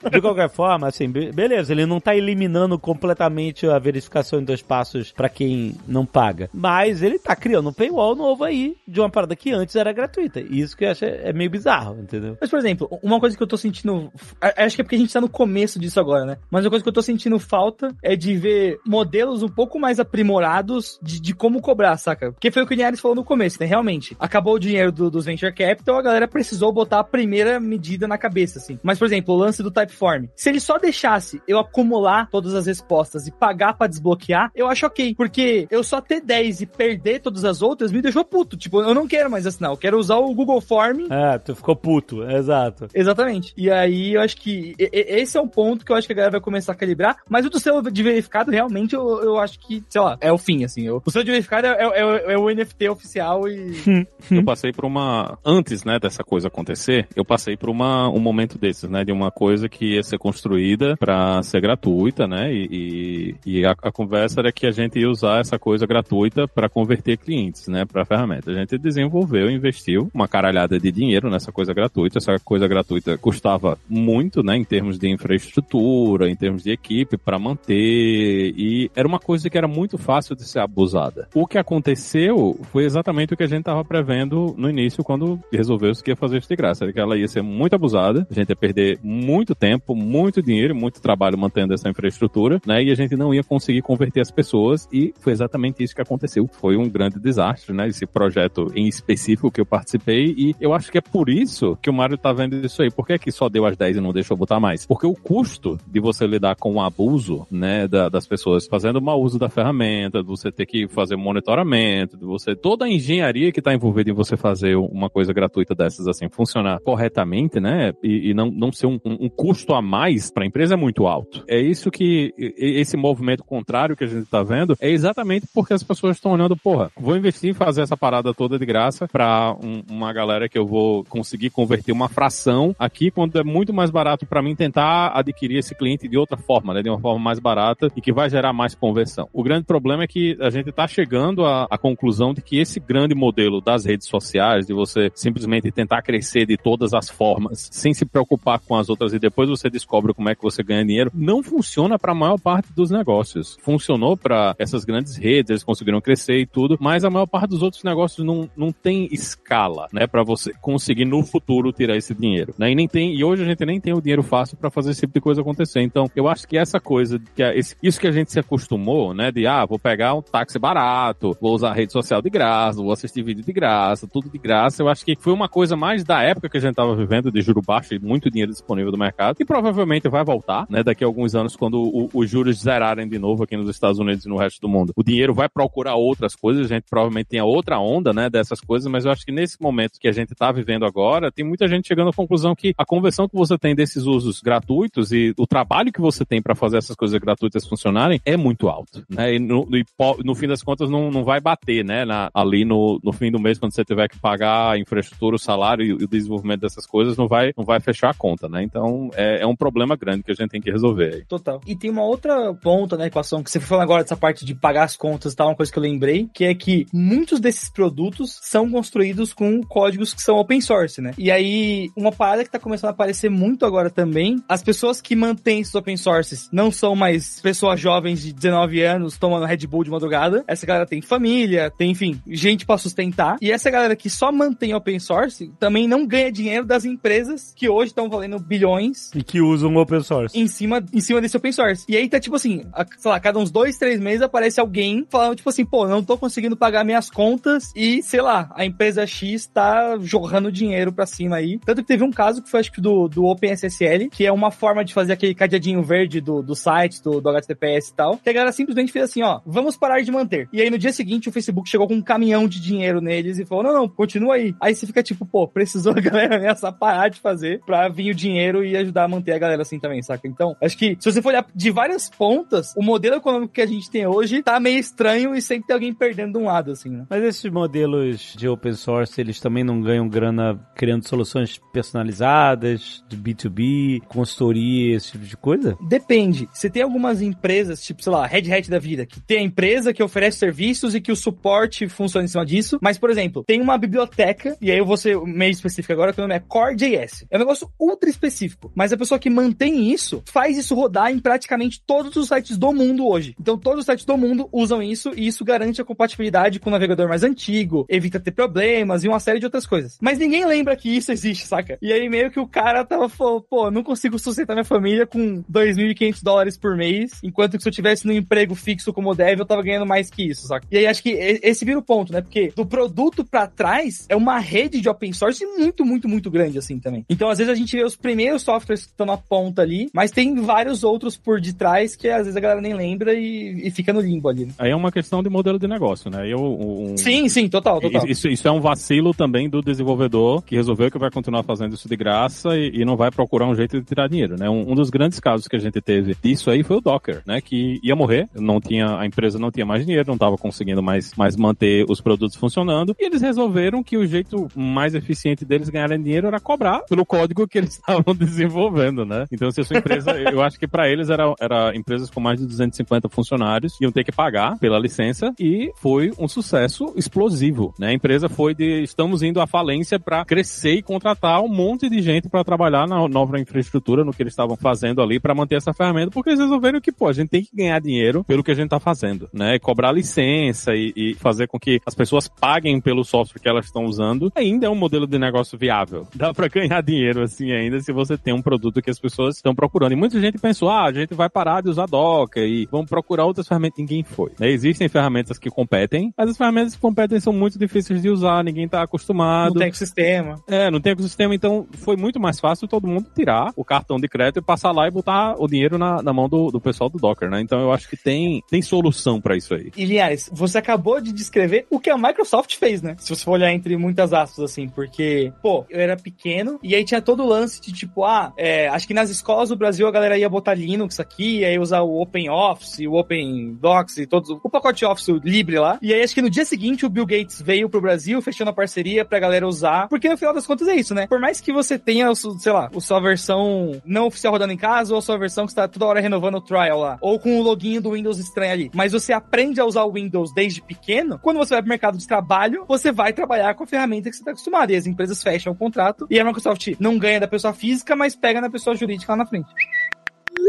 É. 0.04 0.10
De 0.10 0.22
qualquer 0.22 0.50
forma, 0.50 0.88
assim, 0.88 1.10
beleza, 1.10 1.72
ele 1.72 1.86
não 1.86 2.00
tá 2.00 2.16
eliminando 2.16 2.78
completamente 2.78 3.68
a 3.68 3.80
verificação 3.80 4.40
em 4.40 4.44
dois 4.44 4.62
passos 4.62 5.12
para 5.12 5.30
quem 5.30 5.76
não 5.88 6.06
paga. 6.06 6.50
Mas 6.54 7.02
ele 7.02 7.20
tá 7.20 7.36
criando 7.36 7.70
um 7.70 7.74
paywall 7.74 8.16
novo 8.16 8.44
aí 8.44 8.51
de 8.88 9.00
uma 9.00 9.10
parada 9.10 9.36
que 9.36 9.52
antes 9.52 9.76
era 9.76 9.92
gratuita. 9.92 10.40
Isso 10.40 10.76
que 10.76 10.86
eu 10.86 10.92
acho 10.92 11.06
é 11.06 11.32
meio 11.34 11.50
bizarro, 11.50 12.00
entendeu? 12.00 12.38
Mas, 12.40 12.50
por 12.50 12.60
exemplo, 12.60 12.88
uma 13.02 13.20
coisa 13.20 13.36
que 13.36 13.44
eu 13.44 13.48
tô 13.48 13.58
sentindo. 13.58 14.12
Acho 14.40 14.76
que 14.76 14.82
é 14.82 14.84
porque 14.84 14.96
a 14.96 15.00
gente 15.00 15.14
tá 15.14 15.22
no 15.22 15.30
começo 15.30 15.80
disso 15.80 16.00
agora, 16.00 16.26
né? 16.26 16.38
Mas 16.50 16.66
uma 16.66 16.70
coisa 16.70 16.84
que 16.84 16.90
eu 16.90 16.94
tô 16.94 17.02
sentindo 17.02 17.40
falta 17.40 17.96
é 18.04 18.16
de 18.16 18.36
ver 18.36 18.80
modelos 18.86 19.44
um 19.44 19.50
pouco 19.50 19.80
mais 19.80 20.00
aprimorados 20.00 21.00
de, 21.02 21.20
de 21.20 21.34
como 21.34 21.62
cobrar, 21.62 21.98
saca? 21.98 22.32
Porque 22.32 22.52
foi 22.52 22.64
o 22.64 22.68
que 22.68 22.74
o 22.74 22.78
Niares 22.78 23.00
falou 23.00 23.16
no 23.16 23.24
começo, 23.24 23.58
né? 23.60 23.66
Realmente. 23.66 24.16
Acabou 24.20 24.56
o 24.56 24.60
dinheiro 24.60 24.92
do, 24.92 25.10
dos 25.10 25.26
Venture 25.26 25.54
Capital, 25.54 25.98
a 25.98 26.02
galera 26.02 26.28
precisou 26.28 26.72
botar 26.72 27.00
a 27.00 27.04
primeira 27.04 27.60
medida 27.60 28.08
na 28.08 28.18
cabeça, 28.18 28.60
assim. 28.60 28.80
Mas, 28.84 29.00
por 29.00 29.06
exemplo, 29.06 29.34
o 29.34 29.38
lance 29.38 29.64
do 29.64 29.72
Typeform. 29.72 30.26
Se 30.36 30.50
ele 30.50 30.60
só 30.60 30.78
deixasse 30.78 31.42
eu 31.48 31.60
acumular 31.60 32.30
todas 32.30 32.54
as 32.54 32.66
respostas 32.66 33.28
e 33.28 33.32
pagar 33.32 33.74
para 33.74 33.88
desbloquear, 33.88 34.52
eu 34.56 34.68
acho 34.68 34.86
ok. 34.86 35.16
Porque 35.16 35.68
eu 35.70 35.84
só 35.84 36.02
ter 36.02 36.22
10 36.22 36.62
e 36.62 36.66
perder 36.66 37.20
todas 37.20 37.46
as 37.46 37.62
outras 37.62 37.92
me 37.92 38.02
deixou 38.02 38.24
puto. 38.24 38.41
Tipo, 38.46 38.82
eu 38.82 38.94
não 38.94 39.08
quero 39.08 39.30
mais 39.30 39.46
assinar, 39.46 39.72
eu 39.72 39.78
quero 39.78 39.98
usar 39.98 40.18
o 40.18 40.34
Google 40.34 40.62
Form. 40.62 41.08
É, 41.10 41.38
tu 41.38 41.56
ficou 41.56 41.76
puto, 41.76 42.24
exato. 42.24 42.88
Exatamente. 42.94 43.54
E 43.58 43.70
aí 43.70 44.14
eu 44.14 44.22
acho 44.22 44.38
que 44.38 44.76
esse 44.78 45.38
é 45.38 45.42
um 45.42 45.48
ponto 45.48 45.86
que 45.86 45.92
eu 45.92 45.96
acho 45.96 46.08
que 46.08 46.14
a 46.14 46.16
galera 46.16 46.32
vai 46.32 46.42
começar 46.42 46.72
a 46.72 46.76
calibrar. 46.76 47.18
Mas 47.30 47.46
o 47.46 47.50
do 47.50 47.60
selo 47.60 47.82
de 47.90 48.04
verificado, 48.04 48.52
realmente, 48.52 48.96
eu, 48.96 49.22
eu 49.24 49.38
acho 49.38 49.60
que, 49.60 49.84
sei 49.90 50.02
lá, 50.02 50.18
é 50.22 50.32
o 50.32 50.38
fim, 50.38 50.64
assim. 50.64 50.86
Eu, 50.86 51.02
o 51.06 51.12
selo 51.12 51.26
de 51.26 51.32
verificado 51.32 51.68
é, 51.68 51.72
é, 51.72 52.00
é, 52.00 52.34
é 52.34 52.38
o 52.38 52.50
NFT 52.50 52.90
oficial 52.90 53.48
e. 53.48 54.08
eu 54.30 54.44
passei 54.44 54.72
por 54.72 54.86
uma. 54.86 55.38
Antes, 55.46 55.84
né, 55.84 56.00
dessa 56.00 56.24
coisa 56.24 56.48
acontecer, 56.48 57.08
eu 57.16 57.26
passei 57.26 57.56
por 57.56 57.70
uma, 57.70 58.10
um 58.10 58.20
momento 58.20 58.58
desses, 58.58 58.90
né? 58.90 59.04
De 59.04 59.12
uma 59.12 59.32
coisa 59.32 59.68
que 59.70 59.96
ia 59.96 60.04
ser 60.04 60.18
construída 60.18 60.96
para 60.98 61.42
ser 61.44 61.62
gratuita, 61.62 62.28
né? 62.28 62.54
E, 62.54 63.36
e, 63.46 63.60
e 63.60 63.66
a, 63.66 63.72
a, 63.72 63.92
conversa 63.92 64.42
era 64.42 64.52
que 64.52 64.66
a 64.66 64.72
gente 64.72 65.00
ia 65.00 65.10
usar 65.10 65.40
essa 65.40 65.58
coisa 65.58 65.86
gratuita 65.86 66.48
para 66.48 66.70
converter 66.70 67.18
clientes, 67.18 67.68
né? 67.68 67.86
Para 67.86 68.06
A 68.46 68.54
gente 68.54 68.78
desenvolveu, 68.78 69.50
investiu 69.50 70.10
uma 70.14 70.28
caralhada 70.28 70.80
de 70.80 70.92
dinheiro 70.92 71.30
nessa 71.30 71.52
coisa 71.52 71.74
gratuita. 71.74 72.18
Essa 72.18 72.40
coisa 72.40 72.68
gratuita 72.68 73.18
custava 73.18 73.78
muito, 73.88 74.42
né? 74.44 74.58
Em 74.58 74.64
termos 74.64 74.98
de 74.98 75.10
infraestrutura, 75.10 76.30
em 76.30 76.36
termos 76.36 76.64
de 76.64 76.72
equipe 76.72 77.18
para 77.18 77.38
manter. 77.38 78.54
E 78.58 78.90
era 78.96 79.08
uma 79.08 79.20
coisa 79.20 79.50
que 79.50 79.58
era 79.58 79.68
muito 79.68 79.98
fácil 79.98 80.36
de 80.36 80.48
ser 80.48 80.60
abusada. 80.60 81.28
O 81.34 81.46
que 81.46 81.58
aconteceu 81.58 82.60
foi 82.72 82.86
exatamente 82.86 83.34
o 83.34 83.38
que 83.38 83.44
a 83.44 83.48
gente 83.48 83.60
estava 83.60 83.84
prevendo 83.84 84.56
no 84.58 84.70
início, 84.70 85.04
quando 85.04 85.40
resolveu 85.52 85.92
que 86.04 86.12
ia 86.12 86.16
fazer 86.16 86.38
isso 86.38 86.48
de 86.48 86.56
graça. 86.56 86.86
Era 86.86 86.94
que 86.94 87.00
ela 87.00 87.18
ia 87.18 87.28
ser 87.28 87.42
muito 87.42 87.74
abusada, 87.74 88.26
a 88.30 88.34
gente 88.34 88.50
ia 88.50 88.56
perder 88.56 89.00
muito 89.04 89.54
tempo, 89.54 89.96
muito 89.96 90.42
dinheiro, 90.42 90.76
muito 90.76 91.02
trabalho 91.02 91.38
mantendo 91.38 91.74
essa 91.74 91.90
infraestrutura, 91.90 92.62
né? 92.66 92.84
E 92.84 92.92
a 92.92 92.96
gente 92.96 93.16
não 93.16 93.34
ia 93.34 93.44
conseguir 93.44 93.82
converter 93.82 94.22
as 94.22 94.32
pessoas. 94.32 94.88
E 94.92 95.14
foi 95.20 95.34
exatamente 95.34 95.84
isso 95.84 95.96
que 95.96 96.02
aconteceu. 96.02 96.48
Foi 96.48 96.78
um 96.78 96.88
grande 96.88 97.20
desastre, 97.20 97.74
né? 97.74 97.88
Esse 97.88 98.06
projeto 98.22 98.72
em 98.76 98.88
específico 98.88 99.50
que 99.50 99.60
eu 99.60 99.66
participei. 99.66 100.36
E 100.38 100.56
eu 100.60 100.74
acho 100.74 100.92
que 100.92 100.98
é 101.00 101.02
por 101.02 101.28
isso 101.28 101.76
que 101.82 101.90
o 101.90 101.94
Mário 101.94 102.18
tá 102.20 102.32
vendo 102.32 102.56
isso 102.64 102.84
aí. 102.84 102.92
Por 102.92 103.08
que, 103.08 103.14
é 103.14 103.18
que 103.18 103.32
só 103.32 103.50
deu 103.50 103.66
as 103.66 103.76
10 103.76 103.98
e 103.98 104.02
não 104.02 104.14
deixou 104.14 104.38
botar 104.38 104.60
mais? 104.60 104.86
Porque 104.86 105.08
o 105.08 105.16
custo 105.16 105.80
de 105.88 106.00
você 106.00 106.28
lidar 106.28 106.56
com 106.56 106.76
o 106.76 106.82
abuso, 106.82 107.48
né, 107.50 107.88
da, 107.88 108.10
das 108.10 108.28
pessoas 108.28 108.68
fazendo 108.68 109.02
mau 109.02 109.20
uso 109.20 109.40
da 109.40 109.50
ferramenta, 109.50 110.22
de 110.22 110.28
você 110.28 110.52
ter 110.52 110.68
que 110.68 110.88
fazer 110.88 111.16
monitoramento, 111.16 112.16
de 112.16 112.26
você. 112.26 112.56
toda 112.56 112.86
a 112.86 112.90
engenharia 112.90 113.52
que 113.52 113.60
está 113.60 113.74
envolvida 113.74 114.12
em 114.12 114.14
você 114.14 114.38
fazer 114.38 114.76
uma 114.76 115.10
coisa 115.10 115.34
gratuita 115.34 115.74
dessas, 115.74 116.08
assim, 116.08 116.30
funcionar 116.30 116.80
corretamente, 116.82 117.60
né? 117.60 117.92
E, 118.04 118.30
e 118.30 118.34
não, 118.36 118.52
não 118.52 118.72
ser 118.72 118.86
um, 118.86 119.00
um, 119.04 119.30
custo 119.30 119.74
a 119.74 119.82
mais 119.82 120.30
para 120.30 120.44
a 120.44 120.48
empresa 120.48 120.76
é 120.76 120.78
muito 120.78 121.08
alto. 121.08 121.44
É 121.48 121.60
isso 121.60 121.90
que 121.90 122.34
esse 122.38 122.96
movimento 122.96 123.44
contrário 123.44 123.96
que 123.98 124.04
a 124.04 124.08
gente 124.08 124.24
está 124.24 124.44
vendo 124.44 124.76
é 124.80 124.92
exatamente 124.92 125.48
porque 125.54 125.74
as 125.74 125.82
pessoas 125.82 126.18
estão 126.18 126.34
olhando, 126.34 126.56
porra, 126.56 126.92
vou 127.00 127.18
investir 127.18 127.50
em 127.50 127.54
fazer 127.54 127.82
essa 127.82 127.98
parada 128.02 128.34
toda 128.34 128.58
de 128.58 128.66
graça 128.66 129.08
para 129.08 129.56
um, 129.64 129.84
uma 129.88 130.12
galera 130.12 130.50
que 130.50 130.58
eu 130.58 130.66
vou 130.66 131.04
conseguir 131.04 131.52
converter 131.52 131.92
uma 131.92 132.10
fração 132.10 132.76
aqui, 132.80 133.12
quando 133.12 133.40
é 133.40 133.44
muito 133.44 133.72
mais 133.72 133.92
barato 133.92 134.26
para 134.26 134.42
mim 134.42 134.56
tentar 134.56 135.12
adquirir 135.14 135.60
esse 135.60 135.76
cliente 135.76 136.08
de 136.08 136.18
outra 136.18 136.36
forma, 136.36 136.74
né? 136.74 136.82
De 136.82 136.90
uma 136.90 137.00
forma 137.00 137.20
mais 137.20 137.38
barata 137.38 137.90
e 137.96 138.02
que 138.02 138.12
vai 138.12 138.28
gerar 138.28 138.54
mais 138.54 138.74
conversão. 138.74 139.30
O 139.32 139.44
grande 139.44 139.66
problema 139.66 140.04
é 140.04 140.08
que 140.08 140.36
a 140.42 140.50
gente 140.50 140.72
está 140.72 140.88
chegando 140.88 141.46
à, 141.46 141.68
à 141.70 141.78
conclusão 141.78 142.34
de 142.34 142.42
que 142.42 142.58
esse 142.58 142.80
grande 142.80 143.14
modelo 143.14 143.62
das 143.62 143.86
redes 143.86 144.08
sociais, 144.08 144.66
de 144.66 144.74
você 144.74 145.12
simplesmente 145.14 145.72
tentar 145.72 146.02
crescer 146.02 146.48
de 146.48 146.58
todas 146.58 146.96
as 146.96 147.08
formas, 147.08 147.70
sem 147.72 147.94
se 147.94 148.04
preocupar 148.04 148.60
com 148.60 148.76
as 148.76 148.90
outras 148.90 149.14
e 149.14 149.20
depois 149.20 149.48
você 149.48 149.70
descobre 149.70 150.12
como 150.12 150.28
é 150.28 150.34
que 150.34 150.42
você 150.42 150.64
ganha 150.64 150.84
dinheiro, 150.84 151.12
não 151.14 151.44
funciona 151.44 152.00
para 152.00 152.14
a 152.14 152.16
maior 152.16 152.40
parte 152.40 152.74
dos 152.74 152.90
negócios. 152.90 153.60
Funcionou 153.62 154.18
para 154.18 154.56
essas 154.58 154.84
grandes 154.84 155.16
redes, 155.16 155.52
eles 155.52 155.64
conseguiram 155.64 156.02
crescer 156.02 156.40
e 156.40 156.48
tudo, 156.48 156.78
mas 156.82 157.06
a 157.06 157.10
maior 157.12 157.28
parte 157.28 157.52
dos 157.52 157.62
outros 157.62 157.84
negócios 157.84 157.91
não, 158.20 158.50
não 158.56 158.72
tem 158.72 159.08
escala, 159.12 159.88
né, 159.94 160.08
para 160.08 160.24
você 160.24 160.54
conseguir 160.62 161.06
no 161.06 161.24
futuro 161.24 161.72
tirar 161.72 161.96
esse 161.96 162.14
dinheiro, 162.14 162.54
né? 162.58 162.72
E 162.72 162.76
nem 162.76 162.88
tem, 162.88 163.16
e 163.16 163.24
hoje 163.24 163.44
a 163.44 163.46
gente 163.46 163.66
nem 163.66 163.80
tem 163.80 163.94
o 163.94 164.02
dinheiro 164.02 164.24
fácil 164.24 164.58
para 164.58 164.70
fazer 164.70 164.92
esse 164.92 165.02
tipo 165.02 165.14
de 165.14 165.22
coisa 165.22 165.42
acontecer. 165.42 165.82
Então, 165.82 166.10
eu 166.16 166.28
acho 166.28 166.48
que 166.48 166.58
essa 166.58 166.80
coisa 166.80 167.20
que 167.36 167.44
é 167.44 167.58
esse, 167.58 167.76
isso 167.82 168.00
que 168.00 168.08
a 168.08 168.12
gente 168.12 168.32
se 168.32 168.40
acostumou, 168.40 169.14
né, 169.14 169.32
de 169.32 169.46
ah, 169.48 169.66
vou 169.66 169.80
pegar 169.80 170.14
um 170.14 170.22
táxi 170.22 170.60
barato, 170.60 171.36
vou 171.42 171.54
usar 171.54 171.70
a 171.70 171.74
rede 171.74 171.92
social 171.92 172.22
de 172.22 172.30
graça, 172.30 172.82
vou 172.82 172.92
assistir 172.92 173.24
vídeo 173.24 173.44
de 173.44 173.54
graça, 173.54 174.08
tudo 174.08 174.30
de 174.30 174.38
graça, 174.38 174.82
eu 174.82 174.90
acho 174.90 175.06
que 175.06 175.16
foi 175.20 175.34
uma 175.34 175.50
coisa 175.50 175.76
mais 175.76 176.04
da 176.04 176.22
época 176.22 176.50
que 176.50 176.58
a 176.58 176.62
gente 176.62 176.76
tava 176.76 176.96
vivendo 176.96 177.32
de 177.32 177.42
juro 177.42 177.62
baixo 177.66 177.94
e 177.94 178.00
muito 178.00 178.30
dinheiro 178.30 178.52
disponível 178.52 178.92
do 178.92 178.98
mercado, 178.98 179.38
e 179.40 179.46
provavelmente 179.46 180.10
vai 180.10 180.24
voltar, 180.24 180.66
né, 180.70 180.84
daqui 180.84 181.04
a 181.04 181.08
alguns 181.08 181.36
anos 181.36 181.56
quando 181.56 182.10
os 182.14 182.30
juros 182.30 182.62
zerarem 182.62 183.08
de 183.08 183.20
novo 183.20 183.44
aqui 183.44 183.58
nos 183.58 183.70
Estados 183.70 184.00
Unidos 184.00 184.26
e 184.26 184.30
no 184.30 184.38
resto 184.38 184.62
do 184.62 184.70
mundo. 184.70 184.94
O 184.96 185.04
dinheiro 185.04 185.34
vai 185.34 185.50
procurar 185.50 185.96
outras 185.96 186.36
coisas, 186.36 186.66
a 186.66 186.76
gente 186.76 186.86
provavelmente 186.90 187.28
tem 187.28 187.40
a 187.40 187.46
outra 187.46 187.80
onda, 187.82 188.14
né, 188.14 188.30
dessas 188.30 188.60
coisas, 188.60 188.92
mas 188.92 189.06
eu 189.06 189.12
acho 189.12 189.26
que 189.26 189.32
nesse 189.32 189.62
momento 189.62 190.00
que 190.00 190.08
a 190.08 190.12
gente 190.12 190.36
tá 190.36 190.52
vivendo 190.52 190.86
agora, 190.86 191.32
tem 191.32 191.46
muita 191.46 191.68
gente 191.68 191.88
chegando 191.88 192.10
à 192.10 192.14
conclusão 192.14 192.56
que 192.56 192.74
a 192.78 192.86
conversão 192.86 193.28
que 193.28 193.36
você 193.36 193.58
tem 193.58 193.76
desses 193.76 194.06
usos 194.06 194.42
gratuitos 194.42 195.12
e 195.12 195.34
o 195.38 195.48
trabalho 195.48 195.92
que 195.92 196.02
você 196.02 196.24
tem 196.26 196.42
para 196.42 196.56
fazer 196.56 196.78
essas 196.78 196.96
coisas 196.96 197.20
gratuitas 197.20 197.66
funcionarem 197.68 198.22
é 198.26 198.38
muito 198.38 198.70
alto, 198.70 199.04
né, 199.10 199.36
e 199.36 199.40
no, 199.40 199.66
no, 199.66 200.18
no 200.24 200.36
fim 200.36 200.48
das 200.48 200.62
contas 200.64 200.90
não, 200.90 201.10
não 201.10 201.24
vai 201.24 201.40
bater, 201.40 201.84
né, 201.84 202.06
na, 202.06 202.30
ali 202.34 202.64
no, 202.64 203.00
no 203.04 203.12
fim 203.12 203.32
do 203.32 203.40
mês 203.40 203.58
quando 203.58 203.74
você 203.74 203.84
tiver 203.84 204.08
que 204.08 204.20
pagar 204.20 204.72
a 204.72 204.78
infraestrutura, 204.78 205.36
o 205.36 205.40
salário 205.40 205.86
e 205.86 205.94
o 205.94 206.08
desenvolvimento 206.08 206.62
dessas 206.62 206.86
coisas, 206.86 207.18
não 207.18 207.28
vai, 207.28 207.52
não 207.58 207.66
vai 207.66 207.80
fechar 207.80 208.10
a 208.10 208.14
conta, 208.14 208.48
né, 208.48 208.64
então 208.64 209.10
é, 209.16 209.42
é 209.42 209.48
um 209.48 209.56
problema 209.56 209.96
grande 209.96 210.24
que 210.24 210.32
a 210.32 210.36
gente 210.36 210.50
tem 210.50 210.62
que 210.62 210.72
resolver 210.72 211.14
aí. 211.16 211.26
Total. 211.26 211.62
E 211.66 211.76
tem 211.76 211.90
uma 211.90 212.04
outra 212.04 212.54
ponta 212.54 212.98
na 212.98 213.08
equação 213.08 213.44
que 213.44 213.50
você 213.50 213.60
falando 213.60 213.84
agora 213.84 214.04
dessa 214.04 214.18
parte 214.18 214.46
de 214.46 214.54
pagar 214.54 214.84
as 214.84 214.96
contas 214.96 215.34
tal, 215.34 215.48
uma 215.50 215.56
coisa 215.56 215.72
que 215.72 215.78
eu 215.78 215.84
lembrei, 215.84 216.30
que 216.34 216.46
é 216.46 216.54
que 216.54 216.86
muitos 216.94 217.40
desses 217.40 217.70
produtos 217.72 218.40
são 218.42 218.70
construídos 218.70 219.34
com 219.34 219.62
códigos 219.64 220.14
que 220.14 220.22
são 220.22 220.38
open 220.38 220.62
source, 220.62 221.02
né? 221.02 221.12
E 221.18 221.32
aí, 221.32 221.90
uma 221.96 222.12
parada 222.12 222.44
que 222.44 222.50
tá 222.52 222.60
começando 222.60 222.90
a 222.90 222.92
aparecer 222.92 223.30
muito 223.30 223.66
agora 223.66 223.90
também, 223.90 224.42
as 224.48 224.62
pessoas 224.64 225.02
que 225.02 225.16
mantêm 225.16 225.62
esses 225.62 225.74
open 225.76 225.98
sources 225.98 226.50
não 226.52 226.72
são 226.72 226.96
mais 226.96 227.40
pessoas 227.42 227.80
jovens 227.80 228.22
de 228.22 228.34
19 228.34 228.82
anos 228.82 229.18
tomando 229.18 229.46
Red 229.46 229.66
Bull 229.68 229.84
de 229.84 229.90
madrugada. 229.92 230.44
Essa 230.48 230.66
galera 230.66 230.86
tem 230.86 231.02
família, 231.02 231.72
tem, 231.76 231.92
enfim, 231.92 232.22
gente 232.28 232.66
para 232.66 232.78
sustentar. 232.78 233.38
E 233.42 233.52
essa 233.52 233.70
galera 233.70 233.96
que 233.96 234.10
só 234.10 234.32
mantém 234.32 234.74
open 234.74 235.00
source 235.00 235.52
também 235.60 235.88
não 235.88 236.06
ganha 236.06 236.32
dinheiro 236.32 236.66
das 236.66 236.86
empresas 236.86 237.54
que 237.56 237.70
hoje 237.70 237.92
estão 237.92 238.10
valendo 238.10 238.40
bilhões 238.40 239.12
E 239.16 239.24
que 239.24 239.42
usam 239.42 239.76
open 239.76 240.02
source. 240.04 240.38
em 240.38 240.48
cima, 240.48 240.84
em 240.94 241.00
cima 241.00 241.22
desse 241.22 241.38
open 241.38 241.52
source. 241.52 241.86
E 241.88 241.96
aí 241.96 242.08
tá 242.10 242.20
tipo 242.20 242.36
assim, 242.36 242.64
a, 242.74 242.86
sei 242.86 243.12
lá, 243.12 243.20
cada 243.20 243.40
uns 243.40 243.52
dois, 243.52 243.78
três 243.78 244.00
meses 244.00 244.22
aparece 244.22 244.60
alguém 244.60 245.06
falando 245.10 245.36
tipo 245.36 245.50
assim, 245.50 245.66
pô, 245.66 245.88
não 245.88 246.04
tô 246.04 246.18
conseguindo 246.18 246.56
pagar 246.56 246.84
minhas 246.84 247.10
contas 247.10 247.61
e, 247.76 248.02
sei 248.02 248.22
lá, 248.22 248.52
a 248.56 248.66
empresa 248.66 249.06
X 249.06 249.48
tá 249.48 249.98
jorrando 250.00 250.52
dinheiro 250.52 250.92
pra 250.92 251.06
cima 251.06 251.38
aí. 251.38 251.60
Tanto 251.66 251.82
que 251.82 251.88
teve 251.88 252.04
um 252.04 252.12
caso 252.12 252.42
que 252.42 252.50
foi 252.50 252.60
acho 252.60 252.72
que 252.72 252.82
do, 252.82 253.08
do 253.08 253.26
OpenSSL, 253.26 254.10
que 254.10 254.26
é 254.26 254.32
uma 254.32 254.52
forma 254.52 254.84
de 254.84 254.94
fazer 254.94 255.14
aquele 255.14 255.36
cadeadinho 255.36 255.84
verde 255.84 256.22
do, 256.22 256.42
do 256.42 256.56
site, 256.56 257.02
do, 257.04 257.20
do 257.20 257.30
HTTPS 257.30 257.90
e 257.90 257.96
tal, 257.96 258.18
que 258.18 258.30
a 258.30 258.34
galera 258.34 258.52
simplesmente 258.52 258.92
fez 258.92 259.06
assim, 259.06 259.24
ó, 259.24 259.42
vamos 259.46 259.78
parar 259.78 260.02
de 260.02 260.12
manter. 260.12 260.48
E 260.54 260.62
aí 260.62 260.70
no 260.70 260.78
dia 260.78 260.94
seguinte 260.94 261.30
o 261.30 261.32
Facebook 261.32 261.70
chegou 261.70 261.88
com 261.88 261.96
um 261.96 262.02
caminhão 262.02 262.48
de 262.48 262.62
dinheiro 262.62 263.02
neles 263.02 263.40
e 263.40 263.46
falou, 263.46 263.64
não, 263.64 263.74
não, 263.74 263.88
continua 263.90 264.36
aí. 264.36 264.56
Aí 264.60 264.76
você 264.76 264.86
fica 264.86 265.04
tipo, 265.04 265.26
pô, 265.26 265.48
precisou 265.48 265.94
a 265.94 266.02
galera 266.02 266.40
nessa 266.40 266.72
parar 266.72 267.10
de 267.10 267.20
fazer 267.20 267.62
pra 267.66 267.88
vir 267.90 268.12
o 268.12 268.16
dinheiro 268.16 268.64
e 268.64 268.76
ajudar 268.78 269.04
a 269.04 269.08
manter 269.08 269.34
a 269.34 269.40
galera 269.40 269.62
assim 269.62 269.80
também, 269.80 270.02
saca? 270.02 270.28
Então, 270.28 270.56
acho 270.62 270.78
que 270.78 270.98
se 271.00 271.12
você 271.12 271.22
for 271.22 271.30
olhar 271.30 271.46
de 271.54 271.72
várias 271.72 272.10
pontas, 272.10 272.74
o 272.76 272.82
modelo 272.82 273.16
econômico 273.16 273.54
que 273.54 273.62
a 273.62 273.66
gente 273.66 273.90
tem 273.90 274.06
hoje 274.06 274.44
tá 274.44 274.60
meio 274.60 274.80
estranho 274.80 275.36
e 275.36 275.42
sempre 275.42 275.68
tem 275.68 275.74
alguém 275.74 275.94
perdendo 275.94 276.34
de 276.34 276.38
um 276.38 276.46
lado, 276.46 276.72
assim, 276.72 276.90
né? 276.90 277.06
Mas 277.10 277.24
esses 277.24 277.51
modelos 277.52 278.34
de 278.38 278.48
open 278.48 278.74
source, 278.74 279.20
eles 279.20 279.40
também 279.40 279.64
não 279.64 279.82
ganham 279.82 280.08
grana 280.08 280.60
criando 280.76 281.08
soluções 281.08 281.60
personalizadas, 281.72 283.04
de 283.08 283.18
B2B, 283.18 284.02
consultoria, 284.08 284.96
esse 284.96 285.12
tipo 285.12 285.26
de 285.26 285.38
coisa? 285.38 285.78
Depende. 285.88 286.48
Você 286.54 286.70
tem 286.70 286.84
algumas 286.84 287.22
empresas, 287.22 287.84
tipo, 287.84 288.02
sei 288.02 288.12
lá, 288.12 288.26
Red 288.26 288.52
Hat 288.52 288.70
da 288.70 288.80
vida, 288.80 289.06
que 289.06 289.20
tem 289.20 289.40
a 289.40 289.44
empresa 289.44 289.94
que 289.94 290.02
oferece 290.02 290.40
serviços 290.40 290.96
e 290.96 291.02
que 291.02 291.12
o 291.12 291.16
suporte 291.16 291.88
funciona 291.88 292.26
em 292.26 292.28
cima 292.28 292.46
disso. 292.46 292.80
Mas, 292.82 292.98
por 292.98 293.10
exemplo, 293.10 293.44
tem 293.46 293.62
uma 293.62 293.78
biblioteca, 293.78 294.58
e 294.62 294.72
aí 294.72 294.78
eu 294.78 294.86
vou 294.86 294.98
ser 294.98 295.20
meio 295.22 295.52
específico 295.52 295.94
agora, 295.94 296.14
que 296.14 296.20
o 296.20 296.24
nome 296.24 296.36
é 296.36 296.40
Core.js. 296.40 297.26
É 297.30 297.36
um 297.38 297.40
negócio 297.40 297.70
ultra 297.80 298.10
específico. 298.10 298.72
Mas 298.76 298.94
a 298.94 298.98
pessoa 298.98 299.20
que 299.20 299.30
mantém 299.30 299.92
isso, 299.92 300.24
faz 300.26 300.58
isso 300.58 300.76
rodar 300.76 301.12
em 301.12 301.20
praticamente 301.20 301.82
todos 301.86 302.16
os 302.16 302.28
sites 302.28 302.58
do 302.58 302.74
mundo 302.74 303.08
hoje. 303.08 303.36
Então, 303.40 303.58
todos 303.58 303.82
os 303.82 303.86
sites 303.86 304.06
do 304.06 304.18
mundo 304.18 304.50
usam 304.52 304.82
isso, 304.82 305.12
e 305.16 305.28
isso 305.28 305.44
garante 305.44 305.82
a 305.82 305.86
compatibilidade 305.86 306.60
com 306.60 306.70
o 306.70 306.72
navegador 306.72 307.08
mais 307.08 307.24
antigo, 307.24 307.41
evita 307.90 308.20
ter 308.20 308.32
problemas 308.32 309.04
e 309.04 309.08
uma 309.08 309.20
série 309.20 309.40
de 309.40 309.46
outras 309.46 309.66
coisas. 309.66 309.98
Mas 310.02 310.20
ninguém 310.20 310.46
lembra 310.46 310.76
que 310.76 310.90
isso 310.90 311.12
existe, 311.12 311.48
saca? 311.48 311.78
E 311.82 311.92
aí 311.92 312.10
meio 312.10 312.32
que 312.32 312.40
o 312.40 312.48
cara 312.48 312.86
tava 312.86 313.08
falando, 313.10 313.42
pô, 313.42 313.72
não 313.72 313.84
consigo 313.84 314.20
sustentar 314.20 314.54
minha 314.54 314.64
família 314.64 315.06
com 315.06 315.44
2.500 315.44 316.24
dólares 316.24 316.58
por 316.58 316.76
mês, 316.76 317.20
enquanto 317.24 317.58
que 317.58 317.64
se 317.64 317.70
eu 317.70 317.74
tivesse 317.74 318.06
num 318.06 318.14
emprego 318.14 318.56
fixo 318.56 318.94
como 318.94 319.16
dev, 319.16 319.40
eu 319.40 319.46
tava 319.46 319.64
ganhando 319.64 319.86
mais 319.86 320.10
que 320.10 320.24
isso, 320.24 320.48
saca? 320.48 320.68
E 320.72 320.78
aí 320.78 320.88
acho 320.88 321.02
que 321.02 321.10
esse 321.10 321.66
vira 321.66 321.80
o 321.80 321.84
ponto, 321.84 322.12
né? 322.14 322.22
Porque 322.22 322.52
do 322.56 322.66
produto 322.66 323.24
pra 323.24 323.48
trás 323.48 324.06
é 324.10 324.16
uma 324.16 324.40
rede 324.40 324.82
de 324.82 324.90
open 324.90 325.14
source 325.14 325.46
muito, 325.46 325.86
muito, 325.86 326.08
muito 326.08 326.30
grande 326.30 326.58
assim 326.58 326.80
também. 326.80 327.06
Então 327.10 327.30
às 327.30 327.38
vezes 327.38 327.52
a 327.52 327.56
gente 327.56 327.76
vê 327.76 327.84
os 327.84 327.96
primeiros 327.96 328.42
softwares 328.42 328.86
que 328.86 328.92
estão 328.92 329.06
na 329.06 329.18
ponta 329.18 329.62
ali, 329.62 329.90
mas 329.94 330.12
tem 330.12 330.36
vários 330.36 330.84
outros 330.84 331.18
por 331.18 331.40
detrás 331.40 331.96
que 331.96 332.10
às 332.10 332.24
vezes 332.24 332.36
a 332.36 332.40
galera 332.40 332.62
nem 332.62 332.74
lembra 332.74 333.14
e, 333.14 333.68
e 333.68 333.72
fica 333.72 333.94
no 333.94 334.02
limbo 334.02 334.30
ali. 334.30 334.46
Né? 334.46 334.54
Aí 334.58 334.72
é 334.72 334.76
uma 334.76 334.92
questão 334.92 335.24
de 335.24 335.30
modelo 335.30 335.60
de 335.60 335.68
negócio, 335.68 336.10
né? 336.10 336.28
Eu, 336.28 336.40
um, 336.40 336.98
Sim, 336.98 337.30
sim, 337.32 337.50
total, 337.50 337.80
total. 337.80 338.08
Isso, 338.08 338.28
isso 338.28 338.48
é 338.48 338.52
um 338.52 338.60
vacilo 338.60 339.14
também 339.14 339.50
do 339.50 339.62
desenvolvedor 339.62 340.42
que 340.44 340.56
resolveu 340.56 340.92
que 340.92 340.98
vai 340.98 341.10
continuar 341.10 341.44
fazendo 341.44 341.74
isso 341.74 341.88
de 341.88 341.96
graça 341.96 342.58
e, 342.58 342.82
e 342.82 342.86
não 342.86 342.96
vai 342.96 343.12
procurar 343.12 343.48
um 343.48 343.56
jeito 343.56 343.80
de 343.80 343.86
tirar 343.86 344.08
dinheiro, 344.08 344.36
né? 344.38 344.50
Um, 344.50 344.72
um 344.72 344.76
dos 344.76 344.90
grandes 344.90 345.20
casos 345.20 345.48
que 345.48 345.56
a 345.56 345.60
gente 345.60 345.82
teve 345.82 346.16
disso 346.22 346.50
aí 346.50 346.64
foi 346.64 346.78
o 346.78 346.82
Docker, 346.82 347.22
né? 347.26 347.42
Que 347.42 347.80
ia 347.84 347.96
morrer, 347.96 348.30
não 348.36 348.60
tinha, 348.60 348.98
a 348.98 349.06
empresa 349.06 349.40
não 349.40 349.52
tinha 349.52 349.66
mais 349.66 349.86
dinheiro, 349.86 350.08
não 350.08 350.16
estava 350.16 350.38
conseguindo 350.38 350.82
mais, 350.82 351.14
mais 351.16 351.36
manter 351.36 351.86
os 351.90 352.02
produtos 352.02 352.36
funcionando 352.36 352.96
e 353.00 353.06
eles 353.06 353.22
resolveram 353.22 353.84
que 353.84 353.98
o 353.98 354.06
jeito 354.06 354.48
mais 354.56 354.94
eficiente 354.94 355.46
deles 355.46 355.70
ganharem 355.70 356.02
dinheiro 356.02 356.28
era 356.28 356.40
cobrar 356.40 356.82
pelo 356.82 357.06
código 357.06 357.48
que 357.48 357.58
eles 357.58 357.74
estavam 357.80 358.16
desenvolvendo, 358.16 359.06
né? 359.06 359.26
Então 359.32 359.52
se 359.52 359.62
a 359.62 359.64
sua 359.64 359.78
empresa, 359.78 360.12
eu 360.12 360.42
acho 360.42 360.60
que 360.60 360.68
para 360.68 360.90
eles 360.90 361.10
era, 361.10 361.34
era 361.40 361.76
empresas 361.76 362.10
com 362.10 362.20
mais 362.20 362.40
de 362.40 362.46
250 362.46 363.10
funcionários 363.10 363.80
iam 363.82 363.92
ter 363.92 364.04
que 364.04 364.12
pagar 364.12 364.58
pela 364.60 364.80
licença 364.80 365.34
e 365.40 365.72
foi 365.78 366.12
um 366.18 366.28
sucesso 366.28 366.94
explosivo, 367.12 367.74
né? 367.78 367.88
A 367.88 367.94
empresa 367.94 368.30
foi 368.30 368.56
de 368.56 368.82
estamos 368.82 369.22
indo 369.22 369.42
à 369.42 369.46
falência 369.46 370.00
para 370.00 370.24
crescer 370.24 370.76
e 370.76 370.82
contratar 370.82 371.42
um 371.42 371.50
monte 371.50 371.90
de 371.90 372.02
gente 372.02 372.30
para 372.30 372.44
trabalhar 372.44 372.88
na 372.88 373.08
nova 373.08 373.38
infraestrutura, 373.38 374.06
no 374.06 374.14
que 374.14 374.24
eles 374.24 374.32
estavam 374.32 374.56
fazendo 374.56 375.02
ali 375.02 375.20
para 375.20 375.36
manter 375.36 375.56
essa 375.56 375.74
ferramenta, 375.74 376.12
porque 376.12 376.30
eles 376.30 376.40
resolveram 376.40 376.80
que, 376.80 376.92
pô, 376.92 377.08
a 377.08 377.14
gente 377.14 377.30
tem 377.30 377.44
que 377.44 377.56
ganhar 377.56 377.80
dinheiro 377.82 378.24
pelo 378.24 378.44
que 378.44 378.52
a 378.52 378.54
gente 378.54 378.70
tá 378.70 378.80
fazendo, 378.80 379.30
né? 379.34 379.56
E 379.56 379.60
cobrar 379.60 379.92
licença 379.92 380.74
e, 380.74 380.94
e 380.96 381.14
fazer 381.16 381.48
com 381.48 381.60
que 381.60 381.82
as 381.86 381.94
pessoas 381.94 382.28
paguem 382.28 382.80
pelo 382.80 383.04
software 383.04 383.42
que 383.42 383.50
elas 383.50 383.66
estão 383.66 383.84
usando, 383.86 384.32
ainda 384.34 384.68
é 384.68 384.70
um 384.70 384.76
modelo 384.76 385.06
de 385.06 385.20
negócio 385.20 385.58
viável. 385.58 386.08
Dá 386.16 386.34
para 386.34 386.48
ganhar 386.48 386.82
dinheiro 386.82 387.22
assim 387.22 387.52
ainda 387.52 387.80
se 387.82 387.92
você 387.92 388.18
tem 388.18 388.34
um 388.34 388.42
produto 388.42 388.82
que 388.82 388.90
as 388.90 389.00
pessoas 389.00 389.36
estão 389.36 389.54
procurando. 389.54 389.92
E 389.92 389.96
muita 389.96 390.20
gente 390.20 390.38
pensou, 390.38 390.70
ah, 390.70 390.86
a 390.86 390.94
gente 390.94 391.14
vai 391.14 391.30
parar 391.30 391.62
de 391.62 391.70
usar 391.70 391.88
Docker 391.88 392.44
e 392.44 392.66
vamos 392.72 392.90
procurar 392.90 393.26
outras 393.26 393.48
ferramentas. 393.48 393.78
Ninguém 393.78 394.04
foi. 394.04 394.32
né? 394.40 394.50
Existem 394.50 394.88
ferramentas 394.88 395.38
que 395.38 395.50
competem, 395.50 396.14
mas 396.18 396.30
as 396.30 396.38
ferramentas 396.38 396.76
que 396.76 396.82
competem 396.82 397.01
são 397.20 397.34
muito 397.34 397.58
difíceis 397.58 398.02
de 398.02 398.10
usar, 398.10 398.44
ninguém 398.44 398.68
tá 398.68 398.82
acostumado. 398.82 399.54
Não 399.54 399.60
tem 399.60 399.68
ecossistema. 399.68 400.42
É, 400.48 400.72
não 400.72 400.82
tem 400.82 400.94
ecossistema, 400.94 401.36
então 401.36 401.68
foi 401.74 401.96
muito 401.96 402.20
mais 402.20 402.40
fácil 402.40 402.68
todo 402.68 402.88
mundo 402.88 403.08
tirar 403.16 403.52
o 403.56 403.64
cartão 403.64 404.00
de 404.00 404.08
crédito 404.08 404.40
e 404.40 404.42
passar 404.42 404.72
lá 404.72 404.88
e 404.88 404.92
botar 404.92 405.36
o 405.38 405.48
dinheiro 405.48 405.78
na, 405.78 406.02
na 406.02 406.14
mão 406.14 406.28
do, 406.28 406.52
do 406.52 406.60
pessoal 406.60 406.90
do 406.90 406.98
Docker, 406.98 407.30
né? 407.30 407.42
Então 407.42 407.60
eu 407.60 407.72
acho 407.72 407.90
que 407.90 407.98
tem, 407.98 408.44
tem 408.50 408.62
solução 408.62 409.22
pra 409.22 409.36
isso 409.36 409.54
aí. 409.54 409.72
E, 409.76 409.84
aliás, 409.84 410.30
você 410.32 410.58
acabou 410.58 411.02
de 411.02 411.12
descrever 411.12 411.66
o 411.70 411.80
que 411.80 411.90
a 411.90 411.98
Microsoft 411.98 412.58
fez, 412.58 412.82
né? 412.82 412.96
Se 413.00 413.10
você 413.10 413.24
for 413.24 413.32
olhar 413.32 413.52
entre 413.52 413.76
muitas 413.78 414.14
aspas, 414.14 414.52
assim, 414.52 414.68
porque, 414.68 415.32
pô, 415.42 415.66
eu 415.70 415.80
era 415.80 415.96
pequeno 415.96 416.60
e 416.64 416.76
aí 416.76 416.84
tinha 416.84 417.02
todo 417.02 417.24
o 417.24 417.28
lance 417.28 417.62
de 417.62 417.72
tipo, 417.72 418.04
ah, 418.04 418.34
é, 418.38 418.68
acho 418.70 418.88
que 418.88 418.94
nas 418.94 419.10
escolas 419.10 419.50
do 419.50 419.56
Brasil 419.56 419.88
a 419.88 419.92
galera 419.92 420.18
ia 420.18 420.30
botar 420.30 420.54
Linux 420.54 421.00
aqui, 421.00 421.44
aí 421.44 421.58
usar 421.58 421.82
o 421.82 422.02
Open 422.02 422.30
Office, 422.30 422.80
o 422.80 422.94
Open 422.94 423.54
Docs 423.60 423.98
e 423.98 424.08
todos, 424.08 424.30
o 424.30 424.50
pacote 424.50 424.86
Office 424.86 425.08
livre 425.24 425.60
lá. 425.60 425.80
E 425.82 425.94
aí 425.94 426.02
acho 426.02 426.14
que 426.14 426.22
no 426.22 426.30
dia 426.30 426.46
seguinte 426.46 426.86
o 426.86 426.90
Bill 426.92 427.06
Gates 427.06 427.42
veio 427.42 427.70
pro 427.70 427.82
Brasil, 427.82 428.22
fechando 428.22 428.52
a 428.52 428.54
parceria 428.54 429.04
pra 429.06 429.20
galera 429.20 429.48
usar, 429.48 429.88
porque 429.88 430.10
no 430.10 430.18
final 430.18 430.34
das 430.34 430.46
contas 430.46 430.68
é 430.68 430.76
isso, 430.76 430.94
né? 430.94 431.08
Por 431.08 431.20
mais 431.20 431.40
que 431.42 431.52
você 431.52 431.80
tenha, 431.80 432.10
o 432.10 432.16
seu- 432.16 432.32
sei 432.38 432.52
lá, 432.52 432.70
a 432.76 432.80
sua 432.80 433.00
versão 433.00 433.82
não 433.86 434.08
oficial 434.08 434.34
rodando 434.34 434.54
em 434.54 434.58
casa, 434.58 434.94
ou 434.94 435.00
a 435.00 435.02
sua 435.02 435.18
versão 435.18 435.46
que 435.46 435.52
está 435.52 435.68
toda 435.68 435.86
hora 435.86 436.00
renovando 436.00 436.36
o 436.36 436.42
trial 436.42 436.80
lá, 436.80 436.98
ou 437.02 437.20
com 437.20 437.40
o 437.40 437.42
login 437.42 437.80
do 437.80 437.92
Windows 437.92 438.20
estranho 438.20 438.52
ali, 438.52 438.72
mas 438.74 438.92
você 438.92 439.14
aprende 439.14 439.60
a 439.60 439.66
usar 439.66 439.84
o 439.84 439.92
Windows 439.94 440.34
desde 440.34 440.62
pequeno, 440.62 441.20
quando 441.20 441.38
você 441.38 441.54
vai 441.56 441.62
pro 441.62 441.70
mercado 441.70 441.98
de 441.98 442.08
trabalho, 442.08 442.66
você 442.68 442.92
vai 442.92 443.14
trabalhar 443.14 443.54
com 443.56 443.64
a 443.64 443.68
ferramenta 443.68 444.10
que 444.10 444.16
você 444.16 444.22
está 444.22 444.32
acostumado, 444.32 444.72
e 444.72 444.76
as 444.76 444.86
empresas 444.86 445.22
fecham 445.24 445.54
o 445.54 445.56
contrato, 445.56 446.06
e 446.10 446.20
a 446.20 446.24
Microsoft 446.26 446.74
não 446.80 446.98
ganha 446.98 447.20
da 447.20 447.28
pessoa 447.28 447.54
física, 447.54 447.96
mas 447.96 448.16
pega 448.16 448.42
na 448.42 448.50
pessoa 448.50 448.76
jurídica 448.76 449.14
lá 449.14 449.18
na 449.18 449.26
frente. 449.26 449.50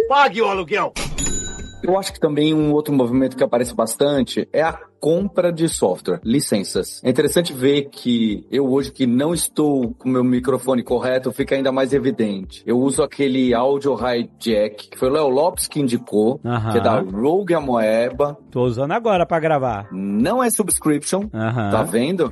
Pague 0.09 0.43
o 0.43 0.47
aluguel. 0.47 0.93
Eu 1.83 1.99
acho 1.99 2.13
que 2.13 2.21
também 2.21 2.55
um 2.55 2.73
outro 2.73 2.95
movimento 2.95 3.37
que 3.37 3.43
aparece 3.43 3.75
bastante 3.75 4.49
é 4.53 4.63
a 4.63 4.79
compra 5.03 5.53
de 5.53 5.69
software, 5.69 6.21
licenças. 6.25 7.03
É 7.03 7.11
interessante 7.11 7.53
ver 7.53 7.89
que 7.91 8.47
eu 8.53 8.71
hoje 8.71 8.93
que 8.93 9.05
não 9.05 9.35
estou 9.35 9.93
com 9.99 10.09
meu 10.09 10.23
microfone 10.23 10.85
correto, 10.85 11.33
fica 11.33 11.57
ainda 11.57 11.73
mais 11.73 11.93
evidente. 11.93 12.63
Eu 12.65 12.79
uso 12.79 13.03
aquele 13.03 13.53
Audio 13.53 13.97
Hijack, 13.97 14.91
que 14.91 14.97
foi 14.97 15.09
o 15.09 15.13
Léo 15.13 15.29
Lopes 15.29 15.67
que 15.67 15.81
indicou, 15.81 16.39
que 16.39 16.79
é 16.79 16.81
da 16.81 17.01
Rogue 17.01 17.53
Amoeba. 17.53 18.39
Tô 18.49 18.63
usando 18.63 18.93
agora 18.93 19.27
pra 19.27 19.41
gravar. 19.41 19.89
Não 19.91 20.41
é 20.41 20.49
subscription, 20.49 21.27
tá 21.27 21.83
vendo? 21.83 22.31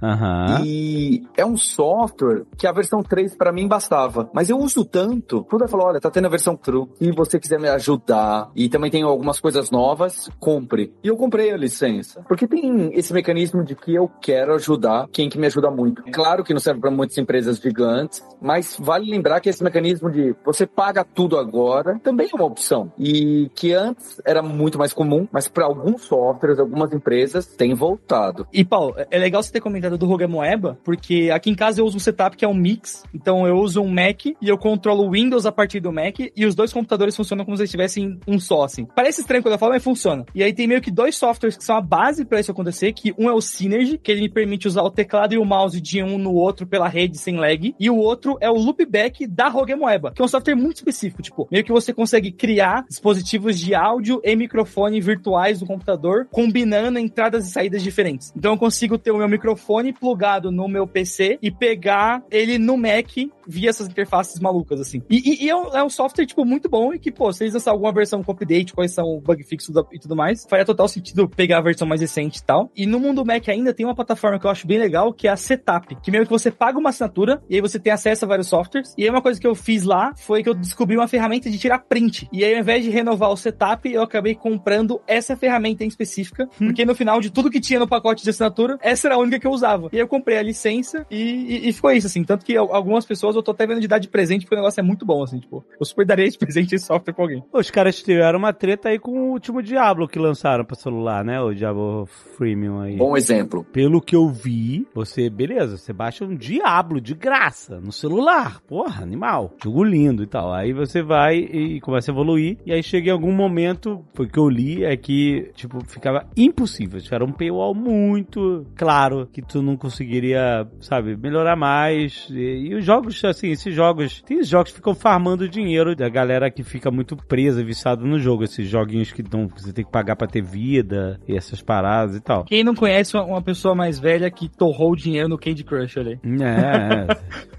E 0.64 1.24
é 1.36 1.44
um 1.44 1.56
software 1.56 2.44
que 2.56 2.68
a 2.68 2.72
versão 2.72 3.02
3 3.02 3.34
pra 3.34 3.50
mim 3.50 3.66
bastava. 3.66 4.30
Mas 4.32 4.48
eu 4.48 4.56
uso 4.56 4.84
tanto. 4.84 5.42
Quando 5.50 5.62
eu 5.62 5.68
falo, 5.68 5.86
olha, 5.86 5.98
tá 5.98 6.08
tendo 6.08 6.26
a 6.26 6.30
versão 6.30 6.54
true. 6.54 6.86
E 7.00 7.10
você 7.10 7.40
quiser 7.40 7.58
me 7.58 7.68
ajudar. 7.68 8.48
E 8.54 8.68
também 8.68 8.92
tem 8.92 9.02
algumas 9.02 9.40
coisas 9.40 9.72
novas, 9.72 10.30
compre. 10.38 10.92
E 11.02 11.08
eu 11.08 11.16
comprei 11.16 11.50
a 11.50 11.56
licença. 11.56 12.22
Porque 12.28 12.46
tem 12.46 12.59
esse 12.92 13.12
mecanismo 13.12 13.64
de 13.64 13.74
que 13.74 13.94
eu 13.94 14.10
quero 14.20 14.54
ajudar 14.54 15.08
quem 15.12 15.28
que 15.28 15.38
me 15.38 15.46
ajuda 15.46 15.70
muito. 15.70 16.02
Claro 16.12 16.44
que 16.44 16.52
não 16.52 16.60
serve 16.60 16.80
para 16.80 16.90
muitas 16.90 17.16
empresas 17.18 17.58
gigantes, 17.58 18.22
mas 18.40 18.76
vale 18.78 19.10
lembrar 19.10 19.40
que 19.40 19.48
esse 19.48 19.62
mecanismo 19.62 20.10
de 20.10 20.34
você 20.44 20.66
paga 20.66 21.04
tudo 21.04 21.38
agora 21.38 21.98
também 22.02 22.28
é 22.32 22.36
uma 22.36 22.44
opção. 22.44 22.92
E 22.98 23.50
que 23.54 23.72
antes 23.72 24.20
era 24.24 24.42
muito 24.42 24.78
mais 24.78 24.92
comum, 24.92 25.26
mas 25.30 25.48
para 25.48 25.64
alguns 25.64 26.02
softwares, 26.02 26.58
algumas 26.58 26.92
empresas, 26.92 27.46
tem 27.46 27.74
voltado. 27.74 28.46
E, 28.52 28.64
Paulo, 28.64 28.94
é 29.10 29.18
legal 29.18 29.42
você 29.42 29.52
ter 29.52 29.60
comentado 29.60 29.98
do 29.98 30.06
Rogue 30.06 30.26
Moeba, 30.26 30.78
porque 30.84 31.30
aqui 31.32 31.50
em 31.50 31.54
casa 31.54 31.80
eu 31.80 31.84
uso 31.84 31.96
um 31.96 32.00
setup 32.00 32.36
que 32.36 32.44
é 32.44 32.48
um 32.48 32.54
mix. 32.54 33.04
Então 33.14 33.46
eu 33.46 33.56
uso 33.56 33.80
um 33.80 33.88
Mac 33.88 34.26
e 34.26 34.36
eu 34.42 34.58
controlo 34.58 35.06
o 35.06 35.10
Windows 35.10 35.46
a 35.46 35.52
partir 35.52 35.80
do 35.80 35.92
Mac 35.92 36.18
e 36.18 36.46
os 36.46 36.54
dois 36.54 36.72
computadores 36.72 37.16
funcionam 37.16 37.44
como 37.44 37.56
se 37.56 37.62
eles 37.62 37.70
tivessem 37.70 38.18
um 38.26 38.38
só, 38.38 38.64
assim. 38.64 38.86
Parece 38.94 39.20
estranho 39.20 39.42
quando 39.42 39.54
eu 39.54 39.58
falo, 39.58 39.72
mas 39.72 39.82
funciona. 39.82 40.24
E 40.34 40.42
aí 40.42 40.52
tem 40.52 40.66
meio 40.66 40.80
que 40.80 40.90
dois 40.90 41.16
softwares 41.16 41.56
que 41.56 41.64
são 41.64 41.76
a 41.76 41.80
base 41.80 42.24
para 42.24 42.40
esse 42.40 42.49
isso 42.50 42.52
acontecer, 42.52 42.92
que 42.92 43.14
um 43.16 43.28
é 43.28 43.32
o 43.32 43.40
Synergy, 43.40 43.98
que 43.98 44.10
ele 44.10 44.22
me 44.22 44.28
permite 44.28 44.66
usar 44.66 44.82
o 44.82 44.90
teclado 44.90 45.34
e 45.34 45.38
o 45.38 45.44
mouse 45.44 45.80
de 45.80 46.02
um 46.02 46.18
no 46.18 46.34
outro 46.34 46.66
pela 46.66 46.88
rede 46.88 47.18
sem 47.18 47.36
lag, 47.36 47.74
e 47.78 47.90
o 47.90 47.96
outro 47.96 48.36
é 48.40 48.50
o 48.50 48.54
Loopback 48.54 49.26
da 49.26 49.48
Rogue 49.48 49.74
Moeba, 49.74 50.12
que 50.12 50.20
é 50.20 50.24
um 50.24 50.28
software 50.28 50.54
muito 50.54 50.76
específico, 50.76 51.22
tipo, 51.22 51.48
meio 51.50 51.64
que 51.64 51.72
você 51.72 51.92
consegue 51.92 52.30
criar 52.30 52.84
dispositivos 52.88 53.58
de 53.58 53.74
áudio 53.74 54.20
e 54.24 54.34
microfone 54.36 55.00
virtuais 55.00 55.60
do 55.60 55.66
computador, 55.66 56.26
combinando 56.30 56.98
entradas 56.98 57.46
e 57.46 57.50
saídas 57.50 57.82
diferentes. 57.82 58.32
Então 58.36 58.52
eu 58.52 58.58
consigo 58.58 58.98
ter 58.98 59.10
o 59.10 59.18
meu 59.18 59.28
microfone 59.28 59.92
plugado 59.92 60.50
no 60.50 60.68
meu 60.68 60.86
PC 60.86 61.38
e 61.42 61.50
pegar 61.50 62.22
ele 62.30 62.58
no 62.58 62.76
Mac 62.76 63.10
via 63.46 63.70
essas 63.70 63.88
interfaces 63.88 64.40
malucas, 64.40 64.80
assim. 64.80 65.02
E, 65.10 65.16
e, 65.16 65.44
e 65.44 65.50
é, 65.50 65.56
um, 65.56 65.76
é, 65.76 65.88
software, 65.88 66.24
tipo, 66.24 66.44
muito 66.44 66.68
bom 66.68 66.94
e 66.94 66.98
que, 66.98 67.10
pô, 67.10 67.32
se 67.32 67.44
eles 67.44 67.54
lançarem 67.54 67.74
alguma 67.74 67.92
versão 67.92 68.22
com 68.22 68.32
update, 68.32 68.72
quais 68.72 68.92
são 68.92 69.04
o 69.06 69.20
bug 69.20 69.42
fix 69.42 69.68
e 69.92 69.98
tudo 69.98 70.14
mais, 70.14 70.46
faria 70.48 70.64
total 70.64 70.88
sentido 70.88 71.28
pegar 71.28 71.58
a 71.58 71.62
versão 71.62 71.86
mais 71.86 72.00
recente 72.00 72.39
e 72.40 72.44
tal. 72.44 72.70
E 72.76 72.86
no 72.86 72.98
mundo 72.98 73.24
Mac 73.24 73.48
ainda 73.48 73.72
tem 73.72 73.86
uma 73.86 73.94
plataforma 73.94 74.38
que 74.38 74.46
eu 74.46 74.50
acho 74.50 74.66
bem 74.66 74.78
legal, 74.78 75.12
que 75.12 75.28
é 75.28 75.30
a 75.30 75.36
Setup, 75.36 75.96
que 76.02 76.10
meio 76.10 76.24
que 76.24 76.30
você 76.30 76.50
paga 76.50 76.78
uma 76.78 76.90
assinatura 76.90 77.42
e 77.48 77.56
aí 77.56 77.60
você 77.60 77.78
tem 77.78 77.92
acesso 77.92 78.24
a 78.24 78.28
vários 78.28 78.48
softwares. 78.48 78.94
E 78.96 79.04
aí 79.04 79.10
uma 79.10 79.22
coisa 79.22 79.40
que 79.40 79.46
eu 79.46 79.54
fiz 79.54 79.84
lá 79.84 80.12
foi 80.16 80.42
que 80.42 80.48
eu 80.48 80.54
descobri 80.54 80.96
uma 80.96 81.08
ferramenta 81.08 81.50
de 81.50 81.58
tirar 81.58 81.80
print. 81.80 82.28
E 82.32 82.44
aí 82.44 82.54
ao 82.54 82.60
invés 82.60 82.84
de 82.84 82.90
renovar 82.90 83.30
o 83.30 83.36
setup, 83.36 83.90
eu 83.90 84.02
acabei 84.02 84.34
comprando 84.34 85.00
essa 85.06 85.36
ferramenta 85.36 85.84
em 85.84 85.88
específica, 85.88 86.48
hum. 86.60 86.66
porque 86.66 86.84
no 86.84 86.94
final 86.94 87.20
de 87.20 87.30
tudo 87.30 87.50
que 87.50 87.60
tinha 87.60 87.78
no 87.78 87.88
pacote 87.88 88.22
de 88.22 88.30
assinatura, 88.30 88.78
essa 88.82 89.08
era 89.08 89.14
a 89.14 89.18
única 89.18 89.38
que 89.38 89.46
eu 89.46 89.50
usava. 89.50 89.88
E 89.92 89.96
aí 89.96 90.02
eu 90.02 90.08
comprei 90.08 90.38
a 90.38 90.42
licença 90.42 91.06
e, 91.10 91.20
e, 91.20 91.68
e 91.68 91.72
ficou 91.72 91.90
isso, 91.92 92.06
assim. 92.06 92.24
Tanto 92.24 92.44
que 92.44 92.56
algumas 92.56 93.04
pessoas 93.04 93.36
eu 93.36 93.42
tô 93.42 93.50
até 93.50 93.66
vendo 93.66 93.80
de 93.80 93.88
dar 93.88 93.98
de 93.98 94.08
presente, 94.08 94.44
porque 94.44 94.54
o 94.54 94.58
negócio 94.58 94.80
é 94.80 94.82
muito 94.82 95.04
bom, 95.04 95.22
assim, 95.22 95.38
tipo, 95.38 95.64
eu 95.78 95.84
super 95.84 96.06
daria 96.06 96.26
esse 96.26 96.38
presente 96.38 96.74
esse 96.74 96.86
software 96.86 97.12
pra 97.12 97.24
alguém. 97.24 97.44
Os 97.52 97.70
caras 97.70 98.02
tiveram 98.02 98.38
uma 98.38 98.52
treta 98.52 98.88
aí 98.88 98.98
com 98.98 99.10
o 99.12 99.30
último 99.32 99.62
Diablo 99.62 100.08
que 100.08 100.18
lançaram 100.18 100.64
pra 100.64 100.76
celular, 100.76 101.24
né? 101.24 101.40
O 101.40 101.54
Diablo 101.54 102.08
Freemium 102.20 102.80
aí. 102.80 102.96
Bom 102.96 103.16
exemplo. 103.16 103.64
Pelo 103.64 104.00
que 104.00 104.16
eu 104.16 104.28
vi, 104.28 104.86
você, 104.94 105.28
beleza, 105.28 105.76
você 105.76 105.92
baixa 105.92 106.24
um 106.24 106.34
Diablo 106.34 107.00
de 107.00 107.14
graça 107.14 107.80
no 107.80 107.92
celular. 107.92 108.60
Porra, 108.66 109.02
animal. 109.02 109.54
Jogo 109.62 109.84
lindo 109.84 110.22
e 110.22 110.26
tal. 110.26 110.52
Aí 110.52 110.72
você 110.72 111.02
vai 111.02 111.36
e 111.36 111.80
começa 111.80 112.10
a 112.10 112.14
evoluir. 112.14 112.58
E 112.64 112.72
aí 112.72 112.82
chega 112.82 113.08
em 113.08 113.12
algum 113.12 113.32
momento, 113.32 114.04
foi 114.14 114.28
que 114.28 114.38
eu 114.38 114.48
li, 114.48 114.84
é 114.84 114.96
que, 114.96 115.50
tipo, 115.54 115.84
ficava 115.86 116.26
impossível. 116.36 117.00
Era 117.10 117.24
um 117.24 117.32
paywall 117.32 117.74
muito 117.74 118.66
claro 118.76 119.28
que 119.32 119.42
tu 119.42 119.62
não 119.62 119.76
conseguiria, 119.76 120.66
sabe, 120.80 121.16
melhorar 121.16 121.56
mais. 121.56 122.28
E, 122.30 122.68
e 122.68 122.74
os 122.74 122.84
jogos, 122.84 123.22
assim, 123.24 123.50
esses 123.50 123.74
jogos. 123.74 124.22
Tem 124.22 124.42
jogos 124.42 124.70
que 124.70 124.76
ficam 124.76 124.94
farmando 124.94 125.48
dinheiro 125.48 125.94
da 125.94 126.08
galera 126.08 126.50
que 126.50 126.62
fica 126.62 126.90
muito 126.90 127.16
presa, 127.16 127.62
viciada 127.62 128.04
no 128.04 128.18
jogo. 128.18 128.44
Esses 128.44 128.68
joguinhos 128.68 129.12
que, 129.12 129.22
que 129.22 129.62
você 129.62 129.72
tem 129.72 129.84
que 129.84 129.90
pagar 129.90 130.16
pra 130.16 130.26
ter 130.26 130.42
vida 130.42 131.20
e 131.28 131.36
essas 131.36 131.60
paradas 131.60 132.09
e 132.16 132.20
tal. 132.20 132.44
Quem 132.44 132.64
não 132.64 132.74
conhece 132.74 133.16
uma 133.16 133.42
pessoa 133.42 133.74
mais 133.74 133.98
velha 133.98 134.30
que 134.30 134.48
torrou 134.48 134.92
o 134.92 134.96
dinheiro 134.96 135.28
no 135.28 135.38
Candy 135.38 135.64
Crush 135.64 135.98
ali? 135.98 136.18
É, 136.24 137.06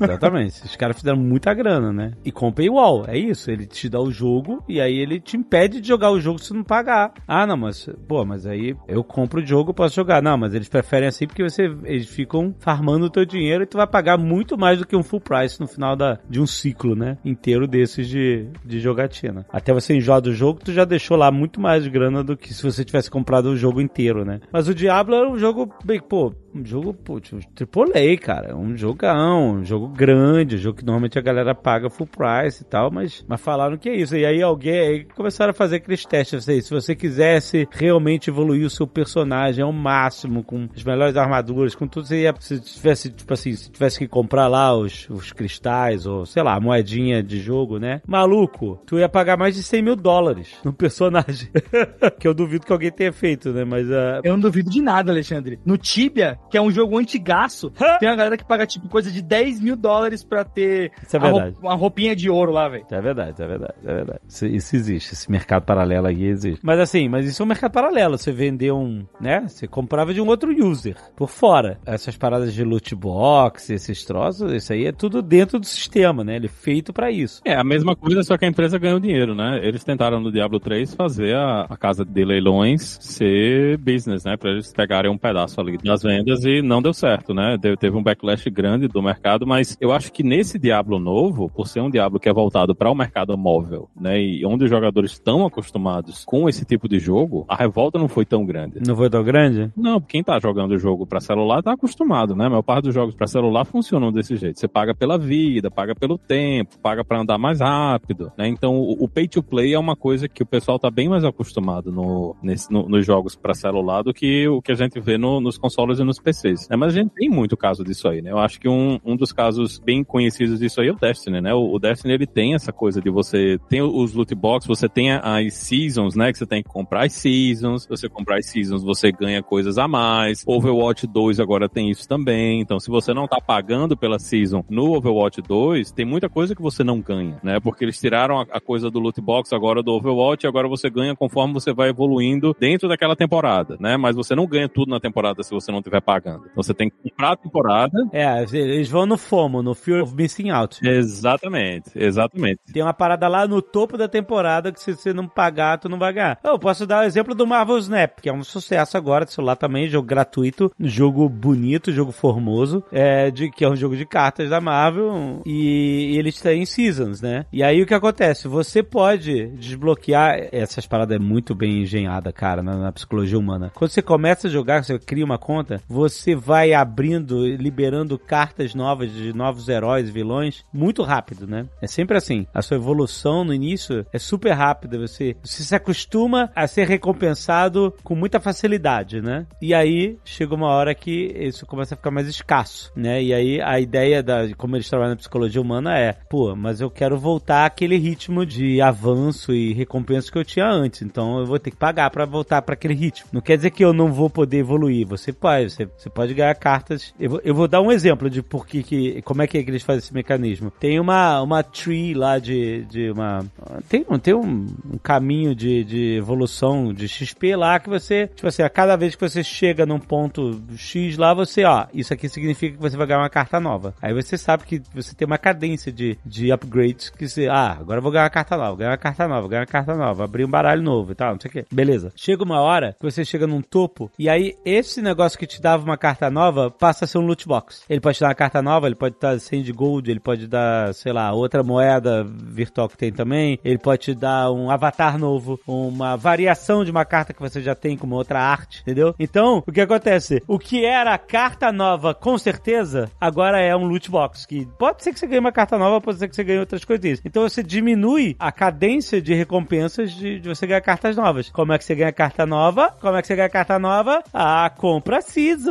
é 0.02 0.04
exatamente. 0.04 0.64
Os 0.66 0.76
caras 0.76 0.98
fizeram 0.98 1.18
muita 1.18 1.54
grana, 1.54 1.92
né? 1.92 2.14
E 2.24 2.32
com 2.32 2.52
paywall, 2.52 3.06
é 3.08 3.18
isso. 3.18 3.50
Ele 3.50 3.66
te 3.66 3.90
dá 3.90 4.00
o 4.00 4.12
jogo 4.12 4.64
e 4.68 4.80
aí 4.80 4.98
ele 4.98 5.20
te 5.20 5.38
impede 5.38 5.80
de 5.80 5.88
jogar 5.88 6.12
o 6.12 6.20
jogo 6.20 6.40
se 6.40 6.54
não 6.54 6.64
pagar. 6.64 7.14
Ah, 7.28 7.46
não, 7.46 7.58
mas, 7.58 7.90
pô, 8.08 8.26
mas 8.26 8.46
aí 8.46 8.76
eu 8.88 9.04
compro 9.04 9.42
o 9.42 9.46
jogo, 9.46 9.74
posso 9.74 9.96
jogar. 9.96 10.22
Não, 10.22 10.38
mas 10.38 10.54
eles 10.54 10.70
preferem 10.70 11.08
assim 11.08 11.28
porque 11.28 11.44
você, 11.44 11.64
eles 11.84 12.08
ficam 12.08 12.54
farmando 12.60 13.06
o 13.06 13.10
teu 13.10 13.26
dinheiro 13.26 13.64
e 13.64 13.68
tu 13.68 13.78
vai 13.78 13.88
pagar 13.88 14.18
muito 14.18 14.58
mais 14.58 14.80
do 14.80 14.86
que 14.86 14.96
um 14.96 15.04
full 15.04 15.22
price 15.22 15.60
no 15.60 15.68
final 15.68 15.96
da, 15.96 16.20
de 16.30 16.40
um 16.40 16.46
ciclo, 16.46 16.96
né? 16.96 17.18
Inteiro 17.24 17.68
desses 17.68 18.08
de, 18.08 18.48
de 18.66 18.80
jogatina. 18.80 19.46
Até 19.52 19.74
você 19.74 19.96
enjoar 19.96 20.22
do 20.22 20.34
jogo, 20.34 20.60
tu 20.64 20.74
já 20.74 20.86
deixou 20.86 21.18
lá 21.18 21.32
muito 21.32 21.60
mais 21.62 21.88
grana 21.88 22.24
do 22.24 22.36
que 22.36 22.54
se 22.54 22.64
você 22.64 22.84
tivesse 22.84 23.10
comprado 23.10 23.48
o 23.48 23.58
jogo 23.58 23.82
inteiro, 23.82 24.26
né? 24.26 24.41
Mas 24.52 24.68
o 24.68 24.76
Diablo 24.76 25.16
era 25.16 25.30
um 25.30 25.38
jogo, 25.38 25.74
bem, 25.84 26.00
pô, 26.00 26.34
um 26.54 26.66
jogo, 26.66 26.94
putz, 26.94 27.32
AAA, 27.32 28.18
cara. 28.20 28.56
Um 28.56 28.76
jogão, 28.76 29.56
um 29.56 29.66
jogo 29.66 29.88
grande, 29.88 30.56
um 30.56 30.60
jogo 30.60 30.80
que 30.80 30.86
normalmente 30.86 31.18
a 31.18 31.22
galera 31.22 31.56
paga 31.56 31.90
full 31.90 32.08
price 32.08 32.62
e 32.62 32.66
tal, 32.66 32.92
mas, 32.92 33.24
mas 33.28 33.40
falaram 33.40 33.78
que 33.78 33.90
é 33.90 33.96
isso. 33.96 34.16
E 34.16 34.26
aí 34.26 34.42
alguém 34.42 34.80
aí 34.80 35.06
começaram 35.06 35.52
a 35.52 35.54
fazer 35.54 35.78
aqueles 35.78 36.06
testes. 36.06 36.40
Assim, 36.40 36.62
se 36.62 36.70
você 36.70 36.96
quisesse 36.96 37.68
realmente 37.72 38.30
evoluir 38.30 38.66
o 38.66 38.70
seu 38.70 38.86
personagem 38.86 39.64
ao 39.64 39.72
máximo, 39.72 40.44
com 40.44 40.68
as 40.76 40.84
melhores 40.84 41.16
armaduras, 41.16 41.76
com 41.76 41.88
tudo, 41.88 42.08
você 42.08 42.24
ia, 42.24 42.34
se 42.40 42.60
tivesse, 42.60 43.10
tipo 43.12 43.34
assim, 43.34 43.54
se 43.54 43.72
tivesse 43.72 44.00
que 44.00 44.08
comprar 44.08 44.48
lá 44.48 44.76
os, 44.76 45.10
os 45.10 45.32
cristais, 45.32 46.06
ou 46.06 46.26
sei 46.26 46.44
lá, 46.44 46.60
moedinha 46.60 47.24
de 47.24 47.40
jogo, 47.40 47.80
né? 47.80 48.02
Maluco, 48.06 48.82
tu 48.86 49.00
ia 49.00 49.08
pagar 49.08 49.38
mais 49.38 49.56
de 49.56 49.64
100 49.64 49.82
mil 49.82 49.96
dólares 49.96 50.56
no 50.64 50.74
personagem. 50.74 51.50
que 52.20 52.28
eu 52.28 52.34
duvido 52.34 52.66
que 52.66 52.74
alguém 52.74 52.92
tenha 52.92 53.14
feito, 53.14 53.52
né? 53.52 53.64
Mas. 53.64 53.88
Uh... 53.88 54.22
Eu 54.24 54.34
não 54.34 54.40
duvido 54.40 54.70
de 54.70 54.82
nada, 54.82 55.12
Alexandre. 55.12 55.60
No 55.66 55.78
Tibia, 55.78 56.40
que 56.52 56.58
é 56.58 56.62
um 56.62 56.70
jogo 56.70 56.98
antigaço. 56.98 57.72
Tem 58.00 58.10
uma 58.10 58.16
galera 58.16 58.38
que 58.38 58.44
paga, 58.44 58.68
tipo, 58.68 58.90
coisa 58.90 59.10
de 59.10 59.22
10 59.22 59.62
mil 59.62 59.76
dólares 59.78 60.24
pra 60.24 60.44
ter 60.44 60.92
isso 61.02 61.16
é 61.16 61.20
verdade. 61.20 61.56
uma 61.62 61.74
roupinha 61.74 62.16
de 62.16 62.30
ouro 62.30 62.52
lá, 62.52 62.68
velho. 62.68 62.86
É 62.92 63.02
verdade, 63.02 63.42
é 63.42 63.48
verdade, 63.48 63.74
é 63.84 63.94
verdade. 63.94 64.20
Isso, 64.28 64.46
isso, 64.46 64.76
existe, 64.76 65.14
esse 65.14 65.32
mercado 65.32 65.64
paralelo 65.64 66.08
aí 66.08 66.26
existe. 66.26 66.60
Mas 66.62 66.80
assim, 66.80 67.08
mas 67.08 67.26
isso 67.26 67.42
é 67.42 67.46
um 67.46 67.48
mercado 67.48 67.72
paralelo. 67.72 68.18
Você 68.18 68.32
vendeu 68.32 68.78
um, 68.78 69.06
né? 69.20 69.46
Você 69.48 69.66
comprava 69.68 70.14
de 70.14 70.20
um 70.20 70.28
outro 70.28 70.52
user 70.52 70.96
por 71.16 71.30
fora. 71.30 71.80
Essas 71.86 72.18
paradas 72.18 72.54
de 72.54 72.64
loot 72.64 72.94
box, 72.96 73.70
esses 73.70 74.04
troços, 74.04 74.52
isso 74.52 74.74
aí 74.74 74.86
é 74.86 74.92
tudo 74.92 75.22
dentro 75.22 75.58
do 75.58 75.66
sistema, 75.66 76.24
né? 76.24 76.36
Ele 76.36 76.48
é 76.48 76.50
feito 76.50 76.92
para 76.92 77.10
isso. 77.10 77.42
É 77.46 77.56
a 77.56 77.64
mesma 77.64 77.96
coisa, 77.96 78.24
só 78.24 78.38
que 78.38 78.44
a 78.44 78.48
empresa 78.48 78.78
ganhou 78.78 79.00
dinheiro, 79.00 79.34
né? 79.34 79.62
Eles 79.64 79.84
tentaram 79.84 80.20
no 80.20 80.32
Diablo 80.32 80.60
3 80.60 80.94
fazer 80.96 81.36
a, 81.36 81.62
a 81.70 81.78
casa 81.78 82.04
de 82.04 82.26
leilões 82.26 82.98
ser 83.00 83.78
business, 83.78 84.26
né? 84.26 84.36
Pra 84.36 84.52
eles 84.52 84.74
pegarem 84.74 85.10
um 85.10 85.18
pedaço 85.18 85.60
ali 85.62 85.78
das 85.78 86.04
vendas 86.04 86.41
e 86.46 86.62
não 86.62 86.82
deu 86.82 86.94
certo, 86.94 87.34
né? 87.34 87.58
teve 87.80 87.96
um 87.96 88.04
backlash 88.04 88.50
grande 88.50 88.88
do 88.88 89.02
mercado, 89.02 89.46
mas 89.46 89.78
eu 89.80 89.92
acho 89.92 90.12
que 90.12 90.24
nesse 90.24 90.60
Diablo 90.60 91.00
novo, 91.00 91.50
por 91.50 91.68
ser 91.68 91.82
um 91.82 91.90
Diablo 91.90 92.20
que 92.20 92.30
é 92.30 92.34
voltado 92.34 92.76
para 92.76 92.90
o 92.90 92.96
mercado 92.96 93.38
móvel, 93.38 93.90
né? 94.00 94.22
E 94.22 94.46
onde 94.46 94.66
os 94.66 94.70
jogadores 94.70 95.12
estão 95.12 95.46
acostumados 95.46 96.24
com 96.26 96.48
esse 96.48 96.66
tipo 96.66 96.88
de 96.88 97.00
jogo, 97.00 97.46
a 97.48 97.56
revolta 97.56 97.98
não 97.98 98.08
foi 98.08 98.26
tão 98.26 98.46
grande. 98.46 98.80
Não 98.86 98.96
foi 98.96 99.10
tão 99.10 99.24
grande? 99.24 99.72
Não, 99.76 100.00
quem 100.02 100.24
tá 100.24 100.40
jogando 100.40 100.72
o 100.72 100.78
jogo 100.78 101.06
para 101.06 101.20
celular 101.20 101.62
tá 101.62 101.74
acostumado, 101.74 102.36
né? 102.36 102.46
A 102.46 102.50
maior 102.50 102.62
parte 102.62 102.86
dos 102.86 102.94
jogos 102.94 103.16
para 103.16 103.28
celular 103.28 103.66
funcionam 103.66 104.12
desse 104.12 104.36
jeito. 104.36 104.60
Você 104.60 104.68
paga 104.68 104.94
pela 104.94 105.18
vida, 105.18 105.72
paga 105.72 105.96
pelo 105.96 106.18
tempo, 106.18 106.78
paga 106.80 107.04
para 107.04 107.22
andar 107.22 107.38
mais 107.38 107.60
rápido, 107.60 108.32
né? 108.38 108.48
Então 108.48 108.76
o, 108.76 109.04
o 109.04 109.08
pay 109.08 109.28
to 109.28 109.44
play 109.44 109.74
é 109.74 109.80
uma 109.80 109.96
coisa 109.96 110.28
que 110.28 110.44
o 110.44 110.46
pessoal 110.46 110.80
tá 110.80 110.90
bem 110.90 111.10
mais 111.10 111.24
acostumado 111.24 111.92
no, 111.92 112.36
nesse, 112.42 112.72
no, 112.72 112.88
nos 112.88 113.06
jogos 113.06 113.36
para 113.36 113.54
celular 113.54 114.04
do 114.04 114.14
que 114.14 114.48
o 114.48 114.62
que 114.62 114.72
a 114.72 114.76
gente 114.76 115.00
vê 115.00 115.18
no, 115.18 115.40
nos 115.40 115.58
consoles 115.58 116.00
e 116.00 116.04
nos 116.04 116.20
PCs. 116.20 116.31
PCs. 116.32 116.70
Né? 116.70 116.76
Mas 116.76 116.94
a 116.96 117.00
gente 117.00 117.12
tem 117.12 117.30
muito 117.30 117.56
caso 117.58 117.84
disso 117.84 118.08
aí, 118.08 118.22
né? 118.22 118.32
Eu 118.32 118.40
acho 118.40 118.60
que 118.60 118.68
um, 118.68 119.00
um 119.06 119.16
dos 119.16 119.32
casos 119.32 119.80
bem 119.80 120.04
conhecidos 120.04 120.60
disso 120.60 120.82
aí 120.82 120.88
é 120.88 120.92
o 120.92 120.96
Destiny, 120.96 121.42
né? 121.42 121.54
O, 121.54 121.74
o 121.74 121.80
Destiny, 121.80 122.14
ele 122.14 122.26
tem 122.26 122.56
essa 122.56 122.72
coisa 122.72 123.02
de 123.02 123.10
você 123.10 123.60
tem 123.70 123.82
os 123.82 124.14
loot 124.14 124.34
box, 124.34 124.66
você 124.66 124.88
tem 124.88 125.12
as 125.12 125.54
seasons, 125.54 126.16
né? 126.16 126.32
Que 126.32 126.38
você 126.38 126.46
tem 126.46 126.64
que 126.64 126.70
comprar 126.70 127.06
as 127.06 127.14
seasons. 127.14 127.84
Se 127.84 127.90
você 127.90 128.10
comprar 128.10 128.38
as 128.38 128.46
seasons, 128.46 128.84
você 128.84 129.12
ganha 129.12 129.44
coisas 129.44 129.78
a 129.78 129.88
mais. 129.88 130.44
Overwatch 130.48 131.06
2 131.08 131.40
agora 131.40 131.68
tem 131.68 131.90
isso 131.90 132.08
também. 132.08 132.62
Então, 132.62 132.80
se 132.80 132.90
você 132.90 133.14
não 133.14 133.28
tá 133.28 133.40
pagando 133.40 133.98
pela 133.98 134.20
season 134.20 134.64
no 134.70 134.96
Overwatch 134.96 135.42
2, 135.42 135.92
tem 135.92 136.06
muita 136.06 136.30
coisa 136.30 136.56
que 136.56 136.62
você 136.62 136.84
não 136.84 137.02
ganha, 137.02 137.40
né? 137.44 137.60
Porque 137.60 137.84
eles 137.84 138.00
tiraram 138.00 138.40
a, 138.40 138.46
a 138.52 138.62
coisa 138.62 138.90
do 138.90 139.00
loot 139.00 139.20
box 139.22 139.54
agora 139.54 139.84
do 139.84 139.92
Overwatch 139.92 140.46
e 140.46 140.48
agora 140.48 140.68
você 140.68 140.90
ganha 140.90 141.16
conforme 141.16 141.54
você 141.54 141.74
vai 141.74 141.90
evoluindo 141.90 142.56
dentro 142.60 142.88
daquela 142.88 143.16
temporada, 143.16 143.78
né? 143.80 143.98
Mas 143.98 144.16
você 144.16 144.36
não 144.36 144.48
ganha 144.48 144.70
tudo 144.70 144.90
na 144.90 145.00
temporada 145.00 145.44
se 145.44 145.52
você 145.52 145.72
não 145.72 145.82
tiver 145.82 146.02
pagando 146.02 146.21
pagando. 146.22 146.46
Então 146.52 146.64
você 146.64 146.74
tem 146.74 146.90
que 146.90 147.10
comprar 147.10 147.32
a 147.32 147.36
temporada. 147.36 147.98
É, 148.12 148.44
eles 148.54 148.90
vão 148.90 149.06
no 149.06 149.18
FOMO, 149.18 149.64
no 149.64 149.74
Fear 149.74 150.04
of 150.04 150.16
Missing 150.16 150.50
Out. 150.50 150.88
Exatamente, 150.88 151.92
exatamente. 151.96 152.60
Tem 152.72 152.84
uma 152.84 152.94
parada 152.94 153.28
lá 153.28 153.48
no 153.48 153.62
topo 153.62 153.98
da 153.98 154.08
temporada 154.08 154.72
que 154.72 154.80
se 154.80 154.96
você 154.96 155.14
não 155.14 155.28
pagar, 155.28 155.80
tu 155.80 155.90
não 155.90 155.98
vai 155.98 156.14
ganhar. 156.14 156.40
Eu 156.44 156.60
posso 156.60 156.86
dar 156.86 157.02
o 157.02 157.06
exemplo 157.06 157.34
do 157.34 157.48
Marvel 157.48 157.78
Snap, 157.80 158.20
que 158.22 158.30
é 158.30 158.34
um 158.34 158.44
sucesso 158.44 158.98
agora 158.98 159.26
de 159.26 159.34
celular 159.34 159.56
também, 159.56 159.88
jogo 159.88 160.08
gratuito, 160.08 160.72
jogo 160.80 161.28
bonito, 161.28 161.92
jogo 161.92 162.12
formoso, 162.12 162.84
é, 162.92 163.32
de, 163.32 163.50
que 163.50 163.66
é 163.66 163.70
um 163.70 163.76
jogo 163.76 163.96
de 163.96 164.06
cartas 164.06 164.50
da 164.50 164.62
Marvel 164.62 165.42
e, 165.46 166.14
e 166.14 166.18
eles 166.18 166.40
têm 166.40 166.66
seasons, 166.66 167.22
né? 167.22 167.46
E 167.52 167.64
aí 167.64 167.82
o 167.82 167.86
que 167.86 167.94
acontece? 167.94 168.48
Você 168.48 168.84
pode 168.84 169.48
desbloquear, 169.50 170.50
essas 170.52 170.86
paradas 170.86 171.16
é 171.16 171.20
muito 171.20 171.56
bem 171.56 171.82
engenhada, 171.82 172.32
cara, 172.32 172.62
na, 172.62 172.78
na 172.78 172.92
psicologia 172.92 173.38
humana. 173.38 173.72
Quando 173.74 173.92
você 173.92 174.02
começa 174.02 174.48
a 174.48 174.52
jogar, 174.52 174.84
você 174.84 174.98
cria 175.00 175.26
uma 175.26 175.38
conta, 175.38 175.82
você 175.88 176.01
você 176.02 176.36
vai 176.36 176.74
abrindo, 176.74 177.46
liberando 177.46 178.18
cartas 178.18 178.74
novas 178.74 179.14
de 179.14 179.32
novos 179.34 179.70
heróis 179.70 180.10
vilões 180.10 180.66
muito 180.74 181.04
rápido, 181.04 181.46
né? 181.46 181.68
É 181.80 181.86
sempre 181.86 182.18
assim. 182.18 182.48
A 182.52 182.64
sua 182.64 182.78
evolução 182.78 183.44
no 183.44 183.54
início 183.54 184.04
é 184.12 184.18
super 184.18 184.54
rápida. 184.54 184.98
Você, 184.98 185.36
você 185.44 185.62
se 185.62 185.76
acostuma 185.76 186.50
a 186.56 186.66
ser 186.66 186.88
recompensado 186.88 187.94
com 188.04 188.16
muita 188.16 188.40
facilidade, 188.40 189.22
né? 189.22 189.46
E 189.62 189.76
aí 189.76 190.18
chega 190.26 190.56
uma 190.56 190.70
hora 190.70 190.96
que 190.96 191.32
isso 191.38 191.68
começa 191.68 191.94
a 191.94 191.98
ficar 191.98 192.10
mais 192.10 192.28
escasso, 192.28 192.92
né? 192.96 193.22
E 193.22 193.32
aí 193.32 193.62
a 193.62 193.80
ideia 193.80 194.24
da 194.24 194.52
como 194.58 194.76
eles 194.76 194.90
trabalham 194.90 195.12
na 195.12 195.18
psicologia 195.18 195.62
humana 195.62 195.98
é, 196.00 196.14
pô, 196.28 196.56
mas 196.56 196.82
eu 196.82 196.90
quero 196.90 197.16
voltar 197.16 197.68
àquele 197.68 197.98
ritmo 197.98 198.44
de 198.44 198.82
avanço 198.82 199.54
e 199.54 199.72
recompensa 199.72 200.32
que 200.32 200.38
eu 200.38 200.46
tinha 200.46 200.68
antes. 200.68 201.04
Então 201.04 201.40
eu 201.40 201.46
vou 201.46 201.60
ter 201.60 201.70
que 201.70 201.78
pagar 201.78 202.10
para 202.10 202.26
voltar 202.26 202.64
para 202.64 202.74
aquele 202.74 202.96
ritmo. 202.96 203.30
Não 203.32 203.42
quer 203.42 203.56
dizer 203.56 203.70
que 203.70 203.86
eu 203.86 203.94
não 203.94 204.12
vou 204.12 204.32
poder 204.32 204.58
evoluir. 204.58 205.06
Você 205.08 205.32
pode, 205.32 205.70
você, 205.70 205.88
você 205.98 206.10
pode 206.10 206.34
ganhar 206.34 206.54
cartas. 206.56 207.14
Eu 207.20 207.30
vou, 207.30 207.42
eu 207.44 207.56
vou 207.56 207.68
dar 207.68 207.82
um 207.82 207.92
exemplo 207.92 208.30
de 208.30 208.42
por 208.42 208.66
que, 208.66 208.84
que 208.84 209.22
como 209.22 209.42
é 209.42 209.48
que 209.48 209.58
eles 209.58 209.84
fazem 209.84 210.00
esse 210.00 210.14
mecanismo. 210.14 210.72
Tem 210.72 211.00
uma, 211.00 211.42
uma 211.42 211.64
tree 211.64 212.14
lá 212.14 212.40
de, 212.40 212.84
de 212.86 213.12
uma. 213.12 213.46
Tem, 213.88 214.04
tem 214.22 214.34
um, 214.34 214.68
um 214.94 214.98
caminho 214.98 215.54
de, 215.54 215.84
de 215.84 216.18
evolução 216.18 216.94
de 216.94 217.08
XP 217.08 217.56
lá 217.56 217.80
que 217.80 217.90
você, 217.90 218.28
tipo 218.28 218.48
assim, 218.48 218.64
a 218.64 218.70
cada 218.70 218.96
vez 218.96 219.16
que 219.16 219.22
você 219.22 219.44
chega 219.44 219.86
num 219.86 220.00
ponto 220.00 220.62
X 220.76 221.18
lá, 221.18 221.34
você, 221.34 221.64
ó, 221.64 221.86
isso 221.94 222.14
aqui 222.14 222.28
significa 222.28 222.76
que 222.76 222.82
você 222.82 222.98
vai 222.98 223.06
ganhar 223.08 223.20
uma 223.20 223.30
carta 223.30 223.60
nova. 223.60 223.94
Aí 224.02 224.14
você 224.14 224.38
sabe 224.38 224.64
que 224.66 224.82
você 224.94 225.14
tem 225.14 225.26
uma 225.26 225.38
cadência 225.38 225.92
de, 225.92 226.18
de 226.26 226.52
upgrades 226.52 227.10
que 227.10 227.28
você, 227.28 227.48
ah, 227.48 227.78
agora 227.80 228.00
eu 228.00 228.04
vou 228.04 228.12
ganhar 228.12 228.24
uma 228.24 228.30
carta 228.30 228.58
nova, 228.58 228.78
ganhar 228.78 228.92
uma 228.92 228.98
carta 228.98 229.28
nova, 229.28 229.48
ganhar 229.48 229.62
uma 229.62 229.68
carta 229.68 229.96
nova, 229.96 230.24
abrir 230.24 230.46
um 230.46 230.50
baralho 230.50 230.82
novo 230.82 231.12
e 231.12 231.16
tal, 231.16 231.34
não 231.34 231.40
sei 231.40 231.50
o 231.50 231.52
que. 231.52 231.66
Beleza. 231.72 232.12
Chega 232.16 232.44
uma 232.44 232.60
hora 232.60 232.96
que 233.00 233.06
você 233.06 233.24
chega 233.24 233.46
num 233.46 233.62
topo 233.62 234.12
e 234.18 234.30
aí 234.30 234.56
esse 234.66 235.02
negócio 235.02 235.38
que 235.38 235.48
te 235.48 235.62
dava 235.62 235.81
uma 235.84 235.98
carta 235.98 236.30
nova 236.30 236.72
passa 236.72 237.06
a 237.06 237.08
ser 237.08 237.18
um 237.18 237.26
loot 237.26 237.48
box. 237.48 237.84
Ele 237.90 238.00
pode 238.00 238.18
te 238.18 238.22
dar 238.22 238.30
uma 238.30 238.36
carta 238.36 238.62
nova, 238.62 238.88
ele 238.88 238.96
pode 238.96 239.16
dar 239.20 239.40
100 239.40 239.64
de 239.64 239.72
gold, 239.72 240.10
ele 240.10 240.20
pode 240.20 240.48
dar, 240.48 240.94
sei 240.94 241.12
lá, 241.12 241.32
outra 241.34 241.64
moeda 241.64 242.24
virtual 242.24 242.88
que 242.88 242.98
tem 242.98 243.12
também, 243.12 243.60
ele 243.64 243.78
pode 243.78 244.02
te 244.02 244.16
dar 244.16 244.52
um 244.52 244.70
avatar 244.70 245.18
novo, 245.18 245.60
uma 245.68 246.16
variação 246.16 246.84
de 246.84 246.92
uma 246.92 247.06
carta 247.06 247.34
que 247.34 247.42
você 247.42 247.62
já 247.62 247.76
tem 247.76 247.98
com 247.98 248.08
uma 248.08 248.16
outra 248.16 248.40
arte, 248.40 248.82
entendeu? 248.82 249.14
Então, 249.20 249.64
o 249.66 249.72
que 249.72 249.82
acontece? 249.82 250.42
O 250.48 250.58
que 250.58 250.86
era 250.86 251.18
carta 251.18 251.72
nova, 251.72 252.14
com 252.14 252.38
certeza, 252.38 253.10
agora 253.20 253.60
é 253.60 253.76
um 253.76 253.86
loot 253.86 254.10
box, 254.10 254.46
que 254.46 254.66
pode 254.78 255.04
ser 255.04 255.14
que 255.14 255.20
você 255.20 255.28
ganhe 255.28 255.40
uma 255.40 255.52
carta 255.52 255.78
nova, 255.78 256.02
pode 256.02 256.20
ser 256.20 256.28
que 256.28 256.36
você 256.36 256.44
ganhe 256.44 256.60
outras 256.60 256.86
coisas. 256.86 257.22
Então 257.26 257.44
você 257.44 257.64
diminui 257.64 258.36
a 258.38 258.52
cadência 258.52 259.22
de 259.22 259.34
recompensas 259.34 260.12
de, 260.12 260.40
de 260.40 260.50
você 260.50 260.68
ganhar 260.68 260.82
cartas 260.82 261.16
novas. 261.16 261.50
Como 261.50 261.74
é 261.74 261.78
que 261.78 261.86
você 261.86 261.96
ganha 261.96 262.12
carta 262.12 262.46
nova? 262.46 262.94
Como 263.00 263.16
é 263.16 263.22
que 263.22 263.28
você 263.28 263.36
ganha 263.36 263.50
carta 263.50 263.80
nova? 263.80 264.22
Ah, 264.34 264.70
compra 264.70 265.18
a 265.18 265.22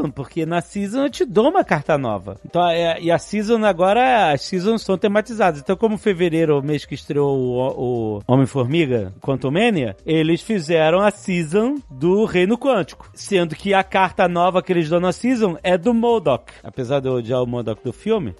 Season, 0.00 0.10
porque 0.10 0.46
na 0.46 0.60
Season 0.60 1.04
eu 1.04 1.10
te 1.10 1.24
dou 1.24 1.48
uma 1.48 1.64
carta 1.64 1.98
nova. 1.98 2.36
Então, 2.44 2.66
é, 2.68 3.00
e 3.00 3.10
a 3.10 3.18
Season 3.18 3.64
agora, 3.64 4.32
as 4.32 4.42
Seasons 4.42 4.82
são 4.82 4.96
tematizadas. 4.96 5.60
Então, 5.60 5.76
como 5.76 5.98
fevereiro, 5.98 6.58
o 6.58 6.62
mês 6.62 6.84
que 6.84 6.94
estreou 6.94 7.36
o, 7.36 8.16
o 8.16 8.20
Homem-Formiga, 8.26 9.12
Quantum 9.20 9.50
Mania, 9.50 9.96
eles 10.06 10.40
fizeram 10.40 11.00
a 11.00 11.10
Season 11.10 11.76
do 11.90 12.24
Reino 12.24 12.56
Quântico. 12.56 13.10
Sendo 13.14 13.54
que 13.54 13.74
a 13.74 13.84
carta 13.84 14.26
nova 14.28 14.62
que 14.62 14.72
eles 14.72 14.88
dão 14.88 15.00
na 15.00 15.12
Season 15.12 15.56
é 15.62 15.76
do 15.76 15.92
Modok. 15.92 16.52
Apesar 16.62 17.00
de 17.00 17.08
eu 17.08 17.14
odiar 17.14 17.42
o 17.42 17.46
Modok 17.46 17.82
do 17.84 17.92
filme, 17.92 18.34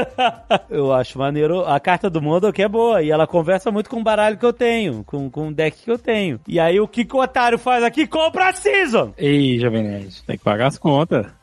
eu 0.70 0.92
acho 0.92 1.18
maneiro. 1.18 1.64
A 1.64 1.78
carta 1.78 2.08
do 2.08 2.22
Modok 2.22 2.60
é 2.60 2.68
boa 2.68 3.02
e 3.02 3.10
ela 3.10 3.26
conversa 3.26 3.70
muito 3.70 3.90
com 3.90 4.00
o 4.00 4.04
baralho 4.04 4.38
que 4.38 4.46
eu 4.46 4.52
tenho, 4.52 5.04
com, 5.04 5.30
com 5.30 5.48
o 5.48 5.54
deck 5.54 5.82
que 5.82 5.90
eu 5.90 5.98
tenho. 5.98 6.40
E 6.46 6.58
aí 6.58 6.80
o 6.80 6.88
que, 6.88 7.04
que 7.04 7.16
o 7.16 7.20
otário 7.20 7.58
faz 7.58 7.82
aqui? 7.82 8.06
Compra 8.06 8.48
a 8.48 8.52
Season! 8.52 9.12
Ei, 9.18 9.58
Jovem 9.58 9.82
Nerd. 9.82 10.22
Tem 10.26 10.38
que 10.38 10.44
pagar 10.44 10.66
as 10.66 10.78
contas. 10.86 11.26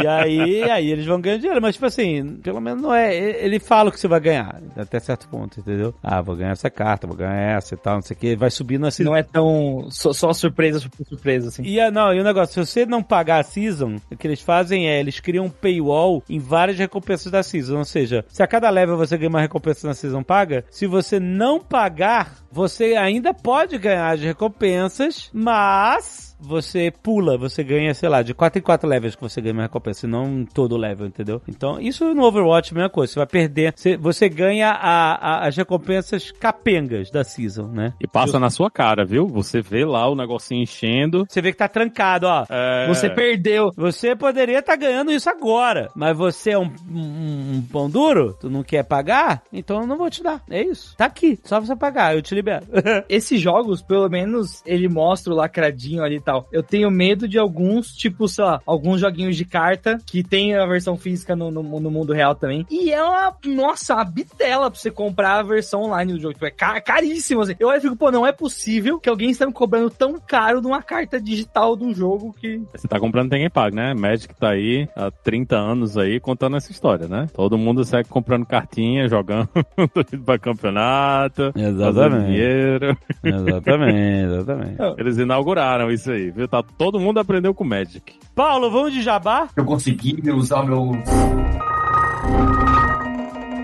e 0.00 0.06
aí, 0.06 0.62
aí 0.70 0.92
eles 0.92 1.04
vão 1.04 1.20
ganhar 1.20 1.38
dinheiro. 1.38 1.60
Mas, 1.60 1.74
tipo 1.74 1.86
assim, 1.86 2.36
pelo 2.36 2.60
menos 2.60 2.80
não 2.80 2.94
é. 2.94 3.12
Ele 3.44 3.58
fala 3.58 3.88
o 3.88 3.92
que 3.92 3.98
você 3.98 4.06
vai 4.06 4.20
ganhar, 4.20 4.62
até 4.76 5.00
certo 5.00 5.28
ponto, 5.28 5.58
entendeu? 5.58 5.92
Ah, 6.00 6.22
vou 6.22 6.36
ganhar 6.36 6.52
essa 6.52 6.70
carta, 6.70 7.08
vou 7.08 7.16
ganhar 7.16 7.34
essa 7.34 7.74
e 7.74 7.76
tal, 7.76 7.96
não 7.96 8.02
sei 8.02 8.16
o 8.16 8.20
que. 8.20 8.36
Vai 8.36 8.48
subindo 8.50 8.86
assim. 8.86 9.02
Não 9.02 9.16
é 9.16 9.24
tão. 9.24 9.88
Só, 9.90 10.12
só 10.12 10.32
surpresa, 10.32 10.78
surpresa, 11.08 11.48
assim. 11.48 11.64
E, 11.64 11.90
não, 11.90 12.14
e 12.14 12.20
o 12.20 12.24
negócio, 12.24 12.54
se 12.64 12.72
você 12.72 12.86
não 12.86 13.02
pagar 13.02 13.40
a 13.40 13.42
season, 13.42 13.96
o 14.10 14.16
que 14.16 14.28
eles 14.28 14.40
fazem 14.40 14.88
é, 14.88 15.00
eles 15.00 15.18
criam 15.18 15.46
um 15.46 15.50
paywall 15.50 16.22
em 16.28 16.38
várias 16.38 16.78
recompensas 16.78 17.32
da 17.32 17.42
season. 17.42 17.78
Ou 17.78 17.84
seja, 17.84 18.24
se 18.28 18.40
a 18.40 18.46
cada 18.46 18.70
level 18.70 18.96
você 18.96 19.18
ganha 19.18 19.28
uma 19.30 19.40
recompensa 19.40 19.88
na 19.88 19.94
season 19.94 20.22
paga, 20.22 20.64
se 20.70 20.86
você 20.86 21.18
não 21.18 21.58
pagar, 21.58 22.43
você 22.54 22.94
ainda 22.94 23.34
pode 23.34 23.76
ganhar 23.78 24.12
as 24.12 24.20
recompensas, 24.20 25.28
mas 25.32 26.34
você 26.44 26.92
pula, 27.02 27.38
você 27.38 27.64
ganha, 27.64 27.94
sei 27.94 28.08
lá, 28.08 28.22
de 28.22 28.34
4 28.34 28.58
em 28.58 28.62
4 28.62 28.88
levels 28.88 29.16
que 29.16 29.22
você 29.22 29.40
ganha 29.40 29.54
uma 29.54 29.62
recompensa, 29.62 30.06
não 30.06 30.44
todo 30.44 30.76
level, 30.76 31.06
entendeu? 31.06 31.40
Então, 31.48 31.80
isso 31.80 32.14
no 32.14 32.22
Overwatch 32.22 32.70
é 32.70 32.74
a 32.74 32.76
mesma 32.76 32.90
coisa. 32.90 33.12
Você 33.12 33.18
vai 33.18 33.26
perder, 33.26 33.72
você, 33.74 33.96
você 33.96 34.28
ganha 34.28 34.70
a, 34.70 35.14
a, 35.14 35.48
as 35.48 35.56
recompensas 35.56 36.30
capengas 36.30 37.10
da 37.10 37.24
season, 37.24 37.68
né? 37.68 37.94
E 38.00 38.06
passa 38.06 38.38
na 38.38 38.50
sua 38.50 38.70
cara, 38.70 39.04
viu? 39.04 39.26
Você 39.28 39.60
vê 39.62 39.84
lá 39.84 40.08
o 40.08 40.14
negocinho 40.14 40.62
enchendo. 40.62 41.24
Você 41.28 41.40
vê 41.40 41.52
que 41.52 41.58
tá 41.58 41.68
trancado, 41.68 42.26
ó. 42.26 42.44
É... 42.48 42.86
Você 42.88 43.08
perdeu. 43.08 43.70
Você 43.76 44.14
poderia 44.14 44.58
estar 44.58 44.72
tá 44.72 44.76
ganhando 44.76 45.12
isso 45.12 45.30
agora, 45.30 45.88
mas 45.94 46.16
você 46.16 46.50
é 46.50 46.58
um, 46.58 46.70
um, 46.90 47.56
um, 47.56 47.62
pão 47.70 47.88
duro, 47.88 48.36
tu 48.38 48.50
não 48.50 48.62
quer 48.62 48.84
pagar, 48.84 49.42
então 49.52 49.80
eu 49.80 49.86
não 49.86 49.96
vou 49.96 50.10
te 50.10 50.22
dar. 50.22 50.42
É 50.50 50.62
isso. 50.62 50.94
Tá 50.96 51.06
aqui, 51.06 51.38
só 51.44 51.60
você 51.60 51.74
pagar, 51.74 52.14
eu 52.14 52.22
te 52.22 52.34
Esses 53.08 53.40
jogos, 53.40 53.82
pelo 53.82 54.08
menos, 54.08 54.62
ele 54.66 54.88
mostra 54.88 55.32
o 55.32 55.36
lacradinho 55.36 56.02
ali 56.02 56.16
e 56.16 56.20
tal. 56.20 56.48
Eu 56.52 56.62
tenho 56.62 56.90
medo 56.90 57.26
de 57.28 57.38
alguns, 57.38 57.94
tipo, 57.94 58.28
sei 58.28 58.44
lá, 58.44 58.60
alguns 58.66 59.00
joguinhos 59.00 59.36
de 59.36 59.44
carta 59.44 59.98
que 60.06 60.22
tem 60.22 60.54
a 60.54 60.66
versão 60.66 60.96
física 60.96 61.34
no, 61.34 61.50
no, 61.50 61.62
no 61.62 61.90
mundo 61.90 62.12
real 62.12 62.34
também. 62.34 62.66
E 62.70 62.92
é 62.92 63.02
uma, 63.02 63.34
nossa, 63.46 63.94
uma 63.94 64.04
bitela 64.04 64.70
pra 64.70 64.78
você 64.78 64.90
comprar 64.90 65.40
a 65.40 65.42
versão 65.42 65.82
online 65.82 66.12
do 66.12 66.20
jogo. 66.20 66.34
Tipo, 66.34 66.46
é 66.46 66.50
car 66.50 66.82
caríssimo, 66.82 67.42
assim. 67.42 67.54
Eu 67.58 67.70
fico, 67.80 67.96
pô, 67.96 68.10
não 68.10 68.26
é 68.26 68.32
possível 68.32 68.98
que 68.98 69.08
alguém 69.08 69.30
esteja 69.30 69.48
me 69.48 69.54
cobrando 69.54 69.90
tão 69.90 70.18
caro 70.18 70.60
de 70.60 70.66
uma 70.66 70.82
carta 70.82 71.20
digital 71.20 71.76
do 71.76 71.92
jogo 71.92 72.34
que. 72.38 72.62
Você 72.72 72.88
tá 72.88 72.98
comprando 72.98 73.30
tem 73.30 73.40
quem 73.40 73.50
paga, 73.50 73.74
né? 73.74 73.94
Magic 73.94 74.34
tá 74.34 74.50
aí 74.50 74.88
há 74.94 75.10
30 75.10 75.56
anos 75.56 75.96
aí 75.96 76.20
contando 76.20 76.56
essa 76.56 76.70
história, 76.70 77.08
né? 77.08 77.28
Todo 77.34 77.58
mundo 77.58 77.84
segue 77.84 78.08
comprando 78.08 78.46
cartinha, 78.46 79.08
jogando 79.08 79.48
pra 80.24 80.38
campeonato. 80.38 81.52
Exatamente. 81.54 82.33
Dinheiro. 82.34 82.96
Exatamente, 83.24 84.34
exatamente. 84.34 84.76
Eles 84.98 85.18
inauguraram 85.18 85.90
isso 85.90 86.10
aí 86.10 86.30
viu? 86.30 86.46
Tá, 86.48 86.62
todo 86.62 87.00
mundo 87.00 87.18
aprendeu 87.20 87.54
com 87.54 87.64
Magic. 87.64 88.14
Paulo, 88.34 88.70
vamos 88.70 88.92
de 88.92 89.02
jabá? 89.02 89.48
Eu 89.56 89.64
consegui 89.64 90.20
usar 90.30 90.60
o 90.60 90.66
meu. 90.66 90.90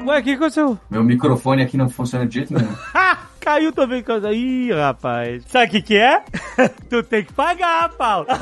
Ué, 0.06 0.18
o 0.18 0.22
que 0.22 0.32
aconteceu? 0.32 0.78
Meu 0.90 1.04
microfone 1.04 1.62
aqui 1.62 1.76
não 1.76 1.88
funciona 1.88 2.26
de 2.26 2.34
jeito 2.34 2.54
nenhum. 2.54 2.68
Caiu 3.40 3.72
também. 3.72 4.04
Ih, 4.32 4.72
rapaz. 4.72 5.42
Sabe 5.48 5.66
o 5.66 5.70
que 5.70 5.82
que 5.82 5.96
é? 5.96 6.22
tu 6.90 7.02
tem 7.02 7.24
que 7.24 7.32
pagar, 7.32 7.88
Paulo. 7.90 8.26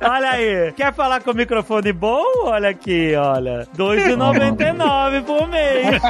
olha 0.00 0.30
aí. 0.30 0.72
Quer 0.72 0.94
falar 0.94 1.20
com 1.22 1.32
o 1.32 1.34
microfone 1.34 1.92
bom? 1.92 2.24
Olha 2.44 2.70
aqui, 2.70 3.14
olha. 3.14 3.68
R$ 3.76 3.84
2,99 3.84 5.22
por 5.24 5.46
mês. 5.48 6.00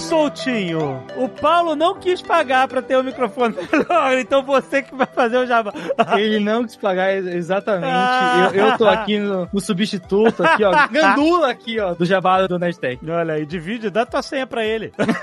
Soltinho, 0.00 1.02
o 1.16 1.28
Paulo 1.28 1.74
não 1.74 1.94
quis 1.94 2.20
pagar 2.22 2.68
pra 2.68 2.82
ter 2.82 2.96
o 2.96 3.04
microfone 3.04 3.54
melhor, 3.72 4.18
então 4.18 4.42
você 4.42 4.82
que 4.82 4.94
vai 4.94 5.06
fazer 5.06 5.38
o 5.38 5.46
jabá. 5.46 5.72
Ele 6.16 6.40
não 6.40 6.64
quis 6.64 6.76
pagar 6.76 7.12
exatamente. 7.14 7.92
Ah. 7.92 8.50
Eu, 8.52 8.66
eu 8.66 8.78
tô 8.78 8.86
aqui 8.86 9.18
no, 9.18 9.48
no, 9.52 9.60
substituto, 9.60 10.44
aqui, 10.44 10.64
ó, 10.64 10.72
gandula 10.88 11.50
aqui, 11.50 11.78
ó, 11.80 11.94
do 11.94 12.04
jabá 12.04 12.46
do 12.46 12.58
Nerdtech. 12.58 12.98
Olha 13.08 13.34
aí, 13.34 13.46
divide, 13.46 13.90
dá 13.90 14.04
tua 14.04 14.22
senha 14.22 14.46
pra 14.46 14.64
ele. 14.64 14.92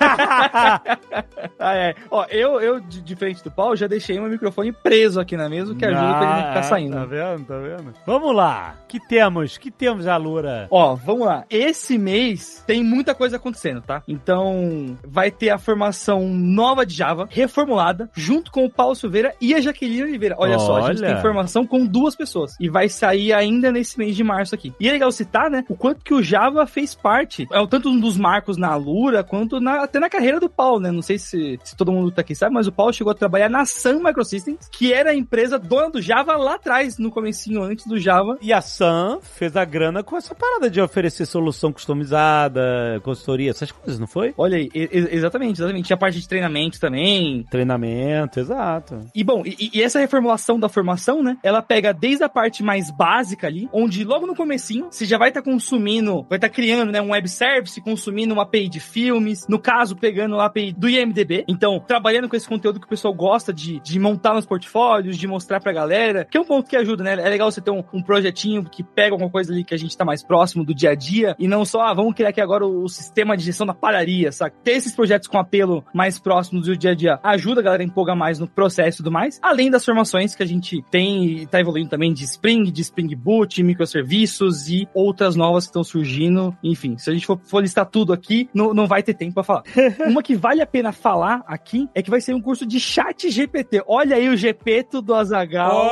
ah, 1.60 1.76
é. 1.76 1.96
Ó, 2.10 2.26
eu, 2.30 2.60
eu, 2.60 2.80
de 2.80 3.16
frente 3.16 3.44
do 3.44 3.52
Paulo, 3.52 3.76
já 3.76 3.88
deixei 3.88 4.20
meu 4.20 4.30
microfone 4.30 4.72
preso 4.72 5.20
aqui 5.20 5.38
na 5.38 5.50
mesa, 5.50 5.76
que 5.76 5.86
ajuda 5.86 6.10
ah, 6.10 6.14
pra 6.14 6.24
ele 6.24 6.42
não 6.42 6.48
ficar 6.48 6.60
ah, 6.60 6.64
saindo. 6.64 6.96
Tá 6.96 7.06
vendo, 7.06 7.46
tá 7.46 7.58
vendo? 7.58 7.94
Vamos 8.06 8.36
lá, 8.36 8.76
que 8.88 9.00
temos? 9.00 9.58
Que 9.58 9.72
temos, 9.72 10.08
Alura? 10.08 10.68
Ó, 10.70 10.96
vamos 10.96 11.28
lá. 11.28 11.46
Esse 11.50 11.98
mês 11.98 12.64
tem 12.66 12.84
muita 12.84 13.14
coisa 13.16 13.38
acontecendo, 13.38 13.82
tá? 13.82 14.04
Então, 14.08 14.63
Vai 15.06 15.32
ter 15.32 15.50
a 15.50 15.58
formação 15.58 16.28
nova 16.30 16.86
de 16.86 16.94
Java, 16.94 17.28
reformulada, 17.30 18.10
junto 18.14 18.52
com 18.52 18.66
o 18.66 18.70
Paulo 18.70 18.96
Silveira 18.96 19.34
e 19.42 19.54
a 19.54 19.62
Jaqueline 19.62 20.04
Oliveira. 20.04 20.36
Olha, 20.38 20.58
só, 20.60 20.78
a 20.78 20.94
gente 20.94 21.04
Olha. 21.04 21.14
tem 21.14 21.22
formação 21.22 21.66
com 21.66 21.86
duas 21.86 22.16
pessoas. 22.16 22.56
E 22.60 22.70
vai 22.70 22.90
sair 22.90 23.34
ainda 23.34 23.72
nesse 23.72 23.98
mês 23.98 24.16
de 24.16 24.24
março 24.24 24.54
aqui. 24.56 24.74
E 24.80 24.88
é 24.88 24.92
legal 24.92 25.12
citar, 25.12 25.50
né, 25.50 25.64
o 25.70 25.76
quanto 25.76 26.04
que 26.04 26.14
o 26.14 26.22
Java 26.24 26.66
fez 26.66 26.94
parte, 26.96 27.48
é, 27.52 27.68
tanto 27.68 27.90
um 27.90 28.00
dos 28.00 28.18
marcos 28.18 28.58
na 28.58 28.70
Alura, 28.70 29.24
quanto 29.24 29.60
na- 29.60 29.84
até 29.84 30.00
na 30.00 30.10
carreira 30.10 30.40
do 30.40 30.50
Paulo, 30.50 30.80
né? 30.80 30.92
Não 30.92 31.02
sei 31.02 31.18
se, 31.18 31.60
se 31.64 31.76
todo 31.76 31.92
mundo 31.92 32.12
tá 32.12 32.22
aqui 32.22 32.36
sabe, 32.36 32.54
mas 32.54 32.68
o 32.68 32.72
Paulo 32.72 32.94
chegou 32.94 33.12
a 33.12 33.16
trabalhar 33.16 33.50
na 33.50 33.66
Sun 33.66 34.00
Microsystems, 34.04 34.68
que 34.72 34.92
era 34.94 35.12
a 35.12 35.16
empresa 35.16 35.58
dona 35.60 35.90
do 35.90 36.02
Java 36.02 36.36
lá 36.36 36.56
atrás, 36.56 36.98
no 36.98 37.12
comecinho, 37.12 37.62
antes 37.64 37.86
do 37.88 38.00
Java. 38.00 38.38
E 38.42 38.52
a 38.54 38.62
Sam 38.62 39.20
fez 39.22 39.56
a 39.56 39.66
grana 39.66 40.04
com 40.04 40.16
essa 40.18 40.34
parada 40.36 40.70
de 40.70 40.82
oferecer 40.82 41.26
solução 41.26 41.72
customizada, 41.72 43.00
consultoria, 43.04 43.52
essas 43.52 43.72
coisas, 43.72 44.00
não 44.00 44.08
foi? 44.08 44.34
Olha 44.38 44.53
aí, 44.56 44.70
e- 44.74 44.90
e- 44.92 45.16
exatamente, 45.16 45.58
exatamente. 45.60 45.86
Tinha 45.88 45.98
parte 45.98 46.20
de 46.20 46.28
treinamento 46.28 46.80
também, 46.80 47.46
Treinamento, 47.50 48.40
exato. 48.40 49.00
E 49.14 49.24
bom, 49.24 49.44
e, 49.46 49.70
e 49.74 49.82
essa 49.82 50.00
reformulação 50.00 50.60
da 50.60 50.70
formação, 50.70 51.22
né? 51.24 51.38
Ela 51.44 51.62
pega 51.62 51.94
desde 51.94 52.24
a 52.24 52.30
parte 52.30 52.64
mais 52.64 52.90
básica 52.92 53.48
ali, 53.48 53.68
onde 53.74 54.04
logo 54.04 54.26
no 54.26 54.36
comecinho 54.36 54.88
você 54.90 55.06
já 55.06 55.18
vai 55.18 55.30
estar 55.30 55.42
consumindo, 55.42 56.26
vai 56.30 56.38
estar 56.38 56.50
criando, 56.50 56.92
né, 56.92 57.02
um 57.02 57.12
web 57.12 57.28
service, 57.30 57.80
consumindo 57.82 58.34
uma 58.34 58.44
API 58.44 58.68
de 58.70 58.80
filmes, 58.80 59.48
no 59.48 59.60
caso 59.60 59.96
pegando 59.96 60.40
a 60.40 60.46
API 60.46 60.74
do 60.74 60.90
IMDb. 60.90 61.44
Então, 61.48 61.80
trabalhando 61.80 62.30
com 62.30 62.36
esse 62.36 62.48
conteúdo 62.48 62.80
que 62.80 62.86
o 62.86 62.90
pessoal 62.90 63.14
gosta 63.14 63.54
de, 63.54 63.80
de 63.80 64.00
montar 64.00 64.34
nos 64.34 64.46
portfólios, 64.46 65.18
de 65.18 65.28
mostrar 65.28 65.60
pra 65.60 65.72
galera, 65.72 66.26
que 66.30 66.38
é 66.38 66.42
um 66.42 66.46
ponto 66.46 66.70
que 66.70 66.76
ajuda, 66.76 67.04
né? 67.04 67.14
É 67.14 67.30
legal 67.30 67.52
você 67.52 67.62
ter 67.62 67.72
um, 67.72 67.84
um 67.94 68.02
projetinho 68.02 68.64
que 68.64 68.84
pega 68.84 69.14
alguma 69.14 69.30
coisa 69.30 69.52
ali 69.54 69.64
que 69.64 69.74
a 69.74 69.78
gente 69.78 69.98
tá 69.98 70.06
mais 70.06 70.24
próximo 70.24 70.64
do 70.64 70.74
dia 70.74 70.92
a 70.92 70.96
dia 70.96 71.36
e 71.40 71.48
não 71.48 71.66
só, 71.66 71.82
ah, 71.82 71.94
vamos 71.94 72.14
criar 72.14 72.30
aqui 72.30 72.42
agora 72.42 72.66
o, 72.66 72.84
o 72.84 72.90
sistema 72.90 73.36
de 73.38 73.44
gestão 73.44 73.66
da 73.66 73.74
padaria, 73.74 74.32
sabe? 74.32 74.43
Ter 74.50 74.72
esses 74.72 74.96
projetos 74.96 75.28
com 75.28 75.38
apelo 75.38 75.84
mais 75.94 76.20
próximos 76.20 76.66
do 76.66 76.78
dia 76.78 76.92
a 76.92 76.96
dia 76.96 77.20
ajuda 77.24 77.62
a 77.62 77.64
galera 77.64 77.84
a 77.84 77.86
empolgar 77.86 78.16
mais 78.16 78.40
no 78.40 78.48
processo 78.48 78.98
e 78.98 79.00
tudo 79.04 79.12
mais, 79.12 79.40
além 79.42 79.70
das 79.70 79.86
formações 79.86 80.36
que 80.36 80.44
a 80.44 80.46
gente 80.46 80.84
tem 80.90 81.26
e 81.26 81.46
tá 81.46 81.60
evoluindo 81.60 81.90
também 81.90 82.14
de 82.14 82.24
Spring, 82.24 82.72
de 82.72 82.82
Spring 82.82 83.16
Boot, 83.16 83.62
microserviços 83.64 84.70
e 84.70 84.88
outras 84.94 85.36
novas 85.36 85.66
que 85.66 85.70
estão 85.70 85.84
surgindo. 85.84 86.56
Enfim, 86.64 86.98
se 86.98 87.10
a 87.10 87.14
gente 87.14 87.26
for, 87.26 87.40
for 87.44 87.62
listar 87.62 87.86
tudo 87.86 88.14
aqui, 88.14 88.50
não, 88.54 88.74
não 88.74 88.88
vai 88.88 89.04
ter 89.04 89.14
tempo 89.14 89.34
pra 89.36 89.44
falar. 89.44 89.64
Uma 90.08 90.22
que 90.22 90.36
vale 90.36 90.62
a 90.62 90.66
pena 90.66 90.92
falar 90.92 91.44
aqui 91.48 91.90
é 91.94 92.02
que 92.02 92.10
vai 92.10 92.22
ser 92.22 92.34
um 92.34 92.42
curso 92.42 92.66
de 92.66 92.80
chat 92.80 93.30
GPT. 93.30 93.84
Olha 93.88 94.16
aí 94.16 94.30
o 94.30 94.38
GPto 94.38 95.02
do 95.02 95.14
Azagal. 95.14 95.88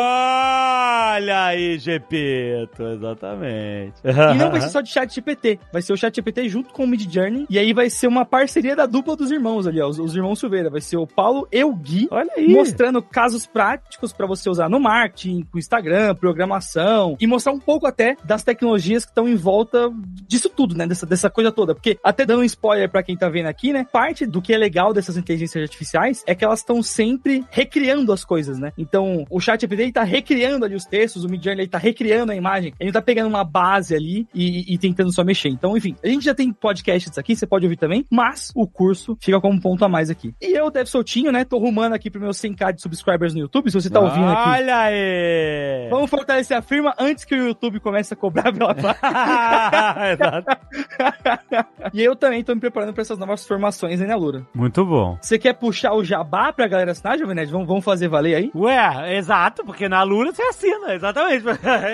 Olha 1.14 1.46
aí, 1.46 1.78
Gepeto, 1.78 2.84
exatamente. 2.84 3.96
E 4.04 4.38
não 4.38 4.52
vai 4.52 4.62
ser 4.62 4.70
só 4.70 4.82
de 4.82 4.90
chat 4.90 5.14
GPT, 5.14 5.60
vai 5.72 5.82
ser 5.82 5.94
o 5.94 5.98
chat 5.98 6.16
GPT 6.16 6.50
junto 6.50 6.74
com 6.74 6.84
o 6.84 6.88
Mid 6.88 7.12
Journey, 7.12 7.46
e 7.50 7.58
aí 7.58 7.74
vai 7.74 7.90
ser 7.90 8.08
uma 8.08 8.26
parceria 8.42 8.76
da 8.76 8.88
dupla 8.88 9.16
dos 9.16 9.30
irmãos 9.30 9.68
ali, 9.68 9.80
ó, 9.80 9.88
os, 9.88 10.00
os 10.00 10.16
irmãos 10.16 10.40
Silveira. 10.40 10.70
Vai 10.70 10.82
ser 10.82 10.98
o 10.98 11.06
Paulo 11.06 11.48
e 11.52 11.64
o 11.64 11.76
Gui, 11.76 12.08
Olha 12.10 12.32
aí. 12.36 12.48
mostrando 12.48 13.00
casos 13.00 13.46
práticos 13.46 14.12
pra 14.12 14.26
você 14.26 14.50
usar 14.50 14.68
no 14.68 14.80
marketing, 14.80 15.44
com 15.44 15.60
Instagram, 15.60 16.16
programação, 16.16 17.16
e 17.20 17.28
mostrar 17.28 17.52
um 17.52 17.60
pouco 17.60 17.86
até 17.86 18.18
das 18.24 18.44
tecnologias 18.44 19.06
que 19.06 19.12
estão 19.12 19.28
em 19.28 19.36
volta 19.36 19.92
disso 20.28 20.50
tudo, 20.50 20.76
né? 20.76 20.88
Dessa, 20.88 21.06
dessa 21.06 21.30
coisa 21.30 21.52
toda. 21.52 21.76
Porque, 21.76 22.00
até 22.04 22.26
dando 22.26 22.42
um 22.42 22.44
spoiler 22.44 22.90
pra 22.90 23.04
quem 23.04 23.16
tá 23.16 23.30
vendo 23.30 23.46
aqui, 23.46 23.72
né? 23.72 23.86
Parte 23.92 24.26
do 24.26 24.42
que 24.42 24.54
é 24.54 24.58
legal 24.58 24.92
dessas 24.92 25.18
inteligências 25.18 25.62
artificiais 25.62 26.24
é 26.26 26.34
que 26.34 26.44
elas 26.44 26.60
estão 26.60 26.82
sempre 26.82 27.46
recriando 27.52 28.12
as 28.12 28.26
coisas, 28.26 28.58
né? 28.58 28.74
Então, 28.76 29.24
o 29.30 29.40
chat 29.40 29.62
GPT 29.62 29.92
tá 29.92 30.04
recriando 30.04 30.66
ali 30.66 30.74
os 30.74 30.86
textos, 30.86 31.24
o 31.24 31.30
Midjourney 31.30 31.68
tá 31.68 31.78
recriando 31.78 32.32
a 32.32 32.36
imagem, 32.36 32.74
ele 32.80 32.92
tá 32.92 33.02
pegando 33.02 33.28
uma 33.28 33.44
base 33.44 33.94
ali 33.94 34.28
e, 34.34 34.74
e 34.74 34.78
tentando 34.80 35.14
só 35.14 35.24
mexer. 35.24 35.50
Então, 35.50 35.78
enfim, 35.78 35.96
a 36.04 36.08
gente 36.08 36.26
já 36.26 36.34
tem 36.34 36.52
podcasts 36.52 37.16
aqui, 37.18 37.36
você 37.36 37.46
pode 37.46 37.66
ouvir 37.66 37.78
também, 37.78 38.04
mas 38.10 38.31
o 38.56 38.68
curso 38.68 39.18
fica 39.20 39.40
como 39.40 39.56
um 39.56 39.60
ponto 39.60 39.84
a 39.84 39.90
mais 39.90 40.10
aqui. 40.10 40.34
E 40.42 40.58
eu, 40.58 40.70
Dev 40.70 40.86
Soltinho, 40.88 41.32
né? 41.32 41.44
Tô 41.44 41.58
rumando 41.58 41.96
aqui 41.96 42.10
pro 42.10 42.22
meu 42.22 42.32
100k 42.32 42.74
de 42.74 42.82
subscribers 42.82 43.34
no 43.34 43.42
YouTube, 43.42 43.70
se 43.70 43.82
você 43.82 43.90
tá 43.90 44.00
ouvindo 44.00 44.30
aqui. 44.30 44.50
Olha 44.50 44.78
aí. 44.78 45.88
Vamos 45.90 46.10
fortalecer 46.10 46.58
a 46.58 46.62
firma 46.62 46.94
antes 47.00 47.26
que 47.26 47.36
o 47.36 47.48
YouTube 47.48 47.80
comece 47.80 48.14
a 48.14 48.18
cobrar 48.18 48.52
pela 48.54 48.72
Exato. 50.12 50.48
E 51.94 52.02
eu 52.02 52.16
também 52.16 52.44
tô 52.44 52.54
me 52.54 52.62
preparando 52.62 52.94
pra 52.94 53.02
essas 53.02 53.18
novas 53.18 53.46
formações 53.46 54.00
aí 54.00 54.08
na 54.08 54.16
Lura. 54.16 54.46
Muito 54.54 54.86
bom. 54.86 55.18
Você 55.22 55.38
quer 55.38 55.54
puxar 55.54 55.94
o 55.94 56.04
jabá 56.04 56.54
pra 56.54 56.68
galera 56.68 56.92
assinar, 56.92 57.18
Jovem 57.18 57.36
Nerd? 57.36 57.52
Vamos, 57.52 57.68
vamos 57.68 57.84
fazer 57.84 58.08
valer 58.08 58.36
aí? 58.36 58.52
Ué, 58.56 59.18
exato, 59.18 59.64
porque 59.66 59.90
na 59.90 60.04
Lura 60.04 60.32
você 60.32 60.42
assina, 60.44 60.94
exatamente. 60.94 61.46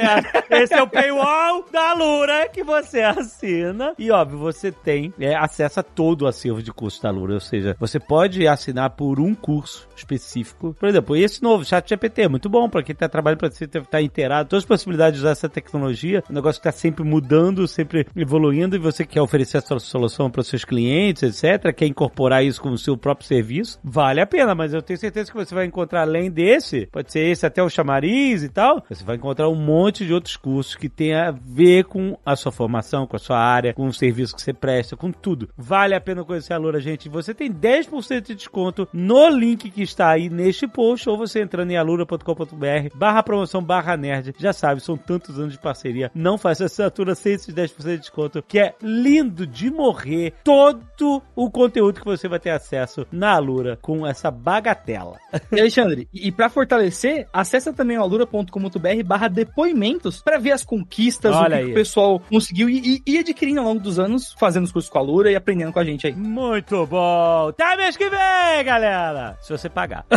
Esse 0.50 0.74
é 0.74 0.82
o 0.82 0.88
paywall 0.88 1.66
da 1.72 1.94
Lura 1.94 2.48
que 2.50 2.64
você 2.64 3.02
assina. 3.02 3.94
E 3.98 4.12
óbvio, 4.12 4.38
você 4.38 4.72
tem 4.72 5.14
é, 5.20 5.36
acesso 5.36 5.80
a 5.80 5.84
todo 5.84 6.26
o 6.28 6.30
acervo 6.30 6.61
de 6.61 6.71
curso 6.71 7.01
da 7.01 7.09
Lura. 7.09 7.34
Ou 7.34 7.39
seja, 7.39 7.75
você 7.80 7.99
pode 7.99 8.47
assinar 8.47 8.91
por 8.91 9.19
um 9.19 9.34
curso 9.34 9.88
específico. 9.95 10.75
Por 10.80 10.89
exemplo, 10.89 11.15
esse 11.15 11.41
novo 11.41 11.65
chat 11.65 11.88
GPT 11.89 12.23
é 12.23 12.28
muito 12.28 12.49
bom 12.49 12.69
para 12.69 12.84
quem 12.84 12.95
tá 12.95 13.09
trabalhando, 13.09 13.39
para 13.39 13.51
você 13.51 13.65
estar 13.65 14.01
inteirado. 14.01 14.49
Todas 14.49 14.63
as 14.63 14.67
possibilidades 14.67 15.19
de 15.19 15.25
usar 15.25 15.32
essa 15.32 15.49
tecnologia. 15.49 16.23
Um 16.30 16.34
negócio 16.34 16.61
que 16.61 16.67
tá 16.67 16.71
sempre 16.71 17.03
mudando, 17.03 17.67
sempre 17.67 18.05
evoluindo. 18.15 18.75
E 18.75 18.80
você 18.80 19.05
quer 19.05 19.21
oferecer 19.21 19.57
a 19.57 19.61
sua 19.61 19.80
solução 19.80 20.30
para 20.30 20.43
seus 20.43 20.63
clientes, 20.63 21.23
etc. 21.23 21.73
Quer 21.73 21.88
incorporar 21.88 22.43
isso 22.43 22.61
como 22.61 22.78
seu 22.78 22.97
próprio 22.97 23.28
serviço. 23.28 23.80
Vale 23.84 24.21
a 24.21 24.28
pena, 24.28 24.53
mas 24.53 24.73
eu 24.73 24.82
tenho 24.82 24.99
certeza 24.99 25.32
que 25.32 25.38
você 25.38 25.53
vai 25.53 25.65
encontrar 25.65 26.01
além 26.01 26.30
desse, 26.30 26.88
pode 26.88 27.11
ser 27.11 27.21
esse 27.21 27.45
até 27.45 27.61
o 27.61 27.69
chamariz 27.69 28.43
e 28.43 28.49
tal, 28.49 28.84
você 28.89 29.03
vai 29.03 29.15
encontrar 29.15 29.49
um 29.49 29.55
monte 29.55 30.05
de 30.05 30.13
outros 30.13 30.36
cursos 30.36 30.75
que 30.75 30.89
tem 30.89 31.13
a 31.13 31.32
ver 31.32 31.86
com 31.86 32.17
a 32.25 32.36
sua 32.36 32.51
formação, 32.51 33.07
com 33.07 33.15
a 33.15 33.19
sua 33.19 33.39
área, 33.39 33.73
com 33.73 33.88
o 33.88 33.93
serviço 33.93 34.36
que 34.36 34.41
você 34.41 34.53
presta, 34.53 34.95
com 34.95 35.11
tudo. 35.11 35.49
Vale 35.57 35.95
a 35.95 36.01
pena 36.01 36.16
conhecer 36.26 36.53
a 36.53 36.57
Loura, 36.57 36.80
gente. 36.80 37.09
Você 37.09 37.34
tem 37.34 37.51
10% 37.51 38.22
de 38.22 38.36
desconto 38.36 38.88
no 38.93 39.30
link 39.30 39.70
que 39.70 39.82
está 39.82 40.09
aí 40.09 40.30
neste 40.30 40.68
post, 40.68 41.09
ou 41.09 41.18
você 41.18 41.41
entrando 41.41 41.72
em 41.72 41.78
alura.com.br 41.78 42.95
barra 42.95 43.24
promoção 43.24 43.61
barra 43.61 43.97
nerd. 43.97 44.34
Já 44.38 44.53
sabe, 44.53 44.82
são 44.82 44.97
tantos 44.97 45.39
anos 45.39 45.53
de 45.53 45.59
parceria. 45.59 46.11
Não 46.13 46.38
faça 46.38 46.65
assinatura 46.65 47.15
sem 47.15 47.34
esses 47.34 47.53
10% 47.53 47.84
de 47.84 47.97
desconto, 47.97 48.43
que 48.47 48.59
é 48.59 48.74
lindo 48.82 49.45
de 49.45 49.70
morrer 49.70 50.34
todo 50.43 51.22
o 51.36 51.49
conteúdo 51.49 51.99
que 51.99 52.05
você 52.05 52.28
vai 52.28 52.39
ter 52.39 52.51
acesso 52.51 53.05
na 53.11 53.34
Alura 53.34 53.78
com 53.82 54.05
essa 54.05 54.32
bagatela. 54.32 55.18
E 55.51 55.59
Alexandre, 55.59 56.07
e, 56.13 56.32
pra 56.32 56.49
fortalecer, 56.49 57.28
acessa 57.32 57.72
também 57.72 57.97
o 57.97 58.01
alura.com.br 58.01 59.03
barra 59.05 59.28
depoimentos 59.28 60.22
pra 60.22 60.38
ver 60.38 60.51
as 60.51 60.63
conquistas, 60.63 61.34
o 61.34 61.38
Olha 61.38 61.49
que, 61.49 61.53
aí. 61.55 61.65
que 61.65 61.72
o 61.72 61.76
pessoal 61.76 62.22
conseguiu 62.30 62.70
e, 62.70 63.01
e, 63.05 63.13
e 63.13 63.18
adquirindo 63.20 63.61
ao 63.61 63.65
longo 63.65 63.80
dos 63.80 63.97
anos, 63.97 64.34
fazendo 64.38 64.65
os 64.65 64.72
cursos 64.72 64.89
com 64.89 64.97
a 64.97 65.01
Alura 65.01 65.32
e 65.32 65.36
aprendendo 65.36 65.72
com 65.72 65.80
a 65.80 65.84
gente 65.98 66.08
aí. 66.08 66.14
Muito 66.14 66.86
bom! 66.86 67.50
Até 67.50 67.76
mês 67.76 67.98
que 67.98 68.08
vem, 68.10 68.64
galera! 68.64 69.38
Se 69.41 69.52
você 69.52 69.68
pagar. 69.68 70.06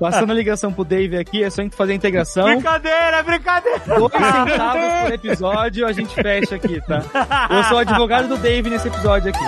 Passando 0.00 0.32
a 0.32 0.34
ligação 0.34 0.72
pro 0.72 0.84
Dave 0.84 1.18
aqui, 1.18 1.44
é 1.44 1.50
só 1.50 1.60
a 1.60 1.64
gente 1.64 1.76
fazer 1.76 1.92
a 1.92 1.96
integração. 1.96 2.46
brincadeira, 2.46 3.22
brincadeira! 3.22 3.80
Dois 3.86 4.12
centavos 4.12 5.02
por 5.02 5.12
episódio, 5.12 5.86
a 5.86 5.92
gente 5.92 6.14
fecha 6.14 6.56
aqui, 6.56 6.80
tá? 6.80 7.02
Eu 7.50 7.62
sou 7.64 7.76
o 7.76 7.80
advogado 7.80 8.28
do 8.28 8.38
Dave 8.38 8.70
nesse 8.70 8.88
episódio 8.88 9.30
aqui. 9.30 9.44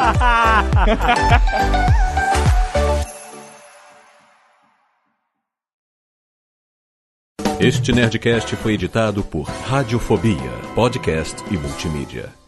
Este 7.59 7.93
Nerdcast 7.93 8.57
foi 8.57 8.73
editado 8.73 9.23
por 9.23 9.43
Radiofobia, 9.43 10.51
podcast 10.75 11.37
e 11.51 11.59
multimídia. 11.59 12.40